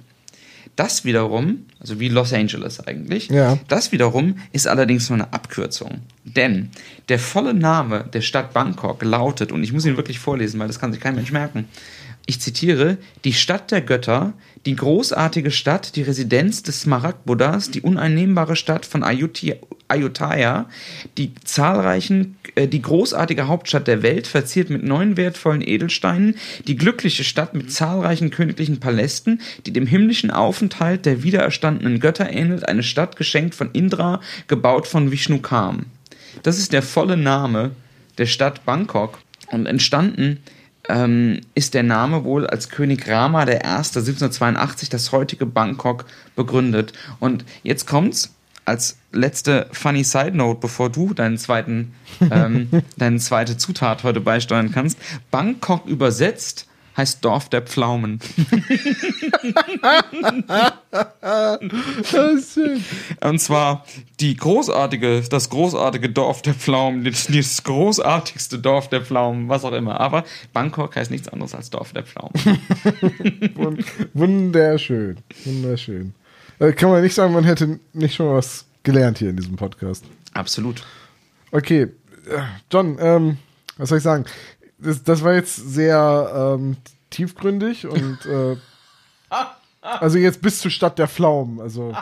Das 0.77 1.05
wiederum, 1.05 1.65
also 1.81 1.99
wie 2.01 2.09
Los 2.09 2.33
Angeles 2.33 2.81
eigentlich, 2.87 3.29
Ja. 3.29 3.59
das 3.69 3.93
wiederum 3.93 4.39
ist 4.53 4.67
allerdings 4.69 5.09
nur 5.11 5.19
eine 5.19 5.33
Abkürzung. 5.33 6.01
Denn 6.27 6.71
der 7.09 7.21
volle 7.21 7.55
Name 7.55 8.05
der 8.13 8.21
Stadt 8.21 8.53
Bangkok 8.53 9.03
lautet, 9.05 9.53
und 9.53 9.63
ich 9.63 9.73
muss 9.73 9.87
ihn 9.87 9.97
wirklich 9.97 10.19
vorlesen, 10.19 10.59
weil 10.59 10.67
das 10.67 10.81
kann 10.81 10.93
sich 10.93 11.01
kein 11.01 11.15
Mensch 11.15 11.31
merken, 11.31 11.69
ich 12.29 12.41
zitiere, 12.41 12.99
die 13.25 13.33
Stadt 13.33 13.71
der 13.71 13.81
Götter, 13.81 14.33
die 14.67 14.75
großartige 14.75 15.53
Stadt, 15.53 15.95
die 15.95 16.03
Residenz 16.03 16.65
des 16.65 16.81
Smaragd-Buddhas, 16.81 17.71
die 17.71 17.83
uneinnehmbare 17.83 18.57
Stadt 18.57 18.85
von 18.85 19.05
Ayutthaya, 19.05 20.67
die 21.17 21.33
zahlreichen, 21.45 22.37
äh, 22.57 22.67
die 22.67 22.83
großartige 22.83 23.47
Hauptstadt 23.47 23.87
der 23.87 24.03
Welt, 24.03 24.27
verziert 24.27 24.71
mit 24.71 24.83
neun 24.83 25.17
wertvollen 25.17 25.63
Edelsteinen, 25.63 26.35
die 26.67 26.75
glückliche 26.75 27.23
Stadt 27.23 27.55
mit 27.55 27.71
zahlreichen 27.71 28.31
königlichen 28.31 28.81
Palästen, 28.81 29.41
die 29.65 29.73
dem 29.73 29.87
himmlischen 29.87 30.33
Aufenthalt 30.33 31.07
der 31.07 31.23
wiedererstandenen 31.23 32.01
Götter 32.01 32.29
ähnelt, 32.29 32.69
eine 32.69 32.83
Stadt 32.83 33.15
geschenkt 33.15 33.55
von 33.55 33.71
Indra, 33.71 34.21
gebaut 34.49 34.89
von 34.89 35.13
Vishnu 35.13 35.39
Kam. 35.39 35.87
Das 36.43 36.59
ist 36.59 36.73
der 36.73 36.83
volle 36.83 37.17
Name 37.17 37.73
der 38.19 38.27
Stadt 38.27 38.65
Bangkok 38.65 39.19
und 39.51 39.67
entstanden 39.67 40.41
ähm, 40.89 41.41
ist 41.55 41.75
der 41.75 41.83
Name 41.83 42.25
wohl 42.25 42.47
als 42.47 42.69
König 42.69 43.09
Rama 43.09 43.43
I. 43.43 43.57
1782 43.57 44.89
das 44.89 45.13
heutige 45.13 45.47
Bangkok 45.47 46.07
begründet. 46.35 46.93
Und 47.19 47.45
jetzt 47.63 47.87
kommt's 47.87 48.35
als 48.65 48.99
letzte 49.13 49.69
funny 49.73 50.05
Side 50.05 50.37
Note, 50.37 50.61
bevor 50.61 50.91
du 50.91 51.15
deinen 51.15 51.39
zweiten, 51.39 51.95
ähm, 52.21 52.69
deine 52.97 53.19
zweite 53.19 53.57
Zutat 53.57 54.05
heute 54.05 54.21
beisteuern 54.21 54.73
kannst. 54.73 54.99
Bangkok 55.31 55.87
übersetzt 55.87 56.67
heißt 56.97 57.25
Dorf 57.25 57.49
der 57.49 57.63
Pflaumen. 57.63 58.21
Das 61.21 62.35
ist 62.35 62.55
schön. 62.55 62.85
Und 63.21 63.39
zwar 63.39 63.85
die 64.21 64.37
großartige, 64.37 65.23
das 65.29 65.51
großartige 65.51 66.11
Dorf 66.11 66.43
der 66.43 66.55
Pflaumen, 66.55 67.05
das, 67.05 67.27
das 67.27 67.63
großartigste 67.63 68.59
Dorf 68.59 68.89
der 68.89 69.03
Pflaumen, 69.03 69.49
was 69.49 69.65
auch 69.65 69.73
immer. 69.73 70.01
Aber 70.01 70.25
Bangkok 70.53 70.97
heißt 70.97 71.11
nichts 71.11 71.29
anderes 71.29 71.55
als 71.55 71.71
Dorf 71.71 71.93
der 71.93 72.05
Pflaumen. 72.05 72.33
Wund- 73.55 73.85
Wunderschön. 74.15 75.19
Wunderschön. 75.45 76.15
Äh, 76.59 76.73
kann 76.73 76.91
man 76.91 77.03
nicht 77.03 77.15
sagen, 77.15 77.33
man 77.35 77.45
hätte 77.45 77.79
nicht 77.93 78.15
schon 78.15 78.35
was 78.35 78.65
gelernt 78.83 79.19
hier 79.19 79.31
in 79.31 79.37
diesem 79.37 79.57
Podcast. 79.57 80.05
Absolut. 80.33 80.83
Okay, 81.53 81.83
äh, 81.83 81.89
John, 82.73 82.97
ähm, 83.01 83.39
was 83.77 83.89
soll 83.91 83.99
ich 83.99 84.05
sagen? 84.05 84.25
Das, 84.79 85.03
das 85.03 85.23
war 85.23 85.35
jetzt 85.35 85.57
sehr 85.57 86.57
ähm, 86.59 86.77
tiefgründig 87.11 87.87
und 87.87 88.27
äh, 88.27 88.57
also 89.81 90.19
jetzt 90.19 90.43
bis 90.43 90.61
zur 90.61 90.71
Stadt 90.71 90.99
der 90.99 91.09
Pflaumen. 91.09 91.61
Also 91.61 91.95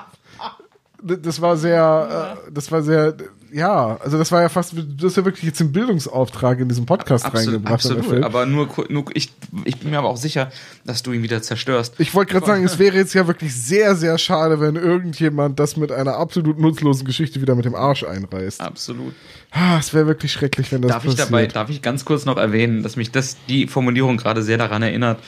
das 1.03 1.41
war 1.41 1.57
sehr, 1.57 2.37
äh, 2.47 2.51
das 2.53 2.73
war 2.73 2.83
sehr, 2.83 3.15
ja, 3.55 3.97
also 4.03 4.19
das 4.19 4.33
war 4.33 4.43
ja 4.43 4.49
fast, 4.49 4.73
du 4.73 5.07
hast 5.07 5.17
ja 5.17 5.25
wirklich 5.25 5.45
jetzt 5.45 5.61
den 5.61 5.71
Bildungsauftrag 5.71 6.59
in 6.59 6.69
diesem 6.69 6.87
Podcast 6.87 7.25
Absolut, 7.25 7.65
reingebracht. 7.65 7.87
absolut. 7.87 8.25
Aber 8.25 8.47
nur, 8.47 8.69
nur 8.89 9.05
ich, 9.15 9.33
ich 9.65 9.79
bin 9.79 9.91
mir 9.91 9.99
aber 9.99 10.09
auch 10.09 10.17
sicher, 10.17 10.51
dass 10.85 11.05
du 11.05 11.13
ihn 11.13 11.23
wieder 11.23 11.41
zerstörst. 11.41 11.95
Ich 11.99 12.15
wollte 12.15 12.33
gerade 12.33 12.47
sagen, 12.47 12.65
es 12.65 12.81
wäre 12.81 12.97
jetzt 12.97 13.15
ja 13.15 13.29
wirklich 13.29 13.55
sehr, 13.55 13.95
sehr 13.95 14.19
schade, 14.19 14.61
wenn 14.61 14.75
irgendjemand 14.75 15.61
das 15.61 15.77
mit 15.77 15.93
einer 15.93 16.17
absolut 16.17 16.59
nutzlosen 16.59 17.07
Geschichte 17.07 17.41
wieder 17.41 17.55
mit 17.55 17.65
dem 17.65 17.77
Arsch 17.77 18.03
einreißt. 18.03 18.61
Absolut. 18.61 19.15
Ah, 19.53 19.79
es 19.79 19.95
wäre 19.95 20.09
wirklich 20.09 20.33
schrecklich, 20.33 20.73
wenn 20.73 20.83
das 20.83 20.91
Darf 20.91 21.05
ich 21.05 21.11
passiert. 21.11 21.29
dabei, 21.29 21.47
darf 21.47 21.71
ich 21.71 21.81
ganz 21.81 22.05
kurz 22.05 22.25
noch 22.25 22.37
erwähnen, 22.37 22.83
dass 22.83 22.97
mich 22.97 23.13
das, 23.13 23.37
die 23.49 23.69
Formulierung 23.69 24.17
gerade 24.17 24.43
sehr 24.43 24.59
daran 24.59 24.83
erinnert, 24.83 25.21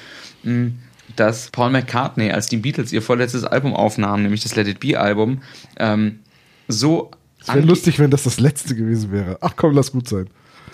mh, 0.42 0.72
dass 1.14 1.50
Paul 1.52 1.70
McCartney, 1.70 2.32
als 2.32 2.48
die 2.48 2.56
Beatles 2.56 2.92
ihr 2.92 3.02
vorletztes 3.02 3.44
Album 3.44 3.72
aufnahmen, 3.72 4.24
nämlich 4.24 4.42
das 4.42 4.56
Let 4.56 4.66
It 4.66 4.80
Be 4.80 4.98
Album, 4.98 5.42
ähm, 5.78 6.18
so 6.66 7.12
es 7.46 7.54
wäre 7.54 7.66
lustig, 7.66 7.98
wenn 7.98 8.10
das 8.10 8.24
das 8.24 8.40
letzte 8.40 8.74
gewesen 8.74 9.12
wäre. 9.12 9.38
Ach 9.40 9.54
komm, 9.56 9.74
lass 9.74 9.92
gut 9.92 10.08
sein. 10.08 10.28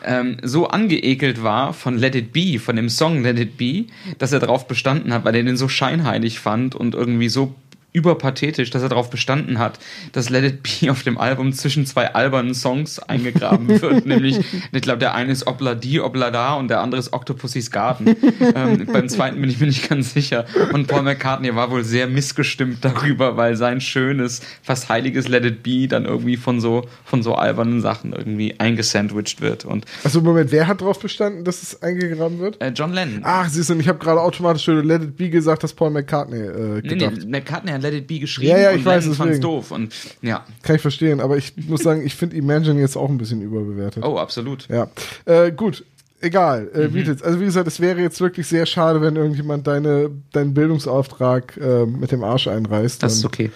ähm, 0.05 0.39
so 0.43 0.69
angeekelt 0.69 1.43
war 1.43 1.73
von 1.75 1.97
Let 1.97 2.15
It 2.15 2.33
Be, 2.33 2.59
von 2.59 2.77
dem 2.77 2.89
Song 2.89 3.23
Let 3.23 3.39
It 3.39 3.57
Be, 3.57 3.87
dass 4.19 4.33
er 4.33 4.41
darauf 4.41 4.67
bestanden 4.67 5.13
hat, 5.13 5.25
weil 5.25 5.35
er 5.35 5.43
den 5.43 5.57
so 5.57 5.69
scheinheilig 5.69 6.41
fand 6.41 6.75
und 6.75 6.95
irgendwie 6.95 7.29
so 7.29 7.55
überpathetisch, 7.93 8.71
dass 8.71 8.83
er 8.83 8.89
darauf 8.89 9.11
bestanden 9.11 9.59
hat, 9.59 9.79
dass 10.13 10.31
Let 10.31 10.45
It 10.45 10.63
Be 10.63 10.91
auf 10.91 11.03
dem 11.03 11.19
Album 11.19 11.53
zwischen 11.53 11.85
zwei 11.87 12.15
albernen 12.15 12.55
Songs 12.55 12.99
eingegraben 12.99 13.69
wird. 13.83 14.07
Nämlich, 14.07 14.41
ich 14.73 14.83
glaube, 14.83 14.99
der 14.99 15.15
eine 15.15 15.31
ist 15.33 15.47
Obladi, 15.47 16.01
Oblada 16.01 16.55
und 16.55 16.69
der 16.69 16.81
andere 16.81 16.99
ist 17.01 17.13
Octopussys 17.13 17.71
Garten. 17.71 18.17
ähm, 18.55 18.87
beim 18.93 19.09
zweiten 19.09 19.41
bin 19.41 19.51
ich 19.51 19.61
mir 19.61 19.67
nicht 19.67 19.89
ganz 19.89 20.15
sicher. 20.15 20.47
Und 20.73 20.87
Paul 20.89 21.03
McCartney 21.03 21.55
war 21.55 21.71
wohl 21.71 21.85
sehr 21.85 22.07
missgestimmt 22.07 22.79
darüber, 22.85 23.37
weil 23.37 23.57
sein 23.57 23.81
schönes, 23.81 24.41
fast 24.63 24.89
heiliges 24.89 25.29
Let 25.29 25.45
It 25.45 25.63
Be 25.63 25.87
dann 25.89 26.05
irgendwie 26.05 26.37
von 26.37 26.61
so, 26.61 26.87
von 27.05 27.23
so 27.23 27.35
albernen 27.35 27.81
Sachen 27.81 28.13
irgendwie 28.15 28.55
eingesandwiched 28.59 29.41
wird. 29.41 29.65
Und 29.65 29.85
Also 30.05 30.21
Moment, 30.23 30.51
wer 30.51 30.67
hat 30.67 30.81
darauf 30.81 30.99
bestanden, 30.99 31.45
dass 31.45 31.63
es 31.63 31.83
eingegraben 31.83 32.39
wird? 32.39 32.61
äh, 32.63 32.73
John 32.75 32.93
Lennon. 32.93 33.21
Ach, 33.25 33.49
siehst 33.49 33.69
du, 33.71 33.75
ich 33.79 33.89
habe 33.89 33.99
gerade 33.99 34.21
automatisch 34.21 34.67
Let 34.67 35.03
It 35.03 35.17
Be 35.17 35.29
gesagt, 35.29 35.63
dass 35.63 35.73
Paul 35.75 35.91
McCartney 35.91 36.39
äh, 36.41 36.81
Nee, 36.83 36.89
gedacht. 36.89 37.13
nee, 37.19 37.27
McCartney 37.27 37.71
hat 37.73 37.82
Let 37.83 37.95
It 37.95 38.07
Be 38.07 38.19
geschrieben 38.19 38.51
Ja, 38.53 38.59
ja, 38.59 38.71
und 38.71 38.79
ich 38.79 38.85
weiß, 38.85 39.05
Lennon 39.05 39.17
fand's 39.17 39.41
doof. 39.41 39.71
Und 39.71 39.93
ja, 40.23 40.45
Kann 40.63 40.77
ich 40.77 40.83
verstehen, 40.83 41.21
aber 41.21 41.37
ich 41.37 41.53
muss 41.69 41.83
sagen, 41.83 42.05
ich 42.07 42.15
finde 42.15 42.37
Imagine 42.37 42.81
jetzt 42.81 42.97
auch 42.97 43.09
ein 43.11 43.19
bisschen 43.19 43.43
überbewertet. 43.43 44.03
oh, 44.05 44.17
absolut. 44.19 44.69
Ja, 44.69 44.89
äh, 45.27 45.53
gut. 45.53 45.85
Egal, 46.25 46.71
äh, 46.73 46.87
Mhm. 46.87 46.93
Beatles. 46.93 47.21
Also 47.23 47.41
wie 47.41 47.45
gesagt, 47.47 47.67
es 47.67 47.81
wäre 47.81 48.01
jetzt 48.01 48.21
wirklich 48.21 48.47
sehr 48.47 48.65
schade, 48.65 49.01
wenn 49.03 49.17
irgendjemand 49.17 49.67
deine, 49.67 50.09
deinen 50.31 50.55
Bildungsauftrag 50.55 51.57
äh, 51.57 51.85
mit 51.85 52.13
dem 52.13 52.23
Arsch 52.23 52.47
einreißt. 52.47 53.03
Das 53.03 53.15
ist 53.15 53.25
okay. 53.25 53.51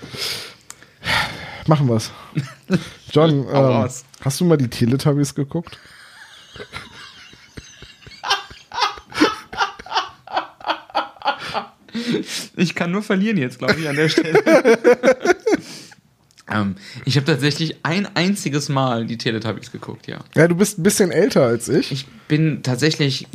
Machen 1.68 1.89
wir's. 1.89 2.11
John, 3.12 3.47
ähm, 3.53 3.89
hast 4.20 4.41
du 4.41 4.45
mal 4.45 4.57
die 4.57 4.68
Teletubbies 4.68 5.35
geguckt? 5.37 5.79
Ich 12.57 12.74
kann 12.74 12.90
nur 12.90 13.03
verlieren 13.03 13.36
jetzt, 13.36 13.59
glaube 13.59 13.74
ich, 13.78 13.88
an 13.88 13.97
der 13.97 14.09
Stelle. 14.09 14.38
ähm, 16.51 16.76
ich 17.05 17.16
habe 17.16 17.26
tatsächlich 17.26 17.76
ein 17.82 18.07
einziges 18.14 18.68
Mal 18.68 19.07
die 19.07 19.18
Teletubbies 19.18 19.72
geguckt, 19.72 20.07
ja. 20.07 20.18
Ja, 20.34 20.49
du 20.49 20.55
bist 20.55 20.78
ein 20.78 20.82
bisschen 20.82 21.11
älter 21.11 21.44
als 21.44 21.68
ich. 21.68 21.92
Ich 21.92 22.07
bin 22.28 22.62
tatsächlich 22.62 23.26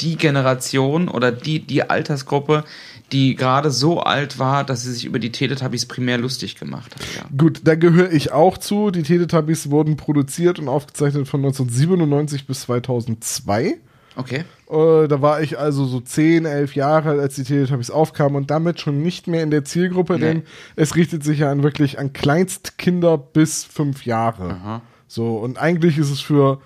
die 0.00 0.16
Generation 0.16 1.08
oder 1.08 1.32
die, 1.32 1.60
die 1.60 1.88
Altersgruppe, 1.88 2.64
die 3.12 3.36
gerade 3.36 3.70
so 3.70 4.00
alt 4.00 4.38
war, 4.38 4.64
dass 4.64 4.82
sie 4.82 4.92
sich 4.92 5.04
über 5.04 5.18
die 5.18 5.32
Teletubbies 5.32 5.86
primär 5.86 6.18
lustig 6.18 6.56
gemacht 6.56 6.94
hat, 6.94 7.02
ja. 7.16 7.24
Gut, 7.36 7.60
da 7.64 7.74
gehöre 7.74 8.12
ich 8.12 8.32
auch 8.32 8.58
zu. 8.58 8.90
Die 8.90 9.02
Teletubbies 9.02 9.70
wurden 9.70 9.96
produziert 9.96 10.58
und 10.58 10.68
aufgezeichnet 10.68 11.28
von 11.28 11.40
1997 11.40 12.46
bis 12.46 12.62
2002. 12.62 13.78
Okay. 14.16 14.44
Äh, 14.70 15.08
da 15.08 15.22
war 15.22 15.40
ich 15.40 15.58
also 15.58 15.86
so 15.86 16.00
10, 16.00 16.44
11 16.44 16.74
Jahre, 16.74 17.10
alt, 17.10 17.20
als 17.20 17.36
die 17.36 17.44
Teletubbies 17.44 17.90
aufkamen 17.90 18.36
und 18.36 18.50
damit 18.50 18.80
schon 18.80 19.02
nicht 19.02 19.26
mehr 19.26 19.42
in 19.42 19.50
der 19.50 19.64
Zielgruppe, 19.64 20.14
Nee. 20.14 20.20
denn 20.20 20.42
es 20.76 20.94
richtet 20.94 21.24
sich 21.24 21.38
ja 21.40 21.50
an 21.50 21.62
wirklich 21.62 21.98
an 21.98 22.12
Kleinstkinder 22.12 23.16
bis 23.16 23.64
5 23.64 24.04
Jahre. 24.04 24.50
Aha. 24.50 24.82
So, 25.06 25.38
und 25.38 25.58
eigentlich 25.58 25.96
ist 25.96 26.10
es 26.10 26.20
für, 26.20 26.60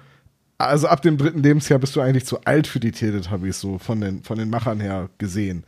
also 0.59 0.89
ab 0.89 1.03
dem 1.03 1.17
dritten 1.17 1.43
Lebensjahr 1.43 1.79
bist 1.79 1.95
du 1.95 2.01
eigentlich 2.01 2.27
zu 2.27 2.41
alt 2.45 2.67
für 2.67 2.81
die 2.81 2.91
Teletubbies, 2.91 3.61
so 3.61 3.79
von 3.79 4.01
den, 4.01 4.25
von 4.25 4.37
den 4.37 4.51
Machern 4.51 4.81
her 4.81 5.09
gesehen. 5.19 5.65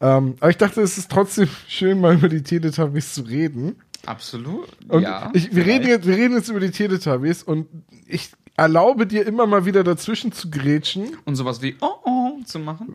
Ähm, 0.00 0.34
aber 0.40 0.50
ich 0.50 0.56
dachte, 0.56 0.80
es 0.80 0.98
ist 0.98 1.10
trotzdem 1.10 1.48
schön, 1.68 2.00
mal 2.00 2.14
über 2.14 2.28
die 2.28 2.42
Teletubbies 2.42 3.14
zu 3.14 3.22
reden. 3.22 3.76
Absolut. 4.06 4.68
Und 4.88 5.02
ja. 5.02 5.30
ich, 5.34 5.54
wir, 5.54 5.66
reden 5.66 5.86
jetzt, 5.86 6.06
wir 6.06 6.16
reden 6.16 6.34
jetzt 6.34 6.48
über 6.48 6.60
die 6.60 6.70
Teletubbies 6.70 7.42
und 7.42 7.68
ich 8.06 8.30
erlaube 8.60 9.06
dir 9.06 9.26
immer 9.26 9.46
mal 9.46 9.64
wieder 9.64 9.82
dazwischen 9.82 10.32
zu 10.32 10.50
grätschen. 10.50 11.16
Und 11.24 11.36
sowas 11.36 11.62
wie 11.62 11.76
oh 11.80 11.94
oh 12.04 12.42
zu 12.44 12.58
machen. 12.58 12.94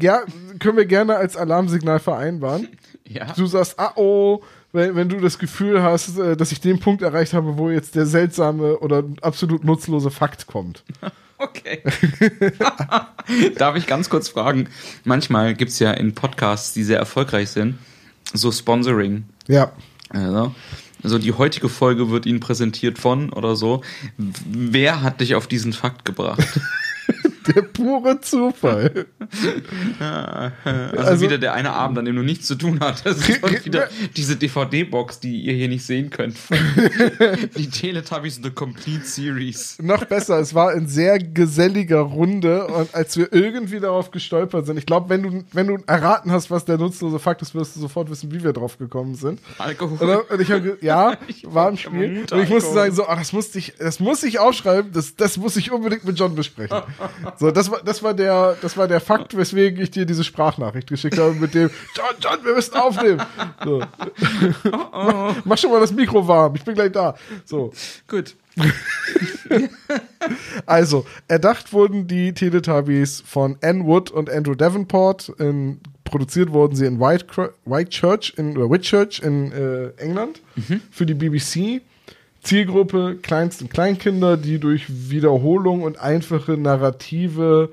Ja, 0.00 0.22
können 0.60 0.78
wir 0.78 0.86
gerne 0.86 1.16
als 1.16 1.36
Alarmsignal 1.36 2.00
vereinbaren. 2.00 2.68
Ja. 3.06 3.26
Du 3.36 3.44
sagst, 3.44 3.78
ah 3.78 3.92
oh, 3.96 4.42
wenn, 4.72 4.96
wenn 4.96 5.10
du 5.10 5.20
das 5.20 5.38
Gefühl 5.38 5.82
hast, 5.82 6.16
äh, 6.16 6.38
dass 6.38 6.52
ich 6.52 6.62
den 6.62 6.80
Punkt 6.80 7.02
erreicht 7.02 7.34
habe, 7.34 7.58
wo 7.58 7.68
jetzt 7.68 7.96
der 7.96 8.06
seltsame 8.06 8.78
oder 8.78 9.04
absolut 9.20 9.62
nutzlose 9.62 10.10
Fakt 10.10 10.46
kommt. 10.46 10.82
Okay. 11.36 11.82
Darf 13.58 13.76
ich 13.76 13.86
ganz 13.86 14.08
kurz 14.08 14.28
fragen? 14.28 14.68
Manchmal 15.02 15.54
gibt 15.54 15.72
es 15.72 15.80
ja 15.80 15.90
in 15.90 16.14
Podcasts, 16.14 16.72
die 16.72 16.84
sehr 16.84 16.98
erfolgreich 16.98 17.50
sind, 17.50 17.76
so 18.32 18.52
Sponsoring. 18.52 19.24
Ja. 19.48 19.72
Also, 20.10 20.54
also 21.04 21.18
die 21.18 21.32
heutige 21.32 21.68
Folge 21.68 22.10
wird 22.10 22.26
Ihnen 22.26 22.40
präsentiert 22.40 22.98
von 22.98 23.30
oder 23.30 23.56
so. 23.56 23.82
Wer 24.16 25.02
hat 25.02 25.20
dich 25.20 25.34
auf 25.34 25.46
diesen 25.46 25.72
Fakt 25.72 26.04
gebracht? 26.04 26.42
Der 27.46 27.62
pure 27.62 28.20
Zufall. 28.20 29.06
Also, 30.00 30.96
Also- 30.98 31.24
wieder 31.24 31.38
der 31.38 31.54
eine 31.54 31.72
Abend, 31.72 31.98
an 31.98 32.04
dem 32.04 32.16
du 32.16 32.22
nichts 32.22 32.46
zu 32.46 32.54
tun 32.54 32.78
hattest. 32.80 33.42
Und 33.42 33.64
wieder 33.64 33.88
diese 34.16 34.36
DVD-Box, 34.36 35.20
die 35.20 35.40
ihr 35.42 35.54
hier 35.54 35.68
nicht 35.68 35.84
sehen 35.84 36.10
könnt. 36.10 36.36
die 37.56 37.68
Teletubbies 37.68 38.40
The 38.42 38.50
Complete 38.50 39.04
Series. 39.04 39.78
Noch 39.82 40.04
besser, 40.04 40.38
es 40.38 40.54
war 40.54 40.72
in 40.74 40.86
sehr 40.86 41.18
geselliger 41.18 42.00
Runde 42.00 42.66
und 42.66 42.94
als 42.94 43.16
wir 43.16 43.32
irgendwie 43.32 43.80
darauf 43.80 44.10
gestolpert 44.10 44.66
sind, 44.66 44.78
ich 44.78 44.86
glaube, 44.86 45.08
wenn 45.08 45.22
du, 45.22 45.44
wenn 45.52 45.66
du 45.66 45.78
erraten 45.86 46.30
hast, 46.32 46.50
was 46.50 46.64
der 46.64 46.78
nutzlose 46.78 47.18
Fakt 47.18 47.42
ist, 47.42 47.54
wirst 47.54 47.76
du 47.76 47.80
sofort 47.80 48.10
wissen, 48.10 48.32
wie 48.32 48.42
wir 48.42 48.52
drauf 48.52 48.78
gekommen 48.78 49.14
sind. 49.14 49.40
Alkohol. 49.58 50.24
Und 50.30 50.40
ich 50.40 50.50
habe 50.50 50.78
ja, 50.80 51.16
Ich 51.26 51.44
war 51.52 51.68
im 51.68 51.76
Spiel. 51.76 52.24
Und 52.30 52.40
ich 52.42 52.48
musste 52.48 52.72
sagen, 52.72 52.94
so, 52.94 53.06
ach, 53.06 53.18
das 53.18 53.32
musste 53.32 53.58
ich, 53.58 53.74
das 53.78 54.00
muss 54.00 54.22
ich 54.22 54.38
aufschreiben, 54.38 54.92
das, 54.92 55.16
das 55.16 55.36
muss 55.36 55.56
ich 55.56 55.70
unbedingt 55.72 56.04
mit 56.04 56.18
John 56.18 56.34
besprechen. 56.34 56.76
So, 57.38 57.50
das 57.50 57.70
war, 57.70 57.80
das 57.84 58.02
war 58.02 58.14
der, 58.14 58.56
das 58.60 58.76
war 58.76 58.88
der 58.88 59.00
Fakt, 59.00 59.36
weswegen 59.36 59.82
ich 59.82 59.90
dir 59.90 60.06
diese 60.06 60.24
Sprachnachricht 60.24 60.88
geschickt 60.88 61.18
habe 61.18 61.32
mit 61.34 61.54
dem 61.54 61.70
John, 61.94 62.14
John, 62.20 62.44
wir 62.44 62.54
müssen 62.54 62.74
aufnehmen. 62.74 63.22
So. 63.64 63.82
mach, 64.70 65.36
mach 65.44 65.58
schon 65.58 65.70
mal 65.70 65.80
das 65.80 65.92
Mikro 65.92 66.26
warm, 66.26 66.54
ich 66.54 66.64
bin 66.64 66.74
gleich 66.74 66.92
da. 66.92 67.14
So. 67.44 67.72
Gut. 68.08 68.36
Also, 70.66 71.04
erdacht 71.28 71.72
wurden 71.72 72.06
die 72.06 72.32
Teletubbies 72.32 73.22
von 73.26 73.58
Ann 73.62 73.84
Wood 73.84 74.10
und 74.10 74.30
Andrew 74.30 74.54
Davenport. 74.54 75.28
In, 75.38 75.80
produziert 76.04 76.52
wurden 76.52 76.76
sie 76.76 76.86
in 76.86 77.00
White, 77.00 77.26
Whitechurch 77.64 78.34
in, 78.36 78.56
oder 78.56 78.70
Whitchurch 78.70 79.20
in 79.22 79.52
äh, 79.52 79.88
England 80.00 80.40
für 80.90 81.06
die 81.06 81.14
BBC. 81.14 81.82
Zielgruppe 82.44 83.16
Kleinst- 83.20 83.62
und 83.62 83.70
Kleinkinder, 83.70 84.36
die 84.36 84.58
durch 84.60 84.84
Wiederholung 85.10 85.82
und 85.82 85.98
einfache 85.98 86.52
Narrative 86.56 87.70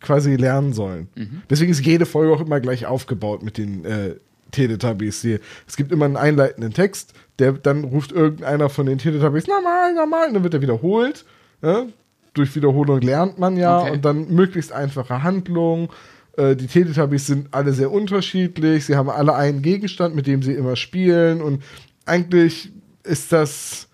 quasi 0.00 0.36
lernen 0.36 0.72
sollen. 0.72 1.08
Deswegen 1.48 1.70
ist 1.70 1.84
jede 1.84 2.04
Folge 2.06 2.32
auch 2.32 2.40
immer 2.40 2.60
gleich 2.60 2.84
aufgebaut 2.86 3.42
mit 3.42 3.56
den 3.56 3.84
äh, 3.84 4.16
Teletubbies. 4.50 5.22
Die, 5.22 5.38
es 5.66 5.76
gibt 5.76 5.92
immer 5.92 6.04
einen 6.04 6.16
einleitenden 6.16 6.72
Text, 6.74 7.14
der 7.38 7.52
dann 7.52 7.84
ruft 7.84 8.12
irgendeiner 8.12 8.68
von 8.68 8.86
den 8.86 8.98
Teletubbies 8.98 9.46
normal, 9.46 9.94
normal, 9.94 10.28
und 10.28 10.34
dann 10.34 10.42
wird 10.44 10.54
er 10.54 10.62
wiederholt. 10.62 11.24
Ja? 11.62 11.86
Durch 12.34 12.54
Wiederholung 12.54 13.00
lernt 13.00 13.38
man 13.38 13.56
ja 13.56 13.80
Okay. 13.80 13.92
und 13.92 14.04
dann 14.04 14.28
möglichst 14.34 14.72
einfache 14.72 15.22
Handlung. 15.22 15.90
Äh, 16.36 16.54
Die 16.56 16.66
Teletubbies 16.66 17.26
sind 17.26 17.48
alle 17.52 17.72
sehr 17.72 17.90
unterschiedlich. 17.90 18.84
Sie 18.86 18.96
haben 18.96 19.08
alle 19.08 19.34
einen 19.34 19.62
Gegenstand, 19.62 20.14
mit 20.14 20.26
dem 20.26 20.42
sie 20.42 20.52
immer 20.52 20.76
spielen. 20.76 21.40
Und 21.40 21.62
eigentlich 22.06 22.72
ist 23.04 23.32
das. 23.32 23.88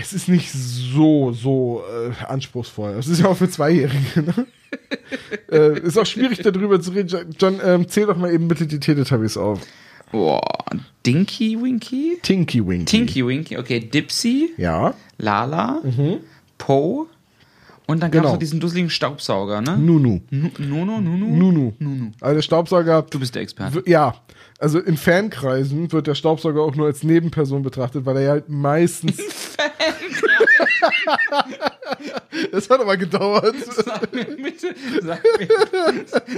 Es 0.00 0.12
ist 0.12 0.28
nicht 0.28 0.50
so, 0.52 1.32
so 1.32 1.82
äh, 2.10 2.24
anspruchsvoll. 2.24 2.92
Es 2.98 3.08
ist 3.08 3.20
ja 3.20 3.26
auch 3.26 3.36
für 3.36 3.48
Zweijährige. 3.48 4.22
Ne? 4.22 4.46
äh, 5.50 5.80
ist 5.80 5.98
auch 5.98 6.06
schwierig 6.06 6.38
darüber 6.42 6.80
zu 6.80 6.90
reden. 6.92 7.34
John, 7.38 7.60
ähm, 7.64 7.88
zähl 7.88 8.06
doch 8.06 8.16
mal 8.16 8.32
eben 8.32 8.48
bitte 8.48 8.66
die 8.66 8.78
Teletubbies 8.80 9.36
auf. 9.36 9.60
Boah, 10.12 10.40
Dinky 11.04 11.60
Winky? 11.60 12.18
Tinky 12.22 12.66
Winky. 12.66 12.84
Tinky 12.86 13.26
Winky, 13.26 13.58
okay, 13.58 13.80
Dipsy, 13.80 14.50
Ja. 14.56 14.94
Lala, 15.18 15.82
Poe 16.56 17.06
und 17.86 18.02
dann 18.02 18.10
gab 18.10 18.20
es 18.20 18.22
Genau. 18.22 18.32
noch 18.34 18.38
diesen 18.38 18.60
dusseligen 18.60 18.88
Staubsauger, 18.90 19.60
ne? 19.60 19.76
Nunu. 19.76 20.20
Nu- 20.30 20.50
Nono, 20.58 21.00
Nunu? 21.00 21.26
Nunu. 21.26 21.72
Nunu. 21.78 22.10
Also 22.20 22.40
Staubsauger. 22.42 23.02
Du 23.02 23.18
bist 23.18 23.34
der 23.34 23.42
Experte. 23.42 23.82
Ja. 23.86 24.14
Also 24.60 24.80
in 24.80 24.96
Fankreisen 24.96 25.92
wird 25.92 26.08
der 26.08 26.16
Staubsauger 26.16 26.62
auch 26.62 26.74
nur 26.74 26.86
als 26.86 27.04
Nebenperson 27.04 27.62
betrachtet, 27.62 28.04
weil 28.06 28.16
er 28.16 28.22
ja 28.22 28.30
halt 28.30 28.48
meistens. 28.48 29.16
das 32.50 32.68
hat 32.68 32.80
aber 32.80 32.96
gedauert. 32.96 33.54
Sag 33.70 34.12
mir 34.12 34.24
bitte, 34.24 34.74
sag 35.00 35.22
mir, 35.38 35.48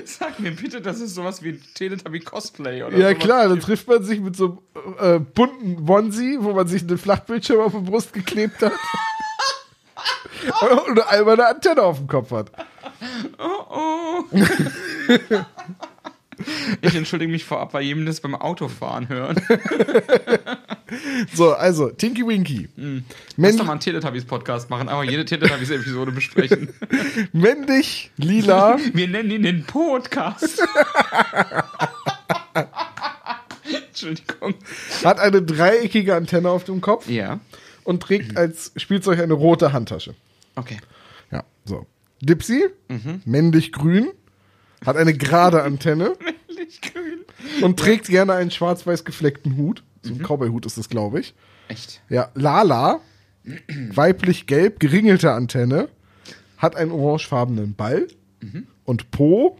sag 0.04 0.38
mir 0.38 0.50
bitte, 0.50 0.82
das 0.82 1.00
ist 1.00 1.14
sowas 1.14 1.42
wie 1.42 1.58
Teletubby 1.74 2.20
Cosplay 2.20 2.82
oder 2.82 2.94
Ja 2.98 3.08
sowas. 3.08 3.22
klar, 3.22 3.48
dann 3.48 3.60
trifft 3.60 3.88
man 3.88 4.04
sich 4.04 4.20
mit 4.20 4.36
so 4.36 4.62
einem 5.00 5.16
äh, 5.16 5.18
bunten 5.18 5.88
Onesie, 5.88 6.36
wo 6.40 6.52
man 6.52 6.68
sich 6.68 6.82
einen 6.82 6.98
Flachbildschirm 6.98 7.60
auf 7.60 7.72
die 7.72 7.90
Brust 7.90 8.12
geklebt 8.12 8.60
hat. 8.60 8.72
Und 10.86 11.00
einmal 11.08 11.34
eine 11.34 11.46
Antenne 11.46 11.82
auf 11.82 11.96
dem 11.98 12.06
Kopf 12.06 12.30
hat. 12.32 12.50
Oh. 13.38 14.24
Ich 16.82 16.94
entschuldige 16.94 17.30
mich 17.30 17.44
vorab 17.44 17.72
bei 17.72 17.80
jedem, 17.82 18.06
das 18.06 18.20
beim 18.20 18.34
Autofahren 18.34 19.08
hören. 19.08 19.36
So, 21.32 21.52
also, 21.52 21.88
Tinky 21.90 22.26
Winky. 22.26 22.68
Lass 22.76 23.02
Männ 23.36 23.56
doch 23.56 23.64
mal 23.64 23.72
einen 23.74 23.80
Teletubbies-Podcast 23.80 24.70
machen, 24.70 24.88
aber 24.88 25.04
jede 25.04 25.24
Teletubbies-Episode 25.24 26.10
besprechen. 26.10 26.70
männlich, 27.32 28.10
lila, 28.16 28.76
Wir 28.92 29.06
nennen 29.06 29.30
ihn 29.30 29.42
den 29.44 29.62
Podcast. 29.62 30.60
Entschuldigung. 33.88 34.54
hat 35.04 35.20
eine 35.20 35.42
dreieckige 35.42 36.16
Antenne 36.16 36.50
auf 36.50 36.64
dem 36.64 36.80
Kopf 36.80 37.08
Ja, 37.08 37.38
und 37.84 38.02
trägt 38.02 38.36
als 38.36 38.72
Spielzeug 38.76 39.20
eine 39.20 39.34
rote 39.34 39.72
Handtasche. 39.72 40.14
okay. 40.56 40.78
Ja, 41.30 41.44
so. 41.64 41.86
Dipsy, 42.20 42.64
männlich 43.24 43.72
grün, 43.72 44.08
hat 44.84 44.96
eine 44.96 45.14
gerade 45.14 45.62
Antenne 45.62 46.14
und 47.62 47.78
trägt 47.78 48.06
gerne 48.06 48.34
einen 48.34 48.50
schwarz-weiß 48.50 49.04
gefleckten 49.04 49.56
Hut. 49.56 49.82
So 50.02 50.14
ein 50.14 50.22
Cowboy-Hut 50.22 50.66
ist 50.66 50.78
das, 50.78 50.88
glaube 50.88 51.20
ich. 51.20 51.34
Echt? 51.68 52.00
Ja, 52.08 52.30
Lala, 52.34 53.00
weiblich 53.94 54.46
gelb, 54.46 54.80
geringelte 54.80 55.32
Antenne, 55.32 55.88
hat 56.56 56.76
einen 56.76 56.90
orangefarbenen 56.90 57.74
Ball. 57.74 58.06
Und 58.84 59.10
Po, 59.10 59.58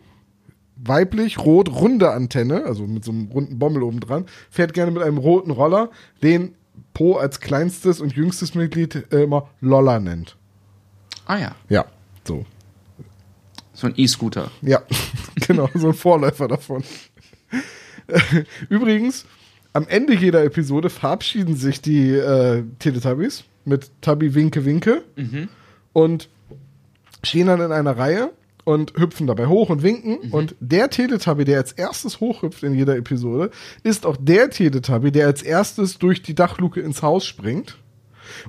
weiblich 0.77 1.39
rot, 1.39 1.69
runde 1.69 2.11
Antenne, 2.11 2.65
also 2.65 2.87
mit 2.87 3.05
so 3.05 3.13
einem 3.13 3.29
runden 3.29 3.59
Bommel 3.59 3.83
oben 3.83 4.01
dran, 4.01 4.27
fährt 4.51 4.73
gerne 4.73 4.91
mit 4.91 5.03
einem 5.03 5.19
roten 5.19 5.51
Roller, 5.51 5.91
den 6.23 6.55
Po 6.95 7.17
als 7.17 7.41
kleinstes 7.41 8.01
und 8.01 8.15
jüngstes 8.15 8.55
Mitglied 8.55 9.13
äh, 9.13 9.23
immer 9.25 9.49
Lolla 9.61 10.01
nennt. 10.01 10.37
Ah 11.27 11.39
ja, 11.39 11.55
Ja, 11.69 11.85
so. 12.27 12.45
So 13.81 13.87
ein 13.87 13.95
E-Scooter. 13.97 14.51
Ja, 14.63 14.83
genau, 15.47 15.69
so 15.75 15.89
ein 15.89 15.95
Vorläufer 15.95 16.49
davon. 16.49 16.85
Übrigens, 18.69 19.25
am 19.73 19.87
Ende 19.89 20.15
jeder 20.15 20.45
Episode 20.45 20.91
verabschieden 20.91 21.57
sich 21.57 21.81
die 21.81 22.11
äh, 22.11 22.65
Teletubbies 22.79 23.45
mit 23.65 23.91
Tubby 24.01 24.35
Winke 24.35 24.65
Winke 24.65 25.03
und 25.93 26.29
stehen 27.23 27.47
dann 27.47 27.61
in 27.61 27.73
einer 27.73 27.97
Reihe 27.97 28.31
und 28.65 28.95
hüpfen 28.97 29.27
dabei 29.27 29.47
hoch 29.47 29.71
und 29.71 29.83
winken. 29.83 30.19
Und 30.33 30.55
der 30.61 30.91
Teletubby, 30.91 31.45
der 31.45 31.59
als 31.59 31.73
erstes 31.73 32.21
hochhüpft 32.21 32.63
in 32.63 32.75
jeder 32.75 32.97
Episode, 32.97 33.51
ist 33.83 34.07
auch 34.07 34.17
der 34.19 34.51
Teletubby, 34.51 35.13
der 35.13 35.27
als 35.27 35.43
erstes 35.43 35.99
durch 35.99 36.23
die 36.23 36.35
Dachluke 36.35 36.81
ins 36.81 37.03
Haus 37.03 37.25
springt. 37.25 37.79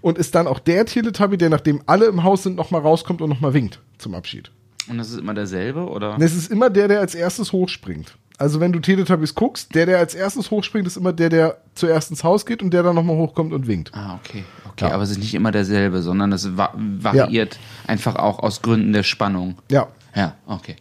Und 0.01 0.19
ist 0.19 0.35
dann 0.35 0.45
auch 0.45 0.59
der 0.59 0.85
Teletubby, 0.85 1.37
der 1.37 1.49
nachdem 1.49 1.81
alle 1.87 2.05
im 2.05 2.23
Haus 2.23 2.43
sind, 2.43 2.55
nochmal 2.55 2.81
rauskommt 2.81 3.21
und 3.21 3.29
nochmal 3.29 3.53
winkt 3.53 3.79
zum 3.97 4.13
Abschied. 4.13 4.51
Und 4.91 4.97
das 4.97 5.09
ist 5.09 5.19
immer 5.19 5.33
derselbe, 5.33 5.87
oder? 5.89 6.17
Es 6.19 6.35
ist 6.35 6.51
immer 6.51 6.69
der, 6.69 6.87
der 6.89 6.99
als 6.99 7.15
erstes 7.15 7.51
hochspringt. 7.53 8.17
Also 8.37 8.59
wenn 8.59 8.73
du 8.73 8.79
Teletubbies 8.79 9.35
guckst, 9.35 9.73
der, 9.73 9.85
der 9.85 9.99
als 9.99 10.15
erstes 10.15 10.51
hochspringt, 10.51 10.85
ist 10.85 10.97
immer 10.97 11.13
der, 11.13 11.29
der 11.29 11.57
zuerst 11.75 12.09
ins 12.09 12.23
Haus 12.23 12.45
geht 12.45 12.61
und 12.61 12.71
der 12.73 12.83
dann 12.83 12.95
nochmal 12.95 13.15
hochkommt 13.15 13.53
und 13.53 13.67
winkt. 13.67 13.91
Ah, 13.93 14.15
okay. 14.15 14.43
Okay, 14.69 14.85
Ja. 14.87 14.91
aber 14.93 15.03
es 15.03 15.11
ist 15.11 15.19
nicht 15.19 15.33
immer 15.33 15.51
derselbe, 15.51 16.01
sondern 16.01 16.31
es 16.33 16.57
va 16.57 16.73
variiert 16.75 17.57
einfach 17.87 18.15
auch 18.15 18.39
aus 18.39 18.61
Gründen 18.61 18.93
der 18.93 19.03
Spannung. 19.03 19.55
Ja. 19.69 19.87
Ja, 20.15 20.35
okay. 20.45 20.75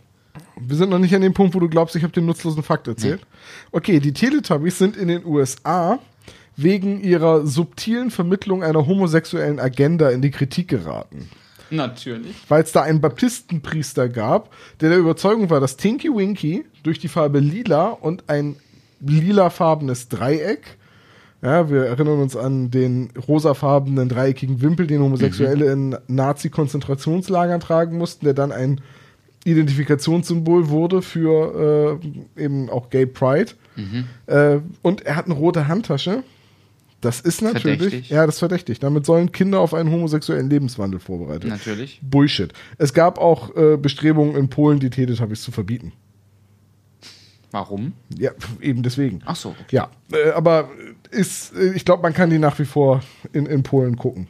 Wir 0.59 0.77
sind 0.77 0.91
noch 0.91 0.99
nicht 0.99 1.15
an 1.15 1.23
dem 1.23 1.35
Punkt, 1.35 1.55
wo 1.55 1.61
du 1.61 1.69
glaubst, 1.69 1.95
ich 1.97 2.03
habe 2.03 2.13
den 2.13 2.27
nutzlosen 2.27 2.63
Fakt 2.63 2.89
erzählt. 2.89 3.21
Okay, 3.73 4.01
die 4.01 4.13
Teletubbies 4.13 4.79
sind 4.79 4.97
in 4.97 5.09
den 5.09 5.25
USA 5.25 5.99
wegen 6.57 7.01
ihrer 7.01 7.47
subtilen 7.47 8.11
Vermittlung 8.11 8.63
einer 8.63 8.87
homosexuellen 8.87 9.61
Agenda 9.61 10.11
in 10.11 10.21
die 10.23 10.31
Kritik 10.31 10.69
geraten. 10.69 11.29
Natürlich. 11.77 12.35
weil 12.49 12.63
es 12.63 12.73
da 12.73 12.83
einen 12.83 13.01
Baptistenpriester 13.01 14.09
gab, 14.09 14.51
der 14.81 14.91
der 14.91 14.99
Überzeugung 14.99 15.51
war, 15.51 15.61
dass 15.61 15.77
Tinky 15.77 16.15
Winky 16.15 16.65
durch 16.83 16.99
die 16.99 17.09
Farbe 17.09 17.39
lila 17.39 17.89
und 17.89 18.25
ein 18.29 18.57
lilafarbenes 19.01 20.09
Dreieck, 20.09 20.77
ja, 21.43 21.71
wir 21.71 21.87
erinnern 21.87 22.21
uns 22.21 22.37
an 22.37 22.71
den 22.71 23.11
rosafarbenen 23.27 24.11
dreieckigen 24.11 24.61
Wimpel, 24.61 24.87
den 24.87 25.01
Homosexuelle 25.01 25.73
in 25.73 25.97
Nazi-Konzentrationslagern 26.07 27.61
tragen 27.61 27.97
mussten, 27.97 28.27
der 28.27 28.35
dann 28.35 28.53
ein 28.53 28.83
Identifikationssymbol 29.45 30.69
wurde 30.69 31.01
für 31.01 31.99
äh, 32.37 32.43
eben 32.45 32.69
auch 32.69 32.91
Gay 32.91 33.07
Pride. 33.07 33.53
Äh, 34.27 34.61
und 34.83 35.07
er 35.07 35.17
hat 35.17 35.25
eine 35.27 35.35
rote 35.35 35.67
Handtasche. 35.67 36.23
Das 37.01 37.21
ist 37.21 37.41
natürlich, 37.41 37.79
Verdächtig. 37.81 38.11
ja, 38.11 38.27
das 38.27 38.35
ist 38.37 38.39
verdächtig. 38.41 38.79
Damit 38.79 39.07
sollen 39.07 39.33
Kinder 39.33 39.61
auf 39.61 39.73
einen 39.73 39.91
homosexuellen 39.91 40.51
Lebenswandel 40.51 41.01
vorbereitet. 41.01 41.49
Natürlich. 41.49 41.99
Bullshit. 42.03 42.53
Es 42.77 42.93
gab 42.93 43.19
auch 43.19 43.57
äh, 43.57 43.79
Bestrebungen 43.79 44.37
in 44.37 44.51
Polen, 44.51 44.81
die 44.81 44.91
Teletubbies 44.91 45.41
zu 45.43 45.51
verbieten. 45.51 45.93
Warum? 47.53 47.95
Ja, 48.17 48.33
eben 48.61 48.83
deswegen. 48.83 49.23
Ach 49.25 49.35
so, 49.35 49.51
okay. 49.51 49.77
Ja, 49.77 49.91
äh, 50.13 50.31
aber 50.31 50.71
ist, 51.11 51.55
äh, 51.55 51.73
ich 51.73 51.85
glaube, 51.85 52.03
man 52.03 52.13
kann 52.13 52.31
die 52.31 52.39
nach 52.39 52.59
wie 52.59 52.65
vor 52.65 53.03
in, 53.33 53.47
in 53.47 53.63
Polen 53.63 53.97
gucken. 53.97 54.29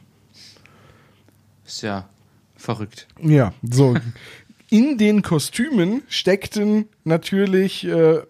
Ist 1.65 1.83
ja 1.83 2.09
verrückt. 2.55 3.07
Ja, 3.21 3.53
so. 3.69 3.95
In 4.69 4.97
den 4.97 5.21
Kostümen 5.21 6.03
steckten 6.07 6.85
natürlich 7.03 7.85
äh, 7.85 8.21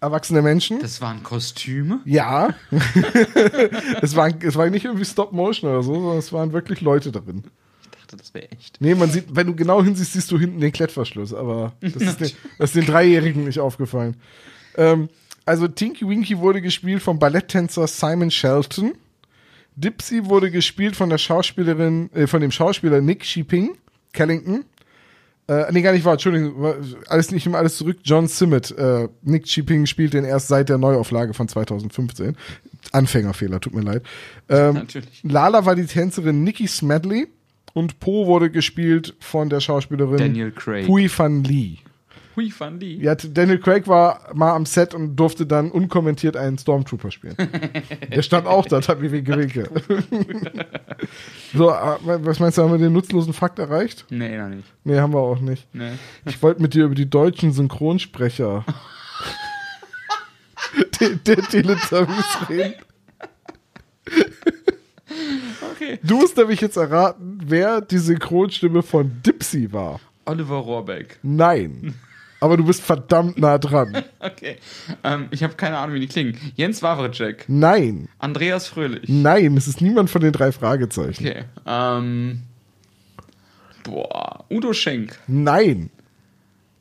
erwachsene 0.00 0.42
Menschen. 0.42 0.80
Das 0.80 1.00
waren 1.00 1.22
Kostüme? 1.22 2.00
ja. 2.04 2.54
es, 4.02 4.16
war, 4.16 4.30
es 4.42 4.56
war 4.56 4.68
nicht 4.70 4.84
irgendwie 4.84 5.04
Stop-Motion 5.04 5.70
oder 5.70 5.82
so, 5.82 5.94
sondern 5.94 6.18
es 6.18 6.32
waren 6.32 6.52
wirklich 6.52 6.80
Leute 6.80 7.12
drin. 7.12 7.44
Ich 7.82 7.98
dachte, 7.98 8.16
das 8.16 8.34
wäre 8.34 8.50
echt. 8.50 8.80
Nee, 8.80 8.94
man 8.94 9.10
sieht, 9.10 9.26
wenn 9.34 9.46
du 9.46 9.54
genau 9.54 9.82
hinsiehst, 9.82 10.14
siehst 10.14 10.30
du 10.30 10.38
hinten 10.38 10.60
den 10.60 10.72
Klettverschluss, 10.72 11.34
aber 11.34 11.74
das 11.80 11.94
ist, 11.96 12.20
den, 12.20 12.30
das 12.58 12.70
ist 12.70 12.76
den 12.76 12.86
Dreijährigen 12.86 13.44
nicht 13.44 13.60
aufgefallen. 13.60 14.16
Ähm, 14.76 15.08
also 15.44 15.68
Tinky 15.68 16.08
Winky 16.08 16.38
wurde 16.38 16.62
gespielt 16.62 17.02
vom 17.02 17.18
Balletttänzer 17.18 17.86
Simon 17.86 18.30
Shelton. 18.30 18.92
Dipsy 19.76 20.26
wurde 20.26 20.50
gespielt 20.50 20.96
von 20.96 21.10
der 21.10 21.18
Schauspielerin, 21.18 22.10
äh, 22.14 22.26
von 22.26 22.40
dem 22.40 22.50
Schauspieler 22.50 23.00
Nick 23.00 23.24
Shipping, 23.24 23.76
Kellington. 24.12 24.64
Äh, 25.50 25.72
nee, 25.72 25.82
gar 25.82 25.92
nicht 25.92 26.04
wahr, 26.04 26.12
Entschuldigung, 26.12 26.54
alles 27.08 27.32
nicht 27.32 27.44
immer 27.44 27.58
alles 27.58 27.76
zurück. 27.76 27.98
John 28.04 28.28
Simmet, 28.28 28.70
äh, 28.78 29.08
Nick 29.22 29.46
Cheaping 29.46 29.86
spielt 29.86 30.14
den 30.14 30.24
erst 30.24 30.46
seit 30.46 30.68
der 30.68 30.78
Neuauflage 30.78 31.34
von 31.34 31.48
2015. 31.48 32.36
Anfängerfehler, 32.92 33.58
tut 33.60 33.74
mir 33.74 33.80
leid. 33.80 34.04
Ähm, 34.48 34.74
Natürlich. 34.74 35.20
Lala 35.24 35.66
war 35.66 35.74
die 35.74 35.86
Tänzerin 35.86 36.44
Nikki 36.44 36.68
Smedley 36.68 37.26
und 37.72 37.98
Po 37.98 38.28
wurde 38.28 38.48
gespielt 38.48 39.16
von 39.18 39.48
der 39.48 39.58
Schauspielerin 39.58 40.18
Daniel 40.18 40.52
Craig. 40.52 40.86
Hui 40.86 41.10
Van 41.14 41.42
Lee. 41.42 41.78
Hui 42.36 42.52
Van 42.56 42.78
Lee. 42.78 42.96
Ja, 42.96 43.14
Daniel 43.14 43.58
Craig 43.58 43.88
war 43.88 44.30
mal 44.34 44.54
am 44.54 44.66
Set 44.66 44.94
und 44.94 45.16
durfte 45.16 45.46
dann 45.46 45.70
unkommentiert 45.70 46.36
einen 46.36 46.58
Stormtrooper 46.58 47.10
spielen. 47.10 47.36
Der 48.14 48.22
stand 48.22 48.46
auch 48.46 48.66
da, 48.66 48.80
Tabi 48.80 49.10
Winke 49.10 49.36
Winke. 49.36 49.70
so, 51.52 51.70
äh, 51.70 51.96
was 52.02 52.38
meinst 52.38 52.58
du, 52.58 52.62
haben 52.62 52.72
wir 52.72 52.78
den 52.78 52.92
nutzlosen 52.92 53.32
Fakt 53.32 53.58
erreicht? 53.58 54.06
Nee, 54.10 54.36
noch 54.38 54.48
nicht. 54.48 54.64
Nee, 54.84 54.98
haben 54.98 55.12
wir 55.12 55.20
auch 55.20 55.40
nicht. 55.40 55.66
Nee. 55.74 55.92
Ich 56.24 56.42
wollte 56.42 56.62
mit 56.62 56.74
dir 56.74 56.84
über 56.84 56.94
die 56.94 57.10
deutschen 57.10 57.52
Synchronsprecher 57.52 58.64
der, 61.00 61.10
der 61.10 61.36
Teletubbies 61.36 62.48
reden. 62.48 62.74
Okay. 65.72 65.98
Du 66.02 66.16
musst 66.18 66.36
nämlich 66.36 66.60
jetzt 66.60 66.76
erraten, 66.76 67.40
wer 67.44 67.80
die 67.80 67.98
Synchronstimme 67.98 68.82
von 68.82 69.22
Dipsy 69.24 69.72
war. 69.72 69.98
Oliver 70.26 70.56
Rohrbeck. 70.56 71.18
Nein. 71.22 71.94
Aber 72.40 72.56
du 72.56 72.64
bist 72.64 72.82
verdammt 72.82 73.38
nah 73.38 73.58
dran. 73.58 74.04
Okay. 74.22 74.56
Ähm, 75.02 75.28
ich 75.30 75.42
habe 75.42 75.54
keine 75.54 75.78
Ahnung, 75.78 75.94
wie 75.94 76.00
die 76.00 76.06
klingen. 76.06 76.38
Jens 76.54 76.82
Wawrczyk. 76.82 77.46
Nein. 77.48 78.08
Andreas 78.18 78.68
Fröhlich. 78.68 79.08
Nein, 79.08 79.56
es 79.56 79.66
ist 79.66 79.80
niemand 79.80 80.10
von 80.10 80.20
den 80.20 80.32
drei 80.32 80.52
Fragezeichen. 80.52 81.26
Okay. 81.26 81.44
Ähm, 81.66 82.42
boah. 83.82 84.44
Udo 84.50 84.74
Schenk. 84.74 85.18
Nein. 85.26 85.90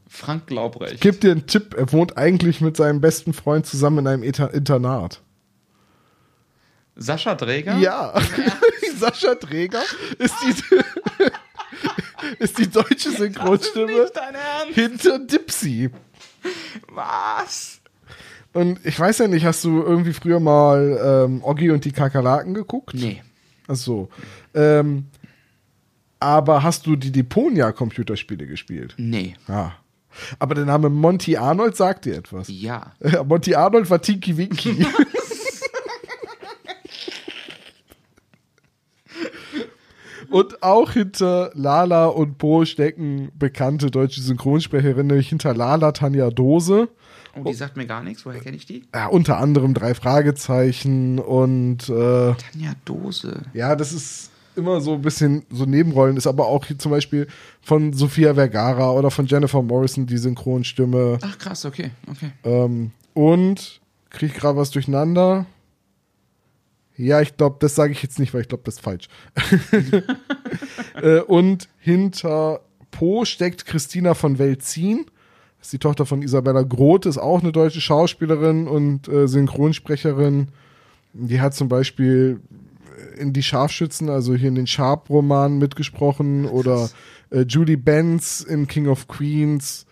Frank 0.10 0.48
Glaubrecht. 0.48 0.96
Ich 0.96 1.00
gebe 1.00 1.18
dir 1.18 1.32
einen 1.32 1.48
Tipp. 1.48 1.74
Er 1.78 1.92
wohnt 1.94 2.18
eigentlich 2.18 2.60
mit 2.60 2.76
seinem 2.76 3.00
besten 3.00 3.32
Freund 3.32 3.66
zusammen 3.66 4.00
in 4.00 4.08
einem 4.08 4.24
Eta 4.24 4.48
Internat. 4.48 5.22
Sascha 6.96 7.36
Dräger. 7.36 7.78
Ja. 7.78 8.14
Sascha 8.98 9.36
Träger 9.36 9.82
ist 10.18 10.36
die, 10.44 10.54
ist 12.40 12.58
die 12.58 12.70
deutsche 12.70 13.12
Synchronstimme 13.12 14.10
hinter 14.74 15.20
Dipsy. 15.20 15.90
Was? 16.90 17.82
Und 18.54 18.80
ich 18.86 19.00
weiß 19.00 19.20
ja 19.20 19.28
nicht, 19.28 19.46
hast 19.46 19.64
du 19.64 19.82
irgendwie 19.82 20.14
früher 20.14 20.40
mal 20.40 21.26
ähm, 21.28 21.44
Oggi 21.44 21.70
und 21.70 21.86
die 21.86 21.92
Kakerlaken 21.92 22.54
geguckt? 22.54 22.94
Nee. 22.94 23.22
Ach 23.68 23.76
so. 23.76 24.10
Ähm, 24.56 25.06
aber 26.20 26.64
hast 26.64 26.86
du 26.86 26.96
die 26.96 27.12
Deponia-Computerspiele 27.12 28.48
gespielt? 28.48 28.96
Nee. 28.98 29.36
Ja. 29.48 29.76
Aber 30.40 30.56
der 30.56 30.66
Name 30.66 30.90
Monty 30.90 31.38
Arnold 31.38 31.76
sagt 31.76 32.06
dir 32.06 32.16
etwas. 32.18 32.48
Ja. 32.50 32.94
Ja, 33.00 33.24
Monty 33.28 33.56
Arnold 33.56 33.90
war 33.90 34.02
Tinky 34.02 34.36
Winky. 34.36 34.86
und 40.30 40.64
auch 40.64 40.92
hinter 40.92 41.52
Lala 41.54 42.08
und 42.08 42.38
Bo 42.38 42.66
stecken 42.66 43.32
bekannte 43.38 43.92
deutsche 43.92 44.22
Synchronsprecherinnen, 44.22 45.08
nämlich 45.08 45.30
hinter 45.30 45.54
Lala 45.54 45.92
Tanja 45.92 46.30
Dose. 46.30 46.90
Oh, 47.36 47.44
die 47.48 47.54
sagt 47.54 47.78
mir 47.78 47.86
gar 47.86 48.04
nichts. 48.04 48.26
Woher 48.26 48.40
kenne 48.40 48.58
ich 48.58 48.66
die? 48.66 48.84
Ja, 48.94 49.08
unter 49.08 49.38
anderem 49.38 49.74
drei 49.74 49.94
Fragezeichen 49.94 51.20
und 51.20 51.90
äh, 51.90 52.34
Tanja 52.34 52.74
Dose. 52.86 53.44
ja, 53.54 53.76
das 53.76 53.94
ist 53.94 54.32
immer 54.56 54.82
so 54.82 54.94
ein 54.94 55.02
bisschen 55.02 55.46
so 55.50 55.66
Nebenrollen, 55.66 56.18
ist 56.18 56.28
aber 56.28 56.48
auch 56.48 56.66
hier 56.66 56.78
zum 56.78 56.92
Beispiel 56.92 57.28
von 57.62 57.94
Sophia 57.94 58.34
Vergara 58.34 58.92
oder 58.92 59.10
von 59.10 59.26
Jennifer 59.26 59.62
Morrison 59.62 60.06
die 60.06 60.18
Synchronstimme. 60.18 61.18
Ach 61.22 61.38
krass, 61.38 61.66
okay, 61.66 61.92
okay. 62.10 62.32
Ähm, 62.44 62.92
und 63.14 63.80
krieg 64.10 64.32
ich 64.32 64.38
gerade 64.38 64.58
was 64.58 64.72
durcheinander. 64.72 65.46
Ja, 67.00 67.22
ich 67.22 67.38
glaube, 67.38 67.56
das 67.62 67.76
sage 67.76 67.94
ich 67.94 68.04
jetzt 68.04 68.20
nicht, 68.20 68.34
weil 68.34 68.42
ich 68.42 68.50
glaube, 68.50 68.64
das 68.66 68.76
ist 68.76 68.82
falsch. 68.82 69.08
äh, 71.02 71.22
und 71.22 71.70
hinter 71.80 72.60
Po 72.92 73.24
steckt 73.24 73.66
Christina 73.66 74.16
von 74.16 74.38
Velzin. 74.38 75.06
Das 75.60 75.68
ist 75.68 75.74
die 75.74 75.80
Tochter 75.80 76.06
von 76.06 76.22
Isabella 76.22 76.64
Groth, 76.64 77.06
ist 77.06 77.18
auch 77.18 77.42
eine 77.42 77.54
deutsche 77.54 77.80
Schauspielerin 77.80 78.68
und 78.68 79.08
äh, 79.08 79.30
Synchronsprecherin. 79.30 80.50
Die 81.14 81.40
hat 81.40 81.54
zum 81.54 81.70
Beispiel 81.70 82.42
in 83.18 83.32
Die 83.32 83.44
Scharfschützen, 83.44 84.10
also 84.10 84.36
hier 84.36 84.50
in 84.50 84.56
den 84.56 84.68
Sharp-Romanen 84.68 85.58
mitgesprochen 85.58 86.48
oder 86.48 86.90
äh, 87.30 87.46
Julie 87.48 87.78
Benz 87.78 88.42
in 88.42 88.68
King 88.68 88.88
of 88.88 89.08
Queens 89.08 89.86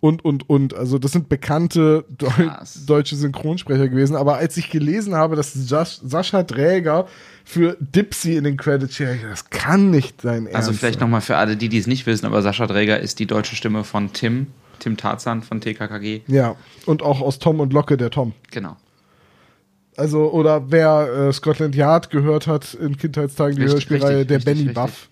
und, 0.00 0.24
und, 0.24 0.48
und. 0.48 0.74
Also 0.74 0.98
das 0.98 1.12
sind 1.12 1.28
bekannte 1.28 2.04
Deu 2.08 2.28
Krass. 2.28 2.86
deutsche 2.86 3.16
Synchronsprecher 3.16 3.88
gewesen. 3.88 4.16
Aber 4.16 4.36
als 4.36 4.56
ich 4.56 4.70
gelesen 4.70 5.14
habe, 5.14 5.34
dass 5.36 5.52
Sascha 5.54 6.42
Dräger 6.44 7.08
für 7.44 7.76
Dipsy 7.80 8.36
in 8.36 8.44
den 8.44 8.56
Credits 8.56 8.94
steht, 8.94 9.24
das 9.28 9.50
kann 9.50 9.90
nicht 9.90 10.22
sein 10.22 10.46
Ernst. 10.46 10.56
Also 10.56 10.72
vielleicht 10.72 11.00
nochmal 11.00 11.20
für 11.20 11.36
alle, 11.36 11.56
die 11.56 11.68
die 11.68 11.78
es 11.78 11.86
nicht 11.86 12.06
wissen, 12.06 12.26
aber 12.26 12.42
Sascha 12.42 12.66
Dräger 12.66 13.00
ist 13.00 13.18
die 13.18 13.26
deutsche 13.26 13.56
Stimme 13.56 13.82
von 13.84 14.12
Tim, 14.12 14.48
Tim 14.78 14.96
Tarzan 14.96 15.42
von 15.42 15.60
TKKG. 15.60 16.22
Ja, 16.28 16.54
und 16.86 17.02
auch 17.02 17.20
aus 17.20 17.38
Tom 17.38 17.58
und 17.60 17.72
Locke, 17.72 17.96
der 17.96 18.10
Tom. 18.10 18.34
Genau. 18.50 18.76
Also, 19.96 20.30
oder 20.30 20.70
wer 20.70 21.28
äh, 21.28 21.32
Scotland 21.32 21.74
Yard 21.74 22.10
gehört 22.10 22.46
hat 22.46 22.72
in 22.74 22.96
Kindheitstagen, 22.96 23.56
die 23.56 23.62
Richtig, 23.62 23.90
Hörspielreihe, 23.90 24.18
richtig, 24.18 24.28
der 24.28 24.36
richtig, 24.36 24.66
Benny. 24.66 24.72
Buff. 24.72 25.08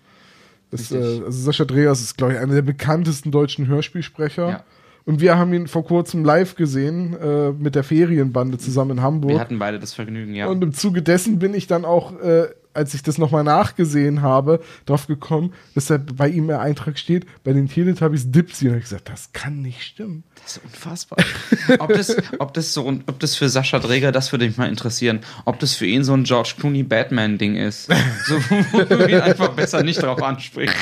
Das, 0.71 0.91
äh, 0.91 0.95
also 0.97 1.31
Sascha 1.31 1.65
Dreas 1.65 1.99
ist, 1.99 2.17
glaube 2.17 2.33
ich, 2.33 2.39
einer 2.39 2.53
der 2.53 2.61
bekanntesten 2.61 3.31
deutschen 3.31 3.67
Hörspielsprecher. 3.67 4.49
Ja. 4.49 4.63
Und 5.07 5.21
wir 5.21 5.37
haben 5.37 5.53
ihn 5.53 5.67
vor 5.69 5.85
kurzem 5.85 6.25
live 6.25 6.55
gesehen 6.55 7.15
äh, 7.17 7.51
mit 7.51 7.75
der 7.75 7.85
Ferienbande 7.85 8.57
zusammen 8.57 8.97
in 8.97 9.01
Hamburg. 9.01 9.31
Wir 9.31 9.39
hatten 9.39 9.57
beide 9.57 9.79
das 9.79 9.93
Vergnügen, 9.93 10.35
ja. 10.35 10.47
Und 10.47 10.61
im 10.61 10.73
Zuge 10.73 11.01
dessen 11.01 11.39
bin 11.39 11.53
ich 11.53 11.65
dann 11.65 11.85
auch, 11.85 12.19
äh, 12.19 12.47
als 12.73 12.93
ich 12.93 13.03
das 13.03 13.17
nochmal 13.17 13.45
nachgesehen 13.45 14.21
habe, 14.21 14.59
drauf 14.85 15.07
gekommen, 15.07 15.53
dass 15.75 15.85
da 15.85 15.97
bei 15.97 16.27
ihm 16.27 16.47
der 16.47 16.59
Eintrag 16.59 16.99
steht, 16.99 17.25
bei 17.45 17.53
den 17.53 17.69
Teletubbies 17.69 18.31
Dipsy. 18.31 18.67
Und 18.67 18.73
hab 18.73 18.79
ich 18.79 18.83
gesagt, 18.83 19.07
das 19.07 19.31
kann 19.31 19.61
nicht 19.61 19.81
stimmen. 19.81 20.25
Das 20.43 20.57
ist 20.57 20.63
unfassbar. 20.65 21.19
ob, 21.79 21.87
das, 21.87 22.17
ob, 22.39 22.53
das 22.53 22.73
so, 22.73 22.85
ob 22.85 23.17
das 23.19 23.35
für 23.35 23.47
Sascha 23.47 23.79
Dräger, 23.79 24.11
das 24.11 24.33
würde 24.33 24.45
mich 24.45 24.57
mal 24.57 24.67
interessieren, 24.67 25.21
ob 25.45 25.57
das 25.59 25.73
für 25.73 25.85
ihn 25.85 26.03
so 26.03 26.15
ein 26.15 26.25
George 26.25 26.55
Clooney 26.59 26.83
Batman-Ding 26.83 27.55
ist. 27.55 27.89
So, 28.25 28.35
wo 28.73 28.81
du 28.81 29.07
ihn 29.07 29.21
einfach 29.21 29.53
besser 29.53 29.83
nicht 29.83 30.03
drauf 30.03 30.21
ansprichst. 30.21 30.75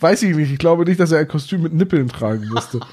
Weiß 0.00 0.22
ich 0.22 0.34
nicht. 0.34 0.50
Ich 0.50 0.58
glaube 0.58 0.84
nicht, 0.84 0.98
dass 0.98 1.12
er 1.12 1.20
ein 1.20 1.28
Kostüm 1.28 1.62
mit 1.62 1.72
Nippeln 1.74 2.08
tragen 2.08 2.48
musste. 2.48 2.80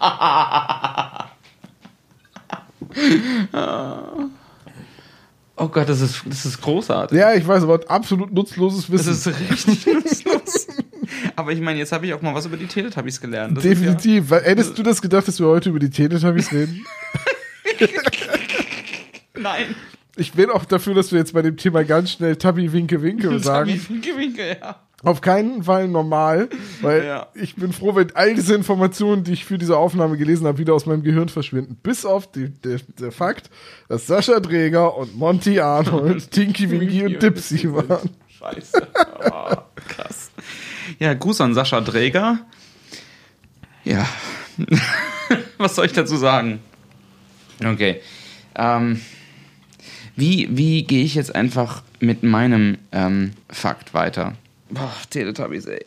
Oh 5.60 5.68
Gott, 5.70 5.89
das 5.89 6.01
ist, 6.01 6.22
das 6.26 6.45
ist 6.45 6.62
großartig. 6.62 7.18
ja, 7.18 7.34
ich 7.34 7.47
weiß, 7.47 7.64
aber 7.64 7.80
absolut 7.89 8.32
nutzloses 8.32 8.88
Das 8.88 9.08
Wissen. 9.08 9.34
ist 9.34 9.51
richtig 9.51 9.86
nutzlos. 9.88 10.68
Aber 11.36 11.51
ich 11.51 11.62
meine, 11.62 11.80
jetzt 11.80 11.91
habe 11.91 12.05
ich 12.05 12.14
auch 12.14 12.22
mal 12.22 12.36
was 12.36 12.45
über 12.45 12.58
die 12.58 12.68
Teletubbies 12.68 13.20
gelernt. 13.22 13.58
Das 13.58 13.64
Definitiv. 13.64 14.30
Weil, 14.30 14.43
hättest 14.43 14.78
du 14.78 14.84
das 14.84 15.01
gedacht, 15.01 15.28
dass 15.28 15.39
wir 15.39 15.47
heute 15.47 15.70
über 15.70 15.80
die 15.80 15.89
Teletubbies 15.89 16.51
reden? 16.51 16.86
Ja, 17.80 17.88
nein. 19.39 19.76
Ich 20.16 20.34
bin 20.34 20.49
auch 20.49 20.66
dafür, 20.66 20.93
dass 20.93 21.12
wir 21.12 21.20
jetzt 21.20 21.34
bei 21.34 21.41
dem 21.41 21.55
Thema 21.58 21.84
ganz 21.84 22.12
schnell 22.12 22.36
Tabi 22.36 22.72
Winke 22.74 23.01
Winke 23.01 23.39
sagen. 23.39 23.70
Winke, 23.88 24.18
winke, 24.18 24.58
ja. 24.60 24.76
Auf 25.04 25.22
keinen 25.22 25.64
Fall 25.64 25.88
normal, 25.88 26.50
weil 26.82 27.06
Ja. 27.06 27.28
ich 27.36 27.56
bin 27.56 27.72
froh, 27.72 27.95
wenn 27.95 28.16
all 28.16 28.34
diese 28.34 28.56
Informationen, 28.56 29.24
die 29.24 29.34
ich 29.34 29.45
für 29.45 29.60
diese 29.60 29.78
Aufnahme 29.78 30.18
gelesen 30.18 30.48
habe, 30.48 30.58
wieder 30.58 30.74
aus 30.74 30.88
meinem 30.88 31.04
Gehirn 31.04 31.30
verschwinden. 31.30 31.78
Bis 31.84 32.04
auf 32.04 32.32
die, 32.32 32.50
der, 32.50 32.80
der 33.00 33.12
Fakt, 33.12 33.52
dass 33.89 34.08
Sascha 34.08 34.39
Dräger 34.39 34.98
und 34.98 35.16
Monty 35.16 35.60
Arnold, 35.60 36.32
Tinky 36.32 36.70
Winky 36.72 37.06
und 37.06 37.22
Dipsy 37.22 37.72
waren. 37.72 38.10
Scheiße. 38.28 38.88
Oh, 39.32 39.56
krass. 39.88 40.32
Ja, 40.98 41.14
Gruß 41.14 41.41
an 41.41 41.54
Sascha 41.54 41.80
Dräger. 41.82 42.39
Ja. 43.84 44.04
Was 45.60 45.76
soll 45.76 45.86
ich 45.86 45.93
dazu 45.93 46.18
sagen? 46.18 46.60
Okay. 47.64 48.02
Ähm, 48.56 49.00
wie 50.16 50.48
wie 50.52 50.84
gehe 50.84 51.04
ich 51.04 51.14
jetzt 51.16 51.36
einfach 51.36 51.84
mit 52.00 52.24
meinem 52.24 52.80
ähm, 52.91 53.32
Fakt 53.50 53.93
weiter? 53.93 54.34
Boah, 54.70 54.91
Teletubbies, 55.09 55.65
ey. 55.65 55.86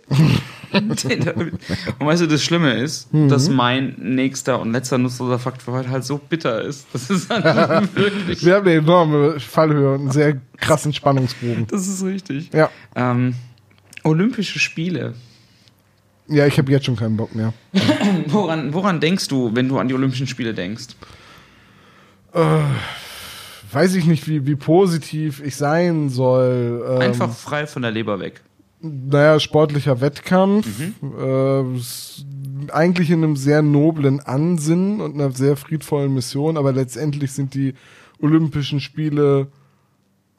Teletubbies. 0.96 1.52
Und 1.98 2.06
weißt 2.06 2.22
du, 2.22 2.26
das 2.26 2.42
Schlimme 2.42 2.72
ist, 2.74 3.08
dass 3.12 3.48
mein 3.50 3.94
nächster 3.98 4.58
und 4.60 4.72
letzter 4.72 4.96
nutzloser 4.96 5.38
Fakt 5.38 5.62
für 5.62 5.72
heute 5.72 5.90
halt 5.90 6.04
so 6.04 6.16
bitter 6.18 6.62
ist. 6.62 6.86
Das 6.92 7.10
ist 7.10 7.28
halt 7.28 7.44
wirklich. 7.94 8.44
Wir 8.44 8.54
haben 8.54 8.66
eine 8.66 8.78
enorme 8.78 9.38
Fallhöhe 9.38 9.94
und 9.94 10.00
einen 10.00 10.10
sehr 10.12 10.40
krassen 10.56 10.92
Spannungsbogen. 10.94 11.66
Das 11.66 11.86
ist 11.88 12.02
richtig. 12.04 12.50
Ja, 12.54 12.70
Ähm, 12.94 13.34
Olympische 14.02 14.58
Spiele. 14.58 15.12
ja 16.26 16.46
ich 16.46 16.56
habe 16.56 16.72
jetzt 16.72 16.86
schon 16.86 16.96
keinen 16.96 17.18
Bock 17.18 17.34
mehr. 17.34 17.52
Woran, 18.28 18.72
woran 18.72 18.98
denkst 19.00 19.28
du, 19.28 19.54
wenn 19.54 19.68
du 19.68 19.78
an 19.78 19.88
die 19.88 19.94
Olympischen 19.94 20.26
Spiele 20.26 20.54
denkst? 20.54 20.86
Weiß 23.72 23.94
ich 23.94 24.06
nicht, 24.06 24.26
wie, 24.28 24.46
wie 24.46 24.56
positiv 24.56 25.42
ich 25.44 25.56
sein 25.56 26.08
soll. 26.08 26.84
Ähm, 26.88 27.00
Einfach 27.02 27.30
frei 27.30 27.66
von 27.66 27.82
der 27.82 27.90
Leber 27.90 28.20
weg. 28.20 28.40
Naja, 28.82 29.38
sportlicher 29.40 30.00
Wettkampf, 30.00 30.66
äh, 31.02 31.76
s- 31.76 32.24
eigentlich 32.72 33.10
in 33.10 33.24
einem 33.24 33.36
sehr 33.36 33.62
noblen 33.62 34.20
Ansinnen 34.20 35.00
und 35.00 35.14
einer 35.14 35.30
sehr 35.32 35.56
friedvollen 35.56 36.14
Mission, 36.14 36.56
aber 36.56 36.72
letztendlich 36.72 37.32
sind 37.32 37.54
die 37.54 37.74
Olympischen 38.20 38.80
Spiele 38.80 39.48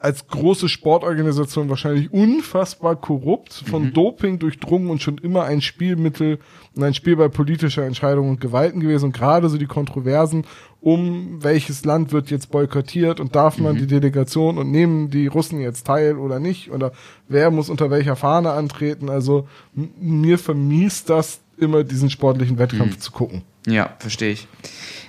als 0.02 0.26
große 0.26 0.68
Sportorganisation 0.68 1.68
wahrscheinlich 1.68 2.12
unfassbar 2.12 2.96
korrupt, 2.96 3.52
von 3.52 3.92
Doping 3.92 4.40
durchdrungen 4.40 4.90
und 4.90 5.00
schon 5.00 5.18
immer 5.18 5.44
ein 5.44 5.60
Spielmittel 5.60 6.40
und 6.74 6.82
ein 6.82 6.92
Spiel 6.92 7.14
bei 7.14 7.28
politischer 7.28 7.84
Entscheidung 7.84 8.28
und 8.28 8.40
Gewalten 8.40 8.80
gewesen. 8.80 9.06
Und 9.06 9.12
gerade 9.12 9.48
so 9.48 9.58
die 9.58 9.66
Kontroversen 9.66 10.44
um 10.80 11.44
welches 11.44 11.84
Land 11.84 12.10
wird 12.12 12.30
jetzt 12.30 12.50
boykottiert 12.50 13.20
und 13.20 13.36
darf 13.36 13.58
man 13.58 13.76
die 13.76 13.86
Delegation 13.86 14.58
und 14.58 14.72
nehmen 14.72 15.10
die 15.10 15.28
Russen 15.28 15.60
jetzt 15.60 15.86
teil 15.86 16.16
oder 16.16 16.40
nicht 16.40 16.72
oder 16.72 16.90
wer 17.28 17.52
muss 17.52 17.70
unter 17.70 17.88
welcher 17.88 18.16
Fahne 18.16 18.50
antreten. 18.50 19.08
Also 19.08 19.46
mir 19.74 20.38
vermiest 20.38 21.08
das 21.08 21.40
immer 21.56 21.84
diesen 21.84 22.10
sportlichen 22.10 22.58
Wettkampf 22.58 22.98
zu 22.98 23.12
gucken. 23.12 23.42
Ja, 23.68 23.94
verstehe 24.00 24.32
ich. 24.32 24.48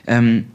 Ähm, 0.06 0.46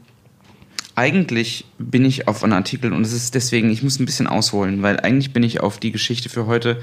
eigentlich 0.99 1.63
bin 1.77 2.03
ich 2.03 2.27
auf 2.27 2.43
einen 2.43 2.51
Artikel 2.51 2.91
und 2.91 3.03
es 3.03 3.13
ist 3.13 3.33
deswegen, 3.33 3.69
ich 3.69 3.81
muss 3.83 3.99
ein 3.99 4.05
bisschen 4.05 4.27
ausholen, 4.27 4.81
weil 4.81 4.99
eigentlich 4.99 5.31
bin 5.31 5.43
ich 5.43 5.61
auf 5.61 5.79
die 5.79 5.93
Geschichte 5.93 6.27
für 6.27 6.45
heute 6.45 6.81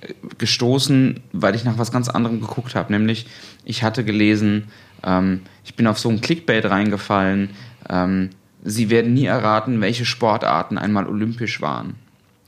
äh, 0.00 0.14
gestoßen, 0.38 1.18
weil 1.32 1.56
ich 1.56 1.64
nach 1.64 1.76
was 1.76 1.90
ganz 1.90 2.08
anderem 2.08 2.40
geguckt 2.40 2.76
habe. 2.76 2.92
Nämlich, 2.92 3.26
ich 3.64 3.82
hatte 3.82 4.04
gelesen, 4.04 4.68
ähm, 5.02 5.40
ich 5.64 5.74
bin 5.74 5.88
auf 5.88 5.98
so 5.98 6.08
ein 6.08 6.20
Clickbait 6.20 6.66
reingefallen. 6.66 7.50
Ähm, 7.90 8.30
Sie 8.62 8.90
werden 8.90 9.14
nie 9.14 9.24
erraten, 9.24 9.80
welche 9.80 10.04
Sportarten 10.04 10.78
einmal 10.78 11.08
olympisch 11.08 11.60
waren. 11.60 11.96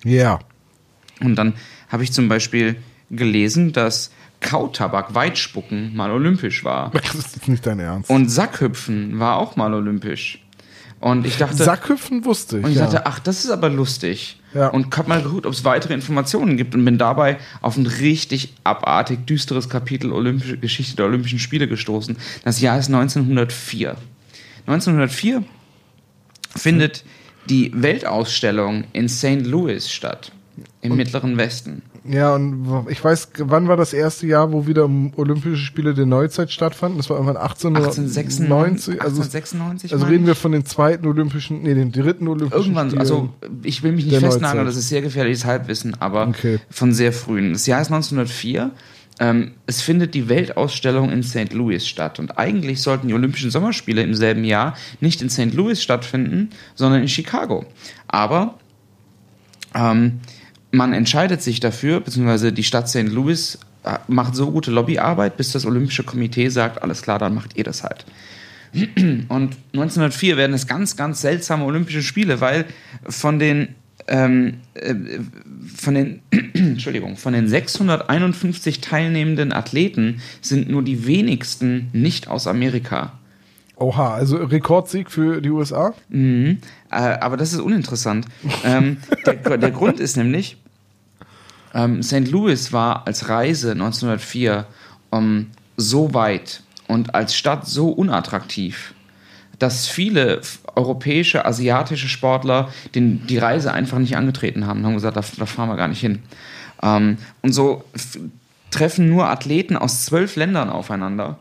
Ja. 0.05 0.39
Und 1.21 1.35
dann 1.35 1.55
habe 1.89 2.05
ich 2.05 2.13
zum 2.13 2.29
Beispiel 2.29 2.77
gelesen, 3.11 3.73
dass 3.73 4.13
Kautabak, 4.39 5.13
Weitspucken 5.15 5.97
mal 5.97 6.13
olympisch 6.13 6.63
war. 6.63 6.93
Das 6.93 7.15
ist 7.15 7.49
nicht 7.49 7.67
dein 7.67 7.81
Ernst. 7.81 8.11
Und 8.11 8.29
Sackhüpfen 8.29 9.19
war 9.19 9.39
auch 9.39 9.57
mal 9.57 9.75
olympisch. 9.75 10.41
Und 11.01 11.27
ich 11.27 11.39
dachte, 11.39 11.57
Sackhüpfen 11.57 12.27
wusste 12.27 12.59
ich. 12.59 12.65
und 12.65 12.71
ich 12.73 12.77
ja. 12.77 12.85
dachte, 12.85 13.07
ach, 13.07 13.19
das 13.19 13.45
ist 13.45 13.51
aber 13.51 13.71
lustig. 13.71 14.39
Ja. 14.53 14.69
Und 14.69 14.95
hab 14.97 15.09
mal 15.09 15.23
geguckt, 15.23 15.47
ob 15.47 15.53
es 15.53 15.65
weitere 15.65 15.95
Informationen 15.95 16.59
gibt 16.59 16.75
und 16.75 16.85
bin 16.85 16.99
dabei 16.99 17.39
auf 17.63 17.77
ein 17.77 17.87
richtig 17.87 18.53
abartig 18.65 19.27
düsteres 19.27 19.71
Kapitel 19.71 20.13
Olympische 20.13 20.59
Geschichte 20.59 20.97
der 20.97 21.07
Olympischen 21.07 21.39
Spiele 21.39 21.69
gestoßen. 21.69 22.17
Das 22.45 22.61
Jahr 22.61 22.79
ist 22.79 22.89
1904. 22.89 23.97
1904 24.67 25.43
findet 26.55 27.05
die 27.49 27.73
Weltausstellung 27.75 28.85
in 28.93 29.09
St. 29.09 29.47
Louis 29.47 29.91
statt, 29.91 30.33
im 30.83 30.97
Mittleren 30.97 31.39
Westen. 31.39 31.83
Ja, 32.05 32.35
und 32.35 32.87
ich 32.89 33.05
weiß, 33.05 33.29
wann 33.41 33.69
war 33.69 33.77
das 33.77 33.93
erste 33.93 34.27
Jahr, 34.27 34.53
wo 34.53 34.67
wieder 34.67 34.85
Olympische 35.17 35.57
Spiele 35.59 35.93
der 35.93 36.07
Neuzeit 36.07 36.51
stattfanden? 36.51 36.97
Das 36.97 37.11
war 37.11 37.17
irgendwann 37.17 37.37
1896. 37.37 38.45
1896, 38.99 39.03
Also, 39.03 39.21
1896 39.23 39.93
also 39.93 40.07
reden 40.07 40.27
wir 40.27 40.35
von 40.35 40.53
den 40.53 40.65
zweiten 40.65 41.07
Olympischen, 41.07 41.63
nee, 41.63 41.75
den 41.75 41.93
dritten 41.93 42.27
Olympischen 42.29 42.63
Irgendwann, 42.63 42.89
Spielen. 42.89 43.01
also 43.01 43.29
ich 43.63 43.83
will 43.83 43.93
mich 43.93 44.07
nicht 44.07 44.17
festnageln, 44.19 44.65
das 44.65 44.77
ist 44.77 44.89
sehr 44.89 45.03
gefährliches 45.03 45.45
Halbwissen, 45.45 45.95
aber 46.01 46.29
Okay. 46.29 46.59
von 46.71 46.93
sehr 46.95 47.13
frühen. 47.13 47.53
Das 47.53 47.67
Jahr 47.67 47.83
ist 47.83 47.89
1904. 47.89 48.71
Ähm, 49.19 49.51
es 49.67 49.83
findet 49.83 50.15
die 50.15 50.31
Weltausstellung 50.31 51.11
in 51.11 51.23
St. 51.23 51.53
Louis 51.53 51.87
statt. 51.87 52.19
Und 52.19 52.39
eigentlich 52.39 52.81
sollten 52.81 53.09
die 53.09 53.13
Olympischen 53.15 53.51
Sommerspiele 53.51 54.03
im 54.03 54.15
selben 54.15 54.45
Jahr 54.45 54.75
nicht 55.03 55.21
in 55.21 55.29
St. 55.29 55.53
Louis 55.53 55.83
stattfinden, 55.83 56.49
sondern 56.75 57.03
in 57.03 57.09
Chicago. 57.09 57.67
Aber 58.09 58.55
ähm, 59.75 60.21
man 60.73 60.93
entscheidet 60.93 61.43
sich 61.43 61.61
dafür, 61.61 62.01
beziehungsweise 62.01 62.53
die 62.53 62.65
Stadt 62.65 62.89
St. 62.89 63.09
Louis 63.09 63.59
äh, 63.85 63.99
macht 64.09 64.35
so 64.35 64.51
gute 64.51 64.71
Lobbyarbeit, 64.71 65.37
bis 65.37 65.53
das 65.53 65.67
Olympische 65.67 66.05
Komitee 66.05 66.49
sagt, 66.49 66.83
alles 66.83 67.03
klar, 67.03 67.19
dann 67.19 67.35
macht 67.35 67.57
ihr 67.57 67.65
das 67.65 67.83
halt. 67.83 68.05
Und 68.75 69.57
1904 69.73 70.37
werden 70.37 70.55
es 70.55 70.67
ganz, 70.67 70.97
ganz 70.97 71.21
seltsame 71.21 71.65
Olympische 71.65 72.03
Spiele, 72.03 72.41
weil 72.41 72.67
von 73.09 73.39
den 73.39 73.75
ähm, 74.07 74.55
äh, 74.75 74.95
von 75.75 75.95
den 75.95 76.21
Entschuldigung, 76.55 77.17
von 77.17 77.33
den 77.33 77.49
651 77.49 78.81
teilnehmenden 78.81 79.53
Athleten 79.53 80.21
sind 80.41 80.69
nur 80.69 80.83
die 80.83 81.07
wenigsten 81.07 81.89
nicht 81.93 82.29
aus 82.29 82.47
Amerika. 82.47 83.13
Oha, 83.77 84.15
also 84.15 84.37
Rekordsieg 84.37 85.11
für 85.11 85.41
die 85.41 85.51
USA? 85.51 85.95
Mhm. 86.11 86.59
Äh, 86.91 86.97
aber 86.97 87.37
das 87.39 87.55
ist 87.55 87.61
uninteressant. 87.61 88.27
ähm, 88.65 88.99
der, 89.25 89.57
der 89.57 89.71
Grund 89.71 90.01
ist 90.01 90.17
nämlich, 90.17 90.59
ähm, 91.75 92.03
St. 92.03 92.29
Louis 92.29 92.73
war 92.73 93.07
als 93.07 93.29
Reise 93.29 93.73
1904 93.73 94.67
ähm, 95.13 95.49
so 95.77 96.15
weit 96.15 96.63
und 96.89 97.15
als 97.15 97.35
Stadt 97.35 97.67
so 97.67 97.91
unattraktiv, 97.91 98.95
dass 99.59 99.87
viele 99.87 100.41
europäische, 100.75 101.45
asiatische 101.45 102.09
Sportler 102.09 102.71
den, 102.95 103.27
die 103.27 103.39
Reise 103.39 103.73
einfach 103.73 103.99
nicht 103.99 104.17
angetreten 104.17 104.67
haben 104.67 104.81
und 104.81 104.87
haben 104.87 104.95
gesagt, 104.95 105.17
da, 105.17 105.25
da 105.39 105.47
fahren 105.47 105.69
wir 105.69 105.77
gar 105.77 105.89
nicht 105.89 106.01
hin. 106.01 106.23
Ähm, 106.83 107.19
und 107.43 107.53
so 107.53 107.85
treffen 108.71 109.09
nur 109.09 109.29
Athleten 109.29 109.77
aus 109.77 110.05
zwölf 110.05 110.37
Ländern 110.37 110.71
aufeinander. 110.71 111.39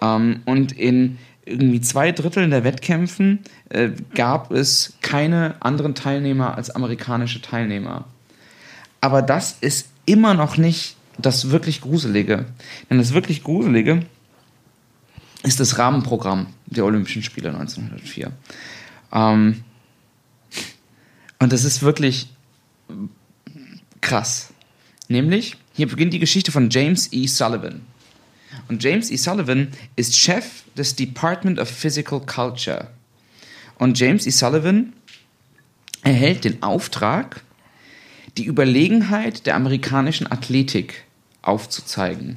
Ähm, 0.00 0.42
und 0.44 0.72
in 0.72 1.18
irgendwie 1.44 1.80
zwei 1.80 2.12
Dritteln 2.12 2.50
der 2.50 2.64
Wettkämpfen 2.64 3.40
äh, 3.70 3.90
gab 4.14 4.50
es 4.50 4.98
keine 5.00 5.54
anderen 5.60 5.94
Teilnehmer 5.94 6.56
als 6.56 6.70
amerikanische 6.70 7.40
Teilnehmer. 7.40 8.04
Aber 9.00 9.22
das 9.22 9.56
ist 9.60 9.88
immer 10.06 10.34
noch 10.34 10.56
nicht 10.56 10.96
das 11.18 11.50
wirklich 11.50 11.80
Gruselige. 11.80 12.46
Denn 12.88 12.98
das 12.98 13.12
wirklich 13.12 13.42
Gruselige 13.42 14.06
ist 15.42 15.60
das 15.60 15.78
Rahmenprogramm 15.78 16.46
der 16.66 16.84
Olympischen 16.84 17.22
Spiele 17.22 17.50
1904. 17.50 18.32
Ähm, 19.12 19.64
und 21.38 21.52
das 21.52 21.64
ist 21.64 21.82
wirklich 21.82 22.28
krass. 24.00 24.52
Nämlich, 25.08 25.56
hier 25.74 25.88
beginnt 25.88 26.12
die 26.12 26.18
Geschichte 26.18 26.52
von 26.52 26.70
James 26.70 27.12
E. 27.12 27.26
Sullivan. 27.26 27.82
Und 28.68 28.82
James 28.82 29.10
E. 29.10 29.16
Sullivan 29.16 29.68
ist 29.96 30.16
Chef 30.16 30.64
des 30.76 30.96
Department 30.96 31.58
of 31.58 31.68
Physical 31.68 32.20
Culture. 32.20 32.88
Und 33.78 33.98
James 33.98 34.26
E. 34.26 34.30
Sullivan 34.30 34.92
erhält 36.02 36.44
den 36.44 36.62
Auftrag, 36.62 37.42
die 38.38 38.46
Überlegenheit 38.46 39.46
der 39.46 39.56
amerikanischen 39.56 40.30
Athletik 40.30 41.04
aufzuzeigen. 41.42 42.36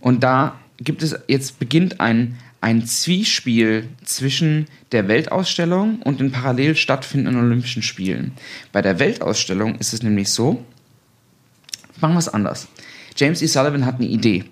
Und 0.00 0.22
da 0.22 0.58
gibt 0.78 1.02
es, 1.02 1.16
jetzt 1.28 1.58
beginnt 1.58 2.00
ein, 2.00 2.38
ein 2.60 2.84
Zwiespiel 2.86 3.88
zwischen 4.04 4.66
der 4.92 5.06
Weltausstellung 5.08 6.02
und 6.02 6.20
den 6.20 6.32
parallel 6.32 6.74
stattfindenden 6.76 7.40
Olympischen 7.40 7.82
Spielen. 7.82 8.32
Bei 8.72 8.82
der 8.82 8.98
Weltausstellung 8.98 9.76
ist 9.76 9.92
es 9.92 10.02
nämlich 10.02 10.30
so, 10.30 10.64
machen 12.00 12.14
wir 12.14 12.18
es 12.18 12.28
anders. 12.28 12.68
James 13.16 13.42
E. 13.42 13.46
Sullivan 13.46 13.86
hat 13.86 13.96
eine 13.96 14.06
Idee. 14.06 14.44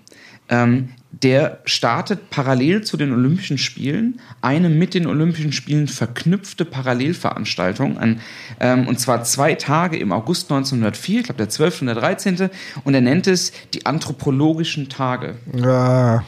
Ähm, 0.49 0.89
der 1.11 1.59
startet 1.65 2.29
parallel 2.29 2.83
zu 2.83 2.97
den 2.97 3.13
Olympischen 3.13 3.57
Spielen 3.57 4.19
eine 4.41 4.69
mit 4.69 4.93
den 4.93 5.07
Olympischen 5.07 5.51
Spielen 5.51 5.87
verknüpfte 5.87 6.65
Parallelveranstaltung, 6.65 7.97
an, 7.97 8.19
ähm, 8.59 8.87
und 8.87 8.99
zwar 8.99 9.23
zwei 9.23 9.55
Tage 9.55 9.97
im 9.97 10.11
August 10.11 10.51
1904, 10.51 11.19
ich 11.19 11.25
glaube 11.25 11.37
der 11.37 11.49
12. 11.49 11.81
und 11.81 11.87
der 11.87 11.95
13. 11.95 12.49
Und 12.83 12.93
er 12.93 13.01
nennt 13.01 13.27
es 13.27 13.51
die 13.73 13.85
anthropologischen 13.85 14.89
Tage. 14.89 15.35
Ja. 15.55 16.23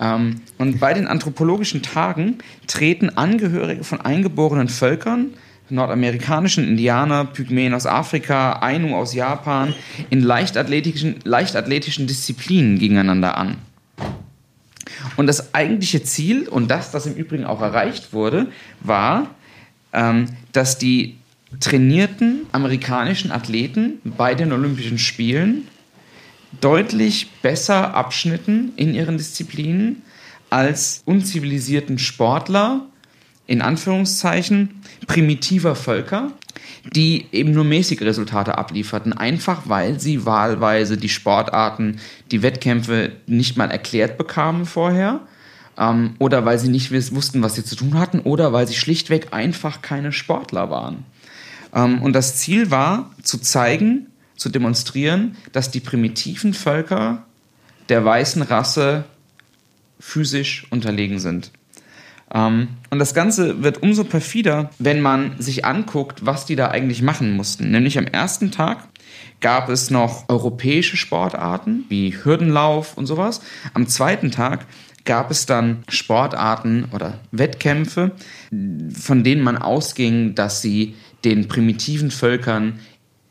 Ähm, 0.00 0.40
und 0.58 0.80
bei 0.80 0.94
den 0.94 1.06
anthropologischen 1.06 1.82
Tagen 1.82 2.38
treten 2.66 3.10
Angehörige 3.10 3.84
von 3.84 4.00
eingeborenen 4.00 4.68
Völkern, 4.68 5.28
nordamerikanischen 5.70 6.66
Indianer, 6.66 7.24
Pygmäen 7.24 7.74
aus 7.74 7.86
Afrika, 7.86 8.54
Ainu 8.60 8.96
aus 8.96 9.14
Japan, 9.14 9.74
in 10.10 10.20
leichtathletischen, 10.22 11.16
leichtathletischen 11.24 12.06
Disziplinen 12.06 12.78
gegeneinander 12.78 13.36
an. 13.36 13.56
Und 15.18 15.26
das 15.26 15.52
eigentliche 15.52 16.00
Ziel, 16.04 16.48
und 16.48 16.70
das, 16.70 16.92
das 16.92 17.06
im 17.06 17.14
Übrigen 17.14 17.44
auch 17.44 17.60
erreicht 17.60 18.12
wurde, 18.12 18.52
war, 18.80 19.34
ähm, 19.92 20.26
dass 20.52 20.78
die 20.78 21.16
trainierten 21.58 22.46
amerikanischen 22.52 23.32
Athleten 23.32 24.00
bei 24.04 24.36
den 24.36 24.52
Olympischen 24.52 24.96
Spielen 24.96 25.66
deutlich 26.60 27.32
besser 27.42 27.94
abschnitten 27.94 28.70
in 28.76 28.94
ihren 28.94 29.18
Disziplinen 29.18 30.02
als 30.50 31.02
unzivilisierten 31.04 31.98
Sportler, 31.98 32.86
in 33.48 33.60
Anführungszeichen, 33.60 34.80
primitiver 35.08 35.74
Völker, 35.74 36.30
die 36.92 37.26
eben 37.32 37.52
nur 37.52 37.64
mäßige 37.64 38.02
Resultate 38.02 38.56
ablieferten, 38.58 39.12
einfach 39.12 39.62
weil 39.66 40.00
sie 40.00 40.24
wahlweise 40.26 40.96
die 40.96 41.08
Sportarten, 41.08 42.00
die 42.30 42.42
Wettkämpfe 42.42 43.12
nicht 43.26 43.56
mal 43.56 43.70
erklärt 43.70 44.18
bekamen 44.18 44.66
vorher 44.66 45.20
ähm, 45.78 46.14
oder 46.18 46.44
weil 46.44 46.58
sie 46.58 46.68
nicht 46.68 46.90
wussten, 46.92 47.42
was 47.42 47.54
sie 47.54 47.64
zu 47.64 47.76
tun 47.76 47.98
hatten 47.98 48.20
oder 48.20 48.52
weil 48.52 48.66
sie 48.66 48.74
schlichtweg 48.74 49.32
einfach 49.32 49.82
keine 49.82 50.12
Sportler 50.12 50.70
waren. 50.70 51.04
Ähm, 51.74 52.02
und 52.02 52.12
das 52.12 52.36
Ziel 52.36 52.70
war, 52.70 53.10
zu 53.22 53.38
zeigen, 53.38 54.06
zu 54.36 54.48
demonstrieren, 54.48 55.36
dass 55.52 55.70
die 55.70 55.80
primitiven 55.80 56.54
Völker 56.54 57.24
der 57.88 58.04
weißen 58.04 58.42
Rasse 58.42 59.04
physisch 59.98 60.66
unterlegen 60.70 61.18
sind. 61.18 61.50
Ähm, 62.32 62.68
und 62.90 62.98
das 62.98 63.14
Ganze 63.14 63.62
wird 63.62 63.82
umso 63.82 64.04
perfider, 64.04 64.70
wenn 64.78 65.00
man 65.00 65.40
sich 65.40 65.64
anguckt, 65.64 66.24
was 66.26 66.46
die 66.46 66.56
da 66.56 66.68
eigentlich 66.68 67.02
machen 67.02 67.36
mussten. 67.36 67.70
Nämlich 67.70 67.98
am 67.98 68.06
ersten 68.06 68.50
Tag 68.50 68.88
gab 69.40 69.68
es 69.68 69.90
noch 69.90 70.28
europäische 70.28 70.96
Sportarten 70.96 71.84
wie 71.88 72.14
Hürdenlauf 72.24 72.96
und 72.96 73.06
sowas. 73.06 73.40
Am 73.74 73.86
zweiten 73.86 74.30
Tag 74.30 74.66
gab 75.04 75.30
es 75.30 75.46
dann 75.46 75.84
Sportarten 75.88 76.86
oder 76.92 77.20
Wettkämpfe, 77.30 78.12
von 78.50 79.24
denen 79.24 79.42
man 79.42 79.56
ausging, 79.56 80.34
dass 80.34 80.60
sie 80.60 80.94
den 81.24 81.48
primitiven 81.48 82.10
Völkern 82.10 82.78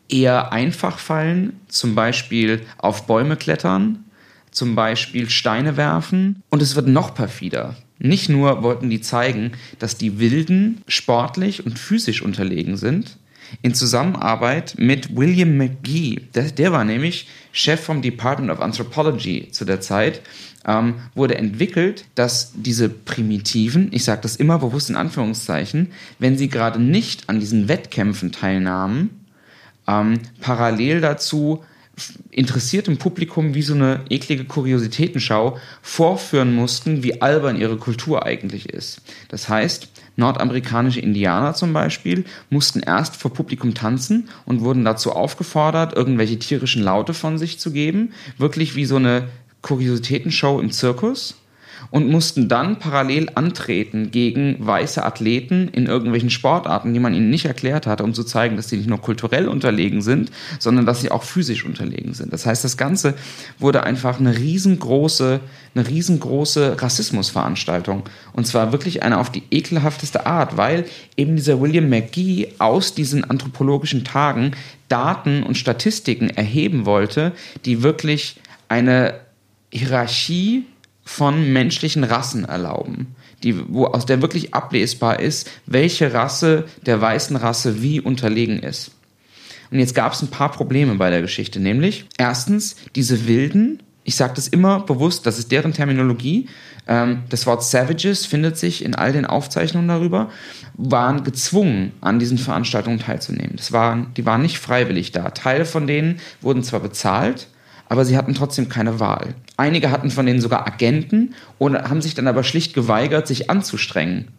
eher 0.10 0.54
einfach 0.54 0.98
fallen, 0.98 1.60
zum 1.68 1.94
Beispiel 1.94 2.62
auf 2.78 3.06
Bäume 3.06 3.36
klettern, 3.36 4.06
zum 4.52 4.76
Beispiel 4.76 5.30
Steine 5.30 5.78
werfen. 5.78 6.42
Und 6.50 6.62
es 6.62 6.76
wird 6.76 6.88
noch 6.88 7.14
perfider. 7.14 7.76
Nicht 8.00 8.30
nur 8.30 8.64
wollten 8.64 8.90
die 8.90 9.02
zeigen, 9.02 9.54
dass 9.80 9.98
die 9.98 10.20
Wilden 10.20 10.82
sportlich 10.88 11.66
und 11.66 11.80
physisch 11.80 12.22
unterlegen 12.22 12.78
sind, 12.78 13.18
in 13.62 13.74
Zusammenarbeit 13.74 14.76
mit 14.78 15.16
William 15.16 15.58
McGee. 15.58 16.22
Der, 16.36 16.52
der, 16.52 16.72
war 16.72 16.84
nämlich 16.84 17.28
Chef 17.52 17.80
vom 17.80 18.02
Department 18.02 18.52
of 18.52 18.60
Anthropology 18.60 19.50
zu 19.52 19.66
der 19.66 19.82
Zeit. 19.82 20.22
Ähm, 20.66 20.96
wurde 21.16 21.38
entwickelt, 21.38 22.06
dass 22.16 22.52
diese 22.54 22.90
Primitiven, 22.90 23.88
ich 23.92 24.04
sage 24.04 24.22
das 24.22 24.36
immer 24.36 24.60
bewusst 24.60 24.90
in 24.90 24.98
Anführungszeichen, 24.98 25.94
wenn 26.20 26.38
sie 26.38 26.50
gerade 26.50 26.82
nicht 26.82 27.30
an 27.30 27.40
diesen 27.40 27.70
Wettkämpfen 27.70 28.34
teilnahmen, 28.34 29.26
ähm, 29.88 30.20
parallel 30.42 31.00
dazu 31.00 31.64
interessiertem 32.30 32.98
Publikum 32.98 33.56
wie 33.56 33.62
so 33.62 33.74
eine 33.74 34.02
eklige 34.10 34.46
Kuriositätenschau 34.46 35.58
vorführen 35.82 36.54
mussten, 36.54 37.04
wie 37.04 37.22
albern 37.22 37.60
ihre 37.60 37.78
Kultur 37.78 38.26
eigentlich 38.26 38.70
ist. 38.70 39.02
Das 39.30 39.50
heißt, 39.50 39.90
nordamerikanische 40.16 41.00
Indianer 41.00 41.54
zum 41.54 41.74
Beispiel 41.74 42.26
mussten 42.50 42.82
erst 42.82 43.16
vor 43.16 43.34
Publikum 43.34 43.74
tanzen 43.74 44.30
und 44.46 44.62
wurden 44.62 44.86
dazu 44.86 45.12
aufgefordert, 45.12 45.96
irgendwelche 45.96 46.38
tierischen 46.38 46.84
Laute 46.84 47.14
von 47.14 47.38
sich 47.38 47.60
zu 47.60 47.72
geben, 47.72 48.14
wirklich 48.38 48.76
wie 48.76 48.86
so 48.86 48.98
eine 48.98 49.30
Kuriositätenshow 49.62 50.60
im 50.60 50.72
Zirkus 50.72 51.36
und 51.92 52.10
mussten 52.10 52.48
dann 52.48 52.80
parallel 52.80 53.30
antreten 53.36 54.12
gegen 54.12 54.56
weiße 54.60 55.04
Athleten 55.04 55.70
in 55.70 55.86
irgendwelchen 55.86 56.30
Sportarten, 56.30 56.94
die 56.94 57.00
man 57.00 57.14
ihnen 57.14 57.30
nicht 57.30 57.46
erklärt 57.46 57.88
hatte, 57.88 58.04
um 58.04 58.14
zu 58.14 58.24
zeigen, 58.24 58.56
dass 58.56 58.70
sie 58.70 58.78
nicht 58.78 58.90
nur 58.90 59.02
kulturell 59.02 59.48
unterlegen 59.48 60.02
sind, 60.02 60.32
sondern 60.60 60.86
dass 60.86 61.02
sie 61.02 61.12
auch 61.12 61.24
physisch 61.24 61.66
unterlegen 61.66 62.14
sind. 62.14 62.34
Das 62.34 62.46
heißt, 62.46 62.64
das 62.64 62.78
Ganze 62.78 63.14
wurde 63.60 63.84
einfach 63.84 64.20
eine 64.20 64.38
riesengroße, 64.38 65.40
eine 65.76 65.88
riesengroße 65.88 66.82
Rassismusveranstaltung. 66.82 68.04
Und 68.34 68.48
zwar 68.48 68.72
wirklich 68.72 69.04
eine 69.04 69.20
auf 69.20 69.32
die 69.32 69.44
ekelhafteste 69.52 70.26
Art, 70.26 70.58
weil 70.58 70.86
eben 71.16 71.36
dieser 71.36 71.62
William 71.62 71.90
McGee 71.90 72.50
aus 72.60 72.94
diesen 72.94 73.24
anthropologischen 73.24 74.04
Tagen 74.04 74.52
Daten 74.90 75.44
und 75.44 75.58
Statistiken 75.58 76.30
erheben 76.30 76.86
wollte, 76.86 77.34
die 77.66 77.84
wirklich 77.84 78.38
eine 78.70 79.16
Hierarchie 79.72 80.66
von 81.08 81.54
menschlichen 81.54 82.04
Rassen 82.04 82.44
erlauben, 82.44 83.16
die, 83.42 83.58
wo 83.70 83.86
aus 83.86 84.06
der 84.06 84.22
wirklich 84.22 84.54
ablesbar 84.54 85.22
ist, 85.22 85.50
welche 85.66 86.14
Rasse 86.14 86.66
der 86.86 87.00
weißen 87.00 87.38
Rasse 87.38 87.82
wie 87.82 88.02
unterlegen 88.02 88.60
ist. 88.60 88.92
Und 89.72 89.80
jetzt 89.80 89.96
gab 89.96 90.12
es 90.12 90.22
ein 90.22 90.28
paar 90.28 90.52
Probleme 90.52 90.96
bei 90.96 91.10
der 91.10 91.22
Geschichte, 91.22 91.62
nämlich 91.62 92.06
erstens 92.18 92.76
diese 92.96 93.26
Wilden, 93.26 93.82
ich 94.04 94.16
sage 94.16 94.34
das 94.36 94.50
immer 94.50 94.82
bewusst, 94.82 95.26
das 95.26 95.40
ist 95.40 95.50
deren 95.52 95.72
Terminologie, 95.72 96.50
ähm, 96.88 97.24
das 97.30 97.46
Wort 97.46 97.64
Savages 97.64 98.26
findet 98.26 98.58
sich 98.58 98.84
in 98.84 98.94
all 98.94 99.14
den 99.14 99.26
Aufzeichnungen 99.26 99.88
darüber, 99.88 100.30
waren 100.74 101.24
gezwungen, 101.24 101.94
an 102.02 102.20
diesen 102.20 102.38
Veranstaltungen 102.38 103.00
teilzunehmen. 103.00 103.54
Das 103.56 103.72
waren, 103.72 104.14
die 104.18 104.26
waren 104.26 104.42
nicht 104.42 104.60
freiwillig 104.60 105.14
da. 105.14 105.30
Teile 105.30 105.64
von 105.64 105.88
denen 105.88 106.20
wurden 106.42 106.64
zwar 106.64 106.82
bezahlt, 106.82 107.48
aber 107.90 108.06
sie 108.06 108.18
hatten 108.18 108.34
trotzdem 108.34 108.70
keine 108.70 109.00
Wahl. 109.00 109.36
Einige 109.56 109.92
hatten 109.92 110.12
von 110.12 110.26
denen 110.26 110.42
sogar 110.42 110.68
Agenten 110.68 111.34
und 111.58 111.76
haben 111.76 112.02
sich 112.02 112.16
dann 112.16 112.28
aber 112.28 112.44
schlicht 112.44 112.74
geweigert, 112.74 113.28
sich 113.28 113.50
anzustrengen 113.50 114.30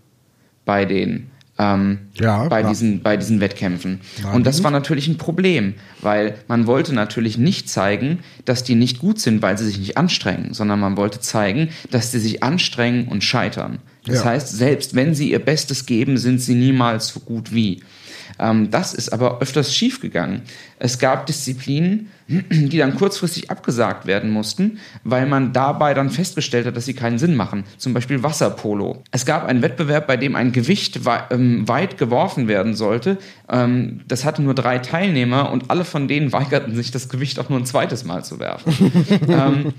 bei 0.64 0.84
den 0.84 1.30
ähm, 1.58 1.98
ja, 2.14 2.44
bei, 2.44 2.62
diesen, 2.62 3.02
bei 3.02 3.16
diesen 3.16 3.40
Wettkämpfen. 3.40 4.00
Nein. 4.22 4.34
Und 4.34 4.46
das 4.46 4.62
war 4.62 4.70
natürlich 4.70 5.08
ein 5.08 5.18
Problem, 5.18 5.74
weil 6.00 6.36
man 6.46 6.68
wollte 6.68 6.94
natürlich 6.94 7.36
nicht 7.36 7.68
zeigen, 7.68 8.20
dass 8.44 8.62
die 8.62 8.76
nicht 8.76 9.00
gut 9.00 9.18
sind, 9.20 9.42
weil 9.42 9.58
sie 9.58 9.64
sich 9.64 9.78
nicht 9.78 9.98
anstrengen, 9.98 10.54
sondern 10.54 10.78
man 10.78 10.96
wollte 10.96 11.20
zeigen, 11.20 11.70
dass 11.90 12.12
sie 12.12 12.20
sich 12.20 12.44
anstrengen 12.44 13.08
und 13.08 13.24
scheitern. 13.24 13.80
Das 14.06 14.20
ja. 14.20 14.26
heißt, 14.26 14.56
selbst 14.56 14.94
wenn 14.94 15.14
sie 15.14 15.32
ihr 15.32 15.40
Bestes 15.40 15.84
geben, 15.84 16.16
sind 16.16 16.40
sie 16.40 16.54
niemals 16.54 17.08
so 17.08 17.20
gut 17.20 17.52
wie. 17.52 17.82
Ähm, 18.38 18.70
das 18.70 18.94
ist 18.94 19.12
aber 19.12 19.40
öfters 19.40 19.74
schiefgegangen. 19.74 20.42
Es 20.78 20.98
gab 20.98 21.26
Disziplinen, 21.26 22.08
die 22.28 22.76
dann 22.76 22.94
kurzfristig 22.94 23.50
abgesagt 23.50 24.06
werden 24.06 24.30
mussten, 24.30 24.78
weil 25.02 25.26
man 25.26 25.54
dabei 25.54 25.94
dann 25.94 26.10
festgestellt 26.10 26.66
hat, 26.66 26.76
dass 26.76 26.84
sie 26.84 26.94
keinen 26.94 27.18
Sinn 27.18 27.34
machen. 27.34 27.64
Zum 27.78 27.94
Beispiel 27.94 28.22
Wasserpolo. 28.22 29.02
Es 29.10 29.24
gab 29.24 29.46
einen 29.46 29.62
Wettbewerb, 29.62 30.06
bei 30.06 30.18
dem 30.18 30.36
ein 30.36 30.52
Gewicht 30.52 31.00
ähm, 31.30 31.66
weit 31.66 31.96
geworfen 31.96 32.46
werden 32.46 32.74
sollte. 32.74 33.16
Ähm, 33.48 34.00
das 34.06 34.26
hatte 34.26 34.42
nur 34.42 34.54
drei 34.54 34.78
Teilnehmer 34.78 35.50
und 35.50 35.70
alle 35.70 35.86
von 35.86 36.06
denen 36.06 36.32
weigerten 36.32 36.76
sich, 36.76 36.90
das 36.90 37.08
Gewicht 37.08 37.38
auch 37.38 37.48
nur 37.48 37.58
ein 37.58 37.66
zweites 37.66 38.04
Mal 38.04 38.24
zu 38.24 38.38
werfen. 38.38 38.92
ähm, 39.28 39.72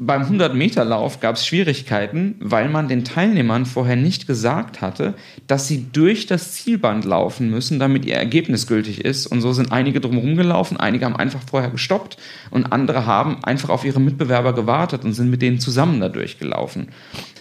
beim 0.00 0.22
100-Meter-Lauf 0.22 1.20
gab 1.20 1.36
es 1.36 1.46
Schwierigkeiten, 1.46 2.34
weil 2.40 2.68
man 2.68 2.88
den 2.88 3.04
Teilnehmern 3.04 3.66
vorher 3.66 3.96
nicht 3.96 4.26
gesagt 4.26 4.80
hatte, 4.80 5.14
dass 5.46 5.68
sie 5.68 5.86
durch 5.92 6.26
das 6.26 6.52
Zielband 6.52 7.04
laufen 7.04 7.50
müssen, 7.50 7.78
damit 7.78 8.04
ihr 8.04 8.16
Ergebnis 8.16 8.66
gültig 8.66 9.04
ist. 9.04 9.28
Und 9.28 9.42
so 9.42 9.52
sind 9.52 9.70
einige 9.70 10.00
drumherum 10.00 10.36
gelaufen, 10.36 10.76
einige 10.76 11.04
haben 11.04 11.16
einfach 11.16 11.40
vorher 11.48 11.67
gestoppt 11.70 12.16
und 12.50 12.72
andere 12.72 13.06
haben 13.06 13.42
einfach 13.44 13.68
auf 13.68 13.84
ihre 13.84 14.00
Mitbewerber 14.00 14.54
gewartet 14.54 15.04
und 15.04 15.12
sind 15.12 15.30
mit 15.30 15.42
denen 15.42 15.60
zusammen 15.60 16.00
da 16.00 16.08
durchgelaufen. 16.08 16.88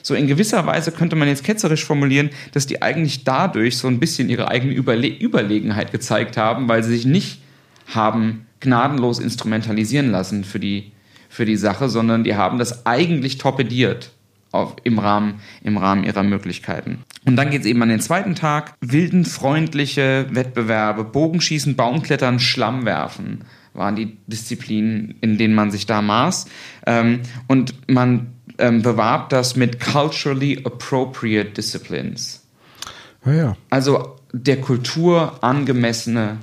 So 0.07 0.15
in 0.15 0.27
gewisser 0.27 0.65
Weise 0.65 0.93
könnte 0.93 1.17
man 1.17 1.27
jetzt 1.27 1.43
ketzerisch 1.43 1.83
formulieren, 1.83 2.29
dass 2.53 2.65
die 2.65 2.81
eigentlich 2.81 3.25
dadurch 3.25 3.77
so 3.77 3.89
ein 3.89 3.99
bisschen 3.99 4.29
ihre 4.29 4.47
eigene 4.47 4.73
Überle 4.73 5.09
Überlegenheit 5.09 5.91
gezeigt 5.91 6.37
haben, 6.37 6.69
weil 6.69 6.81
sie 6.81 6.95
sich 6.95 7.05
nicht 7.05 7.41
haben 7.87 8.45
gnadenlos 8.61 9.19
instrumentalisieren 9.19 10.09
lassen 10.09 10.45
für 10.45 10.61
die, 10.61 10.93
für 11.27 11.45
die 11.45 11.57
Sache, 11.57 11.89
sondern 11.89 12.23
die 12.23 12.35
haben 12.35 12.57
das 12.57 12.85
eigentlich 12.85 13.37
torpediert. 13.37 14.11
Auf, 14.53 14.77
im, 14.85 14.97
Rahmen, 14.97 15.41
im 15.61 15.75
Rahmen 15.75 16.05
ihrer 16.05 16.23
Möglichkeiten. 16.23 17.03
Und 17.25 17.35
dann 17.35 17.51
geht 17.51 17.61
es 17.61 17.67
eben 17.67 17.83
an 17.83 17.89
den 17.89 17.99
zweiten 17.99 18.33
Tag. 18.33 18.75
Wildenfreundliche 18.79 20.27
Wettbewerbe, 20.29 21.03
Bogenschießen, 21.03 21.75
Baumklettern, 21.75 22.39
Schlamm 22.39 22.85
werfen 22.85 23.41
waren 23.77 23.95
die 23.95 24.17
Disziplinen, 24.27 25.15
in 25.21 25.37
denen 25.37 25.55
man 25.55 25.71
sich 25.71 25.85
da 25.85 26.01
maß. 26.01 26.47
Ähm, 26.85 27.21
und 27.47 27.73
man 27.89 28.33
ähm, 28.57 28.81
bewarb 28.81 29.29
das 29.29 29.55
mit 29.55 29.79
culturally 29.79 30.61
appropriate 30.63 31.51
disciplines. 31.51 32.43
Ah, 33.23 33.31
ja. 33.31 33.57
Also 33.69 34.15
der 34.33 34.61
Kultur 34.61 35.43
angemessene 35.43 36.37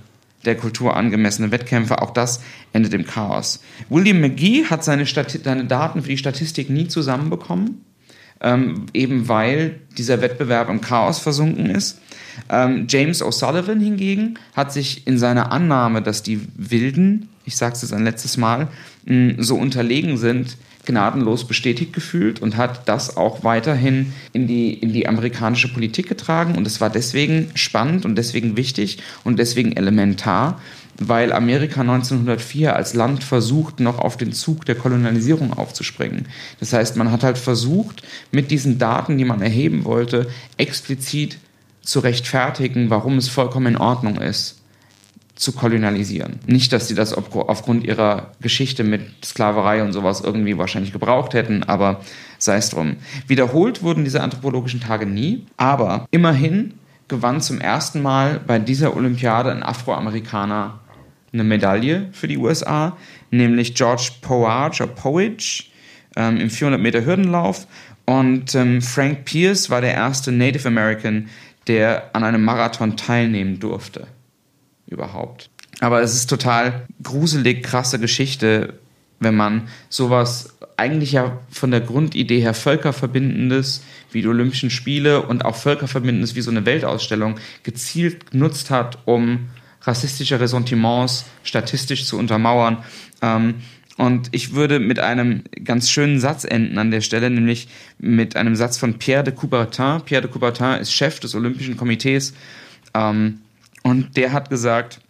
der 0.44 0.56
Kultur 0.56 0.96
angemessene 0.96 1.50
Wettkämpfe, 1.50 2.02
auch 2.02 2.10
das 2.10 2.42
endet 2.72 2.94
im 2.94 3.06
Chaos. 3.06 3.60
William 3.88 4.20
McGee 4.20 4.64
hat 4.64 4.84
seine, 4.84 5.06
Stati 5.06 5.38
seine 5.42 5.64
Daten 5.64 6.02
für 6.02 6.08
die 6.08 6.18
Statistik 6.18 6.70
nie 6.70 6.88
zusammenbekommen, 6.88 7.84
ähm, 8.44 8.86
eben 8.92 9.26
weil 9.28 9.80
dieser 9.96 10.20
Wettbewerb 10.20 10.68
im 10.68 10.80
Chaos 10.80 11.18
versunken 11.18 11.70
ist. 11.70 11.98
Ähm, 12.50 12.86
James 12.88 13.22
O'Sullivan 13.22 13.80
hingegen 13.80 14.38
hat 14.54 14.72
sich 14.72 15.06
in 15.06 15.18
seiner 15.18 15.50
Annahme, 15.50 16.02
dass 16.02 16.22
die 16.22 16.40
Wilden, 16.56 17.28
ich 17.44 17.56
sage 17.56 17.74
es 17.74 17.82
jetzt 17.82 17.92
ein 17.94 18.04
letztes 18.04 18.36
Mal, 18.36 18.68
mh, 19.06 19.36
so 19.38 19.56
unterlegen 19.56 20.18
sind, 20.18 20.56
gnadenlos 20.84 21.46
bestätigt 21.46 21.94
gefühlt 21.94 22.42
und 22.42 22.58
hat 22.58 22.86
das 22.88 23.16
auch 23.16 23.42
weiterhin 23.42 24.12
in 24.34 24.46
die, 24.46 24.74
in 24.74 24.92
die 24.92 25.08
amerikanische 25.08 25.72
Politik 25.72 26.08
getragen. 26.08 26.56
Und 26.56 26.66
es 26.66 26.82
war 26.82 26.90
deswegen 26.90 27.50
spannend 27.54 28.04
und 28.04 28.16
deswegen 28.16 28.58
wichtig 28.58 28.98
und 29.24 29.38
deswegen 29.38 29.72
elementar, 29.72 30.60
weil 30.98 31.32
Amerika 31.32 31.80
1904 31.80 32.76
als 32.76 32.94
Land 32.94 33.24
versucht, 33.24 33.80
noch 33.80 33.98
auf 33.98 34.16
den 34.16 34.32
Zug 34.32 34.64
der 34.64 34.74
Kolonialisierung 34.74 35.52
aufzuspringen. 35.52 36.26
Das 36.60 36.72
heißt, 36.72 36.96
man 36.96 37.10
hat 37.10 37.24
halt 37.24 37.38
versucht, 37.38 38.02
mit 38.32 38.50
diesen 38.50 38.78
Daten, 38.78 39.18
die 39.18 39.24
man 39.24 39.42
erheben 39.42 39.84
wollte, 39.84 40.28
explizit 40.56 41.38
zu 41.82 42.00
rechtfertigen, 42.00 42.90
warum 42.90 43.18
es 43.18 43.28
vollkommen 43.28 43.74
in 43.74 43.76
Ordnung 43.76 44.16
ist, 44.16 44.60
zu 45.34 45.52
kolonialisieren. 45.52 46.38
Nicht, 46.46 46.72
dass 46.72 46.86
sie 46.86 46.94
das 46.94 47.12
aufgrund 47.12 47.84
ihrer 47.84 48.30
Geschichte 48.40 48.84
mit 48.84 49.02
Sklaverei 49.24 49.82
und 49.82 49.92
sowas 49.92 50.20
irgendwie 50.20 50.58
wahrscheinlich 50.58 50.92
gebraucht 50.92 51.34
hätten, 51.34 51.64
aber 51.64 52.00
sei 52.38 52.56
es 52.56 52.70
drum. 52.70 52.96
Wiederholt 53.26 53.82
wurden 53.82 54.04
diese 54.04 54.22
anthropologischen 54.22 54.80
Tage 54.80 55.06
nie, 55.06 55.44
aber 55.56 56.06
immerhin 56.12 56.74
gewann 57.08 57.40
zum 57.40 57.60
ersten 57.60 58.00
Mal 58.00 58.40
bei 58.46 58.58
dieser 58.58 58.96
Olympiade 58.96 59.50
ein 59.50 59.62
Afroamerikaner 59.62 60.80
eine 61.34 61.44
Medaille 61.44 62.08
für 62.12 62.28
die 62.28 62.38
USA, 62.38 62.96
nämlich 63.30 63.74
George 63.74 64.10
Poage, 64.22 64.86
Poage 64.86 65.64
ähm, 66.16 66.38
im 66.38 66.48
400 66.48 66.80
Meter 66.80 67.04
Hürdenlauf. 67.04 67.66
Und 68.06 68.54
ähm, 68.54 68.80
Frank 68.80 69.24
Pierce 69.24 69.68
war 69.70 69.80
der 69.80 69.94
erste 69.94 70.32
Native 70.32 70.68
American, 70.68 71.28
der 71.66 72.10
an 72.14 72.24
einem 72.24 72.44
Marathon 72.44 72.96
teilnehmen 72.96 73.58
durfte. 73.60 74.06
Überhaupt. 74.86 75.50
Aber 75.80 76.02
es 76.02 76.14
ist 76.14 76.28
total 76.28 76.86
gruselig, 77.02 77.62
krasse 77.62 77.98
Geschichte, 77.98 78.74
wenn 79.20 79.34
man 79.34 79.68
sowas 79.88 80.56
eigentlich 80.76 81.12
ja 81.12 81.38
von 81.50 81.70
der 81.70 81.80
Grundidee 81.80 82.40
her 82.40 82.54
Völkerverbindendes 82.54 83.82
wie 84.10 84.22
die 84.22 84.28
Olympischen 84.28 84.70
Spiele 84.70 85.22
und 85.22 85.44
auch 85.44 85.56
Völkerverbindendes 85.56 86.34
wie 86.34 86.40
so 86.40 86.50
eine 86.50 86.66
Weltausstellung 86.66 87.36
gezielt 87.62 88.30
genutzt 88.30 88.70
hat, 88.70 88.98
um 89.04 89.48
rassistische 89.84 90.40
Ressentiments 90.40 91.26
statistisch 91.42 92.04
zu 92.04 92.18
untermauern. 92.18 92.84
Ähm, 93.22 93.56
und 93.96 94.28
ich 94.32 94.54
würde 94.54 94.80
mit 94.80 94.98
einem 94.98 95.44
ganz 95.62 95.88
schönen 95.88 96.18
Satz 96.18 96.44
enden 96.44 96.78
an 96.78 96.90
der 96.90 97.00
Stelle, 97.00 97.30
nämlich 97.30 97.68
mit 97.98 98.34
einem 98.34 98.56
Satz 98.56 98.76
von 98.76 98.98
Pierre 98.98 99.22
de 99.22 99.32
Coubertin. 99.32 100.00
Pierre 100.04 100.22
de 100.22 100.30
Coubertin 100.30 100.80
ist 100.80 100.92
Chef 100.92 101.20
des 101.20 101.34
Olympischen 101.34 101.76
Komitees 101.76 102.34
ähm, 102.92 103.40
und 103.82 104.16
der 104.16 104.32
hat 104.32 104.50
gesagt, 104.50 105.00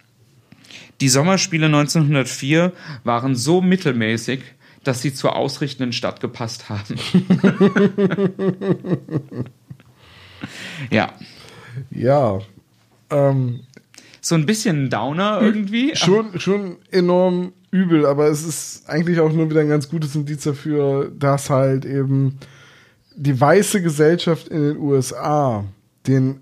die 1.01 1.09
Sommerspiele 1.09 1.65
1904 1.65 2.71
waren 3.03 3.35
so 3.35 3.61
mittelmäßig, 3.61 4.41
dass 4.83 5.01
sie 5.01 5.13
zur 5.13 5.35
ausrichtenden 5.35 5.93
Stadt 5.93 6.21
gepasst 6.21 6.69
haben. 6.69 6.95
ja. 10.91 11.11
Ja. 11.89 12.39
Ähm, 13.09 13.61
so 14.25 14.33
ein 14.33 14.47
bisschen 14.47 14.89
Downer 14.89 15.39
irgendwie. 15.39 15.95
Schon, 15.95 16.39
schon 16.39 16.77
enorm 16.89 17.53
übel, 17.69 18.07
aber 18.07 18.27
es 18.27 18.43
ist 18.43 18.89
eigentlich 18.89 19.19
auch 19.19 19.31
nur 19.31 19.51
wieder 19.51 19.61
ein 19.61 19.69
ganz 19.69 19.87
gutes 19.87 20.15
Indiz 20.15 20.43
dafür, 20.43 21.11
dass 21.15 21.51
halt 21.51 21.85
eben 21.85 22.39
die 23.15 23.39
weiße 23.39 23.83
Gesellschaft 23.83 24.47
in 24.47 24.63
den 24.63 24.77
USA 24.77 25.63
den, 26.07 26.39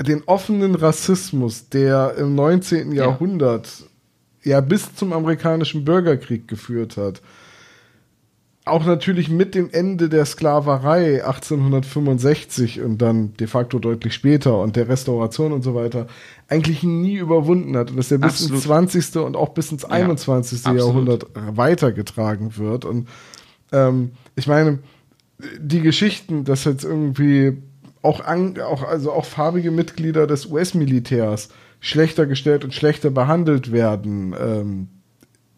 den 0.00 0.22
offenen 0.24 0.74
Rassismus, 0.74 1.68
der 1.68 2.14
im 2.16 2.34
19. 2.34 2.92
Ja. 2.92 3.04
Jahrhundert 3.04 3.68
ja 4.42 4.62
bis 4.62 4.94
zum 4.94 5.12
amerikanischen 5.12 5.84
Bürgerkrieg 5.84 6.48
geführt 6.48 6.96
hat, 6.96 7.20
auch 8.64 8.84
natürlich 8.84 9.28
mit 9.28 9.54
dem 9.54 9.70
Ende 9.72 10.08
der 10.08 10.24
Sklaverei 10.24 11.24
1865 11.24 12.80
und 12.80 12.98
dann 12.98 13.34
de 13.34 13.48
facto 13.48 13.80
deutlich 13.80 14.14
später 14.14 14.60
und 14.60 14.76
der 14.76 14.88
Restauration 14.88 15.52
und 15.52 15.62
so 15.62 15.74
weiter 15.74 16.06
eigentlich 16.48 16.84
nie 16.84 17.16
überwunden 17.16 17.76
hat 17.76 17.90
und 17.90 17.96
dass 17.96 18.12
er 18.12 18.18
bis 18.18 18.34
absolut. 18.42 18.54
ins 18.54 18.62
20. 18.62 19.16
und 19.16 19.36
auch 19.36 19.48
bis 19.48 19.72
ins 19.72 19.84
21. 19.84 20.64
Ja, 20.64 20.74
Jahrhundert 20.74 21.26
weitergetragen 21.34 22.56
wird. 22.56 22.84
Und 22.84 23.08
ähm, 23.72 24.12
ich 24.36 24.46
meine, 24.46 24.78
die 25.58 25.80
Geschichten, 25.80 26.44
dass 26.44 26.64
jetzt 26.64 26.84
irgendwie 26.84 27.60
auch, 28.00 28.20
an, 28.20 28.60
auch, 28.60 28.84
also 28.84 29.12
auch 29.12 29.24
farbige 29.24 29.72
Mitglieder 29.72 30.28
des 30.28 30.46
US-Militärs 30.46 31.48
schlechter 31.80 32.26
gestellt 32.26 32.62
und 32.62 32.74
schlechter 32.74 33.10
behandelt 33.10 33.72
werden, 33.72 34.36
ähm, 34.38 34.88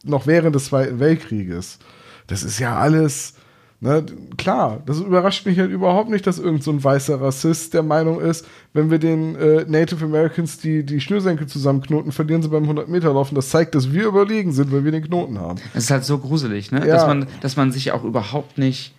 noch 0.05 0.27
während 0.27 0.55
des 0.55 0.67
Zweiten 0.67 1.01
Weltkrieges 1.01 1.79
das 2.27 2.43
ist 2.43 2.59
ja 2.59 2.77
alles, 2.77 3.35
ne, 3.81 4.05
klar, 4.37 4.83
das 4.87 5.01
überrascht 5.01 5.47
mich 5.47 5.59
halt 5.59 5.71
überhaupt 5.71 6.11
nicht, 6.11 6.27
dass 6.27 6.39
irgend 6.39 6.63
so 6.63 6.71
ein 6.71 6.83
weißer 6.83 7.21
Rassist 7.21 7.75
der 7.75 7.83
Meinung 7.83 8.21
ist, 8.21 8.47
wenn 8.73 8.91
wir 8.91 8.99
den 8.99 9.37
äh, 9.37 9.65
Native 9.69 10.05
Americans 10.05 10.59
die, 10.59 10.85
die 10.85 11.01
Schnürsenkel 11.01 11.47
zusammenknoten, 11.47 12.13
verlieren 12.13 12.43
sie 12.43 12.49
beim 12.49 12.65
100-Meter-Laufen. 12.65 13.35
Das 13.35 13.51
zeigt, 13.51 13.75
dass 13.75 13.93
wir 13.93 14.07
überlegen 14.07 14.53
sind, 14.53 14.73
weil 14.73 14.85
wir 14.85 14.93
den 14.93 15.05
Knoten 15.05 15.39
haben. 15.39 15.61
Es 15.75 15.85
ist 15.85 15.91
halt 15.91 16.05
so 16.05 16.19
gruselig, 16.19 16.73
ne? 16.73 16.81
Ja. 16.81 16.95
Dass, 16.95 17.07
man, 17.07 17.27
dass 17.41 17.57
man 17.57 17.73
sich 17.73 17.93
auch 17.93 18.05
überhaupt 18.05 18.59
nicht, 18.59 18.95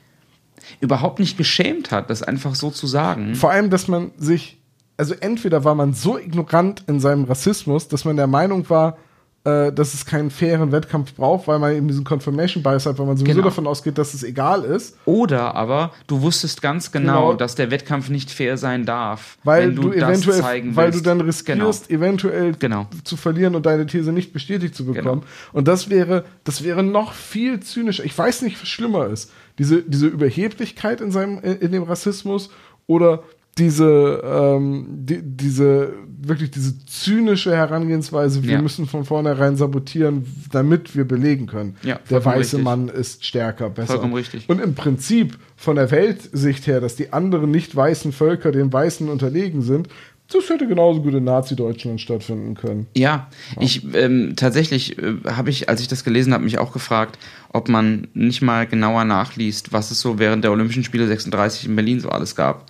überhaupt 0.80 1.20
nicht 1.20 1.38
geschämt 1.38 1.92
hat, 1.92 2.10
das 2.10 2.24
einfach 2.24 2.56
so 2.56 2.72
zu 2.72 2.88
sagen. 2.88 3.36
Vor 3.36 3.52
allem, 3.52 3.70
dass 3.70 3.88
man 3.88 4.12
sich 4.18 4.60
also 4.98 5.14
entweder 5.14 5.64
war 5.64 5.76
man 5.76 5.94
so 5.94 6.18
ignorant 6.18 6.84
in 6.88 7.00
seinem 7.00 7.26
Rassismus, 7.26 7.88
dass 7.88 8.06
man 8.06 8.16
der 8.16 8.28
Meinung 8.28 8.70
war, 8.70 8.98
äh, 9.46 9.72
dass 9.72 9.94
es 9.94 10.06
keinen 10.06 10.32
fairen 10.32 10.72
Wettkampf 10.72 11.14
braucht, 11.14 11.48
weil 11.48 11.60
man 11.60 11.76
eben 11.76 11.88
diesen 11.88 12.04
Confirmation 12.04 12.64
Bias 12.64 12.88
hat, 12.88 12.98
weil 12.98 13.06
man 13.06 13.16
sowieso 13.16 13.36
genau. 13.36 13.46
davon 13.46 13.68
ausgeht, 13.68 13.98
dass 13.98 14.16
es 14.16 14.24
egal 14.24 14.64
ist. 14.64 14.98
Oder 15.06 15.56
aber 15.56 15.92
du 16.08 16.22
wusstest 16.22 16.64
ganz 16.64 16.92
genau, 16.92 17.28
genau. 17.28 17.34
dass 17.36 17.54
der 17.54 17.70
Wettkampf 17.70 18.10
nicht 18.10 18.32
fair 18.32 18.58
sein 18.58 18.86
darf, 18.86 19.38
weil 19.44 19.68
wenn 19.68 19.76
du, 19.76 19.82
du 19.84 19.94
eventuell, 19.94 20.76
weil 20.76 20.90
du 20.90 21.00
dann 21.00 21.22
riskierst, 21.22 21.90
genau. 21.90 22.02
eventuell 22.02 22.54
genau. 22.54 22.88
zu 23.04 23.18
verlieren 23.18 23.56
und 23.56 23.68
deine 23.68 23.86
These 23.86 24.12
nicht 24.12 24.34
bestätigt 24.34 24.74
zu 24.74 24.86
bekommen. 24.86 25.22
Genau. 25.22 25.34
Und 25.54 25.68
das 25.68 25.92
wäre, 25.92 26.26
das 26.44 26.64
wäre 26.64 26.82
noch 26.82 27.14
viel 27.14 27.60
zynischer. 27.60 28.04
Ich 28.04 28.18
weiß 28.18 28.42
nicht, 28.42 28.60
was 28.60 28.68
schlimmer 28.68 29.08
ist. 29.08 29.32
Diese, 29.60 29.84
diese 29.84 30.08
Überheblichkeit 30.08 31.02
in 31.02 31.12
seinem, 31.12 31.40
in 31.40 31.72
dem 31.72 31.84
Rassismus 31.84 32.50
oder 32.88 33.24
diese, 33.58 34.22
ähm, 34.24 34.86
die, 34.90 35.22
diese, 35.22 35.94
wirklich 36.18 36.52
diese 36.52 36.86
zynische 36.86 37.56
Herangehensweise, 37.56 38.44
wir 38.44 38.54
ja. 38.54 38.62
müssen 38.62 38.86
von 38.86 39.06
vornherein 39.06 39.56
sabotieren, 39.56 40.26
damit 40.52 40.96
wir 40.96 41.06
belegen 41.06 41.48
können. 41.48 41.78
Ja, 41.84 42.00
der 42.10 42.24
weiße 42.24 42.40
richtig. 42.58 42.64
Mann 42.64 42.90
ist 42.90 43.24
stärker, 43.24 43.70
besser. 43.70 43.94
Vollkommen 43.94 44.14
richtig. 44.14 44.50
Und 44.50 44.60
im 44.60 44.76
Prinzip 44.76 45.38
von 45.56 45.78
der 45.78 45.90
Weltsicht 45.92 46.68
her, 46.68 46.82
dass 46.82 46.96
die 46.96 47.14
anderen 47.14 47.52
nicht 47.52 47.74
weißen 47.76 48.12
Völker 48.12 48.52
den 48.52 48.74
Weißen 48.74 49.08
unterlegen 49.08 49.62
sind, 49.62 49.88
das 50.32 50.50
hätte 50.50 50.68
genauso 50.68 51.02
gut 51.04 51.14
in 51.14 51.24
Nazi-Deutschland 51.24 52.02
stattfinden 52.02 52.56
können. 52.56 52.88
Ja, 52.96 53.30
ja. 53.56 53.62
ich 53.62 53.86
ähm, 53.94 54.34
tatsächlich 54.36 54.98
äh, 54.98 55.18
habe 55.28 55.52
ich, 55.52 55.70
als 55.70 55.82
ich 55.82 55.88
das 55.88 56.04
gelesen 56.04 56.34
habe, 56.34 56.44
mich 56.44 56.58
auch 56.58 56.74
gefragt, 56.74 57.20
ob 57.54 57.70
man 57.70 58.08
nicht 58.14 58.42
mal 58.42 58.66
genauer 58.66 59.06
nachliest, 59.06 59.72
was 59.72 59.92
es 59.92 60.02
so 60.02 60.18
während 60.18 60.44
der 60.44 60.52
Olympischen 60.52 60.84
Spiele 60.84 61.08
36 61.08 61.68
in 61.68 61.76
Berlin 61.76 62.00
so 62.00 62.10
alles 62.10 62.36
gab. 62.36 62.66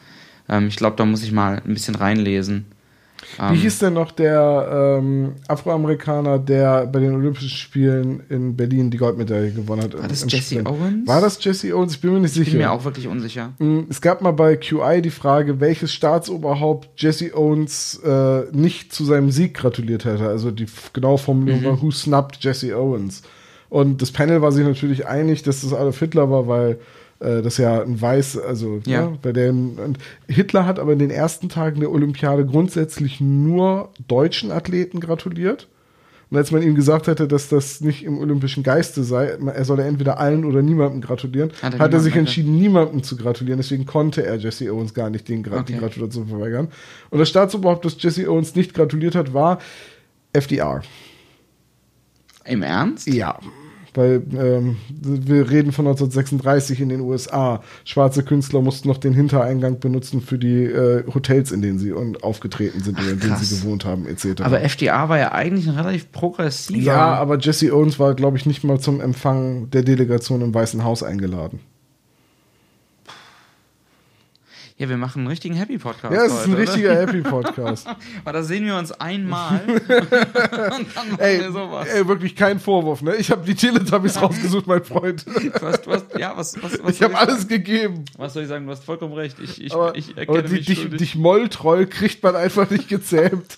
Ähm, 0.50 0.68
ich 0.68 0.76
glaube, 0.76 0.96
da 0.96 1.06
muss 1.06 1.24
ich 1.24 1.32
mal 1.32 1.62
ein 1.66 1.74
bisschen 1.74 1.96
reinlesen. 1.96 2.66
Wie 3.38 3.43
ähm, 3.43 3.56
hieß 3.56 3.80
denn 3.80 3.93
noch 3.93 4.12
der 4.12 5.00
ähm, 5.00 5.34
Afroamerikaner, 5.48 6.39
der 6.39 6.86
bei 6.86 7.00
den 7.00 7.14
Olympischen 7.14 7.50
Spielen 7.50 8.24
in 8.30 8.56
Berlin 8.56 8.91
die 8.91 8.98
Goldmedaille 8.98 9.52
gewonnen 9.52 9.84
hat? 9.84 9.98
War 9.98 10.08
das 10.08 10.26
Jesse 10.28 10.56
Sprint? 10.56 10.70
Owens? 10.70 11.08
War 11.08 11.22
das 11.22 11.43
Jesse 11.43 11.76
Owens? 11.76 11.96
Ich 11.96 12.02
bin 12.02 12.14
mir 12.14 12.20
nicht 12.20 12.34
sicher. 12.34 12.48
Ich 12.48 12.52
bin 12.52 12.62
mir 12.62 12.72
auch 12.72 12.84
wirklich 12.84 13.08
unsicher. 13.08 13.54
Mm, 13.60 13.82
es 13.89 14.02
gab 14.02 14.22
mal 14.22 14.32
bei 14.32 14.56
QI 14.56 15.02
die 15.02 15.10
Frage, 15.10 15.60
welches 15.60 15.93
Staatsoberhaupt 15.93 16.89
Jesse 16.98 17.36
Owens 17.36 18.00
äh, 18.04 18.43
nicht 18.52 18.93
zu 18.93 19.06
seinem 19.06 19.32
Sieg 19.32 19.56
gratuliert 19.56 20.06
hätte. 20.06 20.28
Also 20.28 20.52
die 20.52 20.68
genaue 20.93 21.18
Formulierung 21.18 21.62
mhm. 21.62 21.66
war, 21.66 21.82
who 21.82 21.91
snubbed 21.91 22.38
Jesse 22.41 22.78
Owens? 22.78 23.24
Und 23.70 24.02
das 24.02 24.12
Panel 24.12 24.41
war 24.41 24.52
sich 24.52 24.66
natürlich 24.66 25.08
einig, 25.08 25.43
dass 25.43 25.62
das 25.62 25.74
Adolf 25.74 26.00
Hitler 26.00 26.30
war, 26.30 26.48
weil 26.48 26.80
äh, 27.20 27.41
das 27.41 27.57
ja 27.57 27.82
ein 27.82 28.01
Weiß, 28.01 28.38
also 28.38 28.82
ja. 28.86 29.01
ja. 29.01 29.18
bei 29.22 29.32
dem 29.32 29.95
Hitler 30.28 30.66
hat 30.66 30.80
aber 30.80 30.93
in 30.93 30.99
den 30.99 31.11
ersten 31.11 31.49
Tagen 31.49 31.80
der 31.80 31.91
Olympiade 31.91 32.45
grundsätzlich 32.45 33.22
nur 33.22 33.89
deutschen 34.07 34.51
Athleten 34.51 34.99
gratuliert. 34.99 35.68
Und 36.32 36.38
als 36.38 36.51
man 36.51 36.63
ihm 36.63 36.74
gesagt 36.74 37.05
hätte, 37.05 37.28
dass 37.28 37.49
das 37.49 37.82
nicht 37.82 38.03
im 38.03 38.18
olympischen 38.18 38.63
Geiste 38.63 39.03
sei, 39.03 39.28
er 39.28 39.63
solle 39.63 39.84
entweder 39.84 40.20
allen 40.20 40.43
oder 40.43 40.63
niemandem 40.63 40.99
gratulieren, 40.99 41.51
hat 41.61 41.76
er, 41.76 41.80
hat 41.80 41.93
er 41.93 41.99
sich 41.99 42.16
entschieden, 42.16 42.57
niemandem 42.57 43.03
zu 43.03 43.16
gratulieren. 43.16 43.59
Deswegen 43.59 43.86
konnte 43.86 44.26
er 44.26 44.36
Jesse 44.36 44.74
Owens 44.74 44.95
gar 44.95 45.11
nicht 45.11 45.30
den, 45.30 45.45
okay. 45.45 45.63
die 45.68 45.78
Gratulation 45.78 46.28
verweigern. 46.28 46.70
Und 47.11 47.20
das 47.20 47.30
Staatsoberhaupt, 47.30 47.86
das 47.86 48.01
Jesse 48.01 48.30
Owens 48.30 48.55
nicht 48.55 48.74
gratuliert 48.74 49.13
hat, 49.13 49.36
war 49.36 49.59
FDR. 50.34 50.82
Im 52.43 52.63
Ernst? 52.63 53.07
Ja 53.07 53.39
weil 53.98 54.24
ähm, 54.38 54.78
wir 54.89 55.50
reden 55.50 55.72
von 55.72 55.88
1936 55.88 56.82
in 56.82 56.89
den 56.89 57.02
USA. 57.02 57.62
Schwarze 57.84 58.24
Künstler 58.24 58.62
mussten 58.62 58.88
noch 58.88 58.98
den 58.98 59.14
Hintereingang 59.14 59.80
benutzen 59.80 60.22
für 60.22 60.38
die 60.38 60.64
äh, 60.64 61.04
Hotels, 61.14 61.52
in 61.52 61.62
denen 61.62 61.80
sie 61.80 61.93
aufgetreten 62.22 62.82
sind 62.82 63.00
oder 63.00 63.12
in 63.12 63.20
denen 63.20 63.38
sie 63.38 63.56
gewohnt 63.56 63.86
haben, 63.86 64.08
etc. 64.08 64.41
Aber 64.41 64.62
FDR 64.62 65.10
war 65.10 65.18
ja 65.18 65.32
eigentlich 65.32 65.68
ein 65.68 65.76
relativ 65.76 66.12
progressiver. 66.12 66.82
Ja, 66.82 67.16
aber 67.16 67.39
Jesse 67.39 67.74
Owens 67.74 68.00
war, 68.00 68.14
glaube 68.14 68.38
ich, 68.38 68.46
nicht 68.46 68.64
mal 68.64 68.80
zum 68.80 69.02
Empfang 69.02 69.70
der 69.70 69.84
Delegation 69.84 70.41
im 70.41 70.54
Weißen 70.54 70.84
Haus 70.84 71.04
eingeladen. 71.04 71.60
Ja, 74.78 74.89
wir 74.89 74.97
machen 74.97 75.19
einen 75.19 75.28
richtigen 75.28 75.55
Happy 75.55 75.78
Podcast. 75.78 76.13
Ja, 76.13 76.26
es 76.26 76.34
ist 76.34 76.45
ein 76.47 76.51
heute, 76.51 76.61
richtiger 76.63 76.91
oder? 76.91 76.99
Happy 77.07 77.21
Podcast. 77.21 77.88
Weil 78.26 78.34
da 78.34 78.43
sehen 78.43 78.65
wir 78.65 78.76
uns 78.76 78.91
einmal 78.91 79.61
und 79.69 79.88
dann 79.88 80.86
machen 80.93 81.17
ey, 81.19 81.39
wir 81.39 81.51
sowas. 81.53 81.88
Ey, 81.88 82.05
wirklich 82.05 82.36
kein 82.36 82.59
Vorwurf, 82.59 83.01
ne? 83.01 83.15
Ich 83.15 83.32
habe 83.32 83.45
die 83.45 83.55
Teletubbies 83.55 84.21
rausgesucht, 84.21 84.67
mein 84.67 84.84
Freund. 84.84 85.26
Du 85.26 85.65
hast, 85.65 85.86
du 85.86 85.91
hast, 85.91 86.05
ja, 86.17 86.36
was, 86.36 86.61
was, 86.61 86.84
was 86.84 86.93
Ich 86.93 87.01
habe 87.01 87.17
alles 87.17 87.47
gegeben. 87.47 88.03
Was 88.17 88.34
soll 88.34 88.43
ich 88.43 88.49
sagen? 88.49 88.65
Du 88.65 88.71
hast 88.73 88.84
vollkommen 88.84 89.13
recht. 89.13 89.38
Ich, 89.39 89.63
ich, 89.63 89.73
aber, 89.73 89.95
ich 89.95 90.09
erkenne 90.17 90.39
aber 90.39 90.47
die, 90.49 90.55
mich 90.55 90.65
dich, 90.65 90.89
dich 90.89 91.15
Molltroll 91.15 91.88
kriegt 91.88 92.21
man 92.21 92.36
einfach 92.36 92.69
nicht 92.69 92.89
gezähmt. 92.89 93.57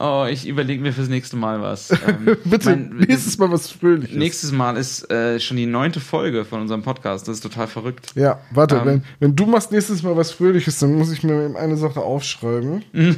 Oh, 0.00 0.26
ich 0.28 0.46
überlege 0.46 0.82
mir 0.82 0.92
fürs 0.92 1.08
nächste 1.08 1.36
Mal 1.36 1.60
was. 1.62 1.90
Ähm, 2.06 2.36
Bitte, 2.44 2.70
mein- 2.70 2.96
nächstes 3.08 3.38
Mal 3.38 3.50
was 3.50 3.70
Fröhliches. 3.70 4.14
Nächstes 4.16 4.52
Mal 4.52 4.76
ist 4.76 5.10
äh, 5.10 5.40
schon 5.40 5.56
die 5.56 5.66
neunte 5.66 6.00
Folge 6.00 6.44
von 6.44 6.60
unserem 6.60 6.82
Podcast. 6.82 7.26
Das 7.28 7.36
ist 7.36 7.42
total 7.42 7.66
verrückt. 7.66 8.12
Ja, 8.14 8.40
warte, 8.50 8.76
Ähm. 8.76 8.84
wenn, 8.86 9.02
wenn 9.20 9.36
du 9.36 9.46
machst 9.46 9.72
nächstes 9.72 10.02
Mal 10.02 10.16
was 10.16 10.32
Fröhliches, 10.32 10.78
dann 10.80 10.94
muss 10.96 11.10
ich 11.12 11.22
mir 11.22 11.44
eben 11.44 11.56
eine 11.56 11.76
Sache 11.76 12.00
aufschreiben. 12.00 12.84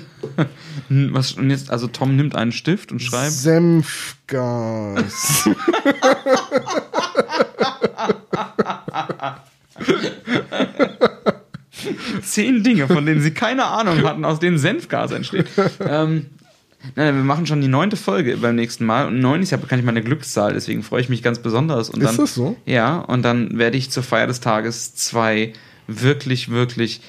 Was, 0.88 1.32
und 1.32 1.50
jetzt, 1.50 1.70
also 1.70 1.88
Tom 1.88 2.16
nimmt 2.16 2.34
einen 2.36 2.52
Stift 2.52 2.92
und 2.92 3.00
schreibt. 3.02 3.32
Senfgas. 3.32 5.48
zehn 12.22 12.62
Dinge, 12.62 12.87
von 12.87 13.07
denen 13.07 13.20
sie 13.20 13.32
keine 13.32 13.64
Ahnung 13.64 14.03
hatten, 14.03 14.24
aus 14.24 14.39
denen 14.39 14.59
Senfgas 14.59 15.12
entsteht. 15.12 15.47
ähm, 15.80 16.26
nein, 16.95 17.14
wir 17.16 17.24
machen 17.24 17.47
schon 17.47 17.61
die 17.61 17.68
neunte 17.68 17.97
Folge 17.97 18.37
beim 18.37 18.57
nächsten 18.57 18.84
Mal. 18.84 19.07
Und 19.07 19.20
neun 19.20 19.43
ist 19.43 19.51
ja 19.51 19.57
bekanntlich 19.57 19.87
meine 19.87 20.03
Glückszahl, 20.03 20.53
deswegen 20.53 20.82
freue 20.82 21.01
ich 21.01 21.09
mich 21.09 21.22
ganz 21.22 21.39
besonders. 21.39 21.91
Und 21.91 22.03
Ist 22.03 22.09
dann, 22.09 22.16
das 22.16 22.34
so? 22.34 22.57
Ja, 22.66 22.99
und 22.99 23.22
dann 23.22 23.59
werde 23.59 23.76
ich 23.76 23.91
zur 23.91 24.03
Feier 24.03 24.26
des 24.26 24.41
Tages 24.41 24.95
zwei 24.95 25.53
wirklich, 25.87 26.51
wirklich 26.51 27.01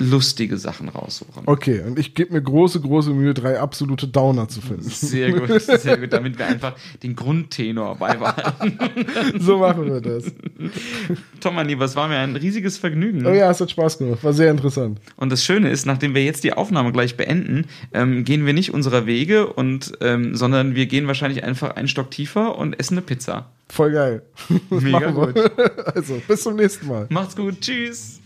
lustige 0.00 0.56
Sachen 0.56 0.88
raussuchen. 0.88 1.42
Okay, 1.46 1.82
und 1.86 1.98
ich 1.98 2.14
gebe 2.14 2.32
mir 2.32 2.42
große, 2.42 2.80
große 2.80 3.10
Mühe, 3.10 3.34
drei 3.34 3.60
absolute 3.60 4.08
Downer 4.08 4.48
zu 4.48 4.60
finden. 4.60 4.88
Sehr 4.88 5.30
gut, 5.32 5.60
sehr 5.60 5.98
gut, 5.98 6.12
damit 6.12 6.38
wir 6.38 6.46
einfach 6.46 6.74
den 7.02 7.14
Grundtenor 7.14 7.96
beibehalten. 7.96 8.78
so 9.38 9.58
machen 9.58 9.84
wir 9.84 10.00
das. 10.00 10.32
Tom, 11.40 11.54
mein 11.54 11.68
Lieber, 11.68 11.84
es 11.84 11.94
war 11.96 12.08
mir 12.08 12.16
ein 12.16 12.34
riesiges 12.34 12.78
Vergnügen. 12.78 13.24
Oh 13.26 13.32
ja, 13.32 13.50
es 13.50 13.60
hat 13.60 13.70
Spaß 13.70 13.98
gemacht. 13.98 14.24
War 14.24 14.32
sehr 14.32 14.50
interessant. 14.50 15.00
Und 15.16 15.30
das 15.30 15.44
Schöne 15.44 15.68
ist, 15.68 15.84
nachdem 15.84 16.14
wir 16.14 16.24
jetzt 16.24 16.44
die 16.44 16.54
Aufnahme 16.54 16.92
gleich 16.92 17.16
beenden, 17.18 17.66
ähm, 17.92 18.24
gehen 18.24 18.46
wir 18.46 18.54
nicht 18.54 18.72
unserer 18.72 19.04
Wege 19.04 19.52
und 19.52 19.92
ähm, 20.00 20.34
sondern 20.34 20.74
wir 20.74 20.86
gehen 20.86 21.06
wahrscheinlich 21.06 21.44
einfach 21.44 21.76
einen 21.76 21.88
Stock 21.88 22.10
tiefer 22.10 22.56
und 22.56 22.80
essen 22.80 22.94
eine 22.94 23.02
Pizza. 23.02 23.50
Voll 23.68 23.92
geil. 23.92 24.22
Mega 24.70 25.14
wir. 25.14 25.94
Also, 25.94 26.20
bis 26.26 26.42
zum 26.42 26.56
nächsten 26.56 26.88
Mal. 26.88 27.06
Macht's 27.10 27.36
gut, 27.36 27.60
tschüss. 27.60 28.19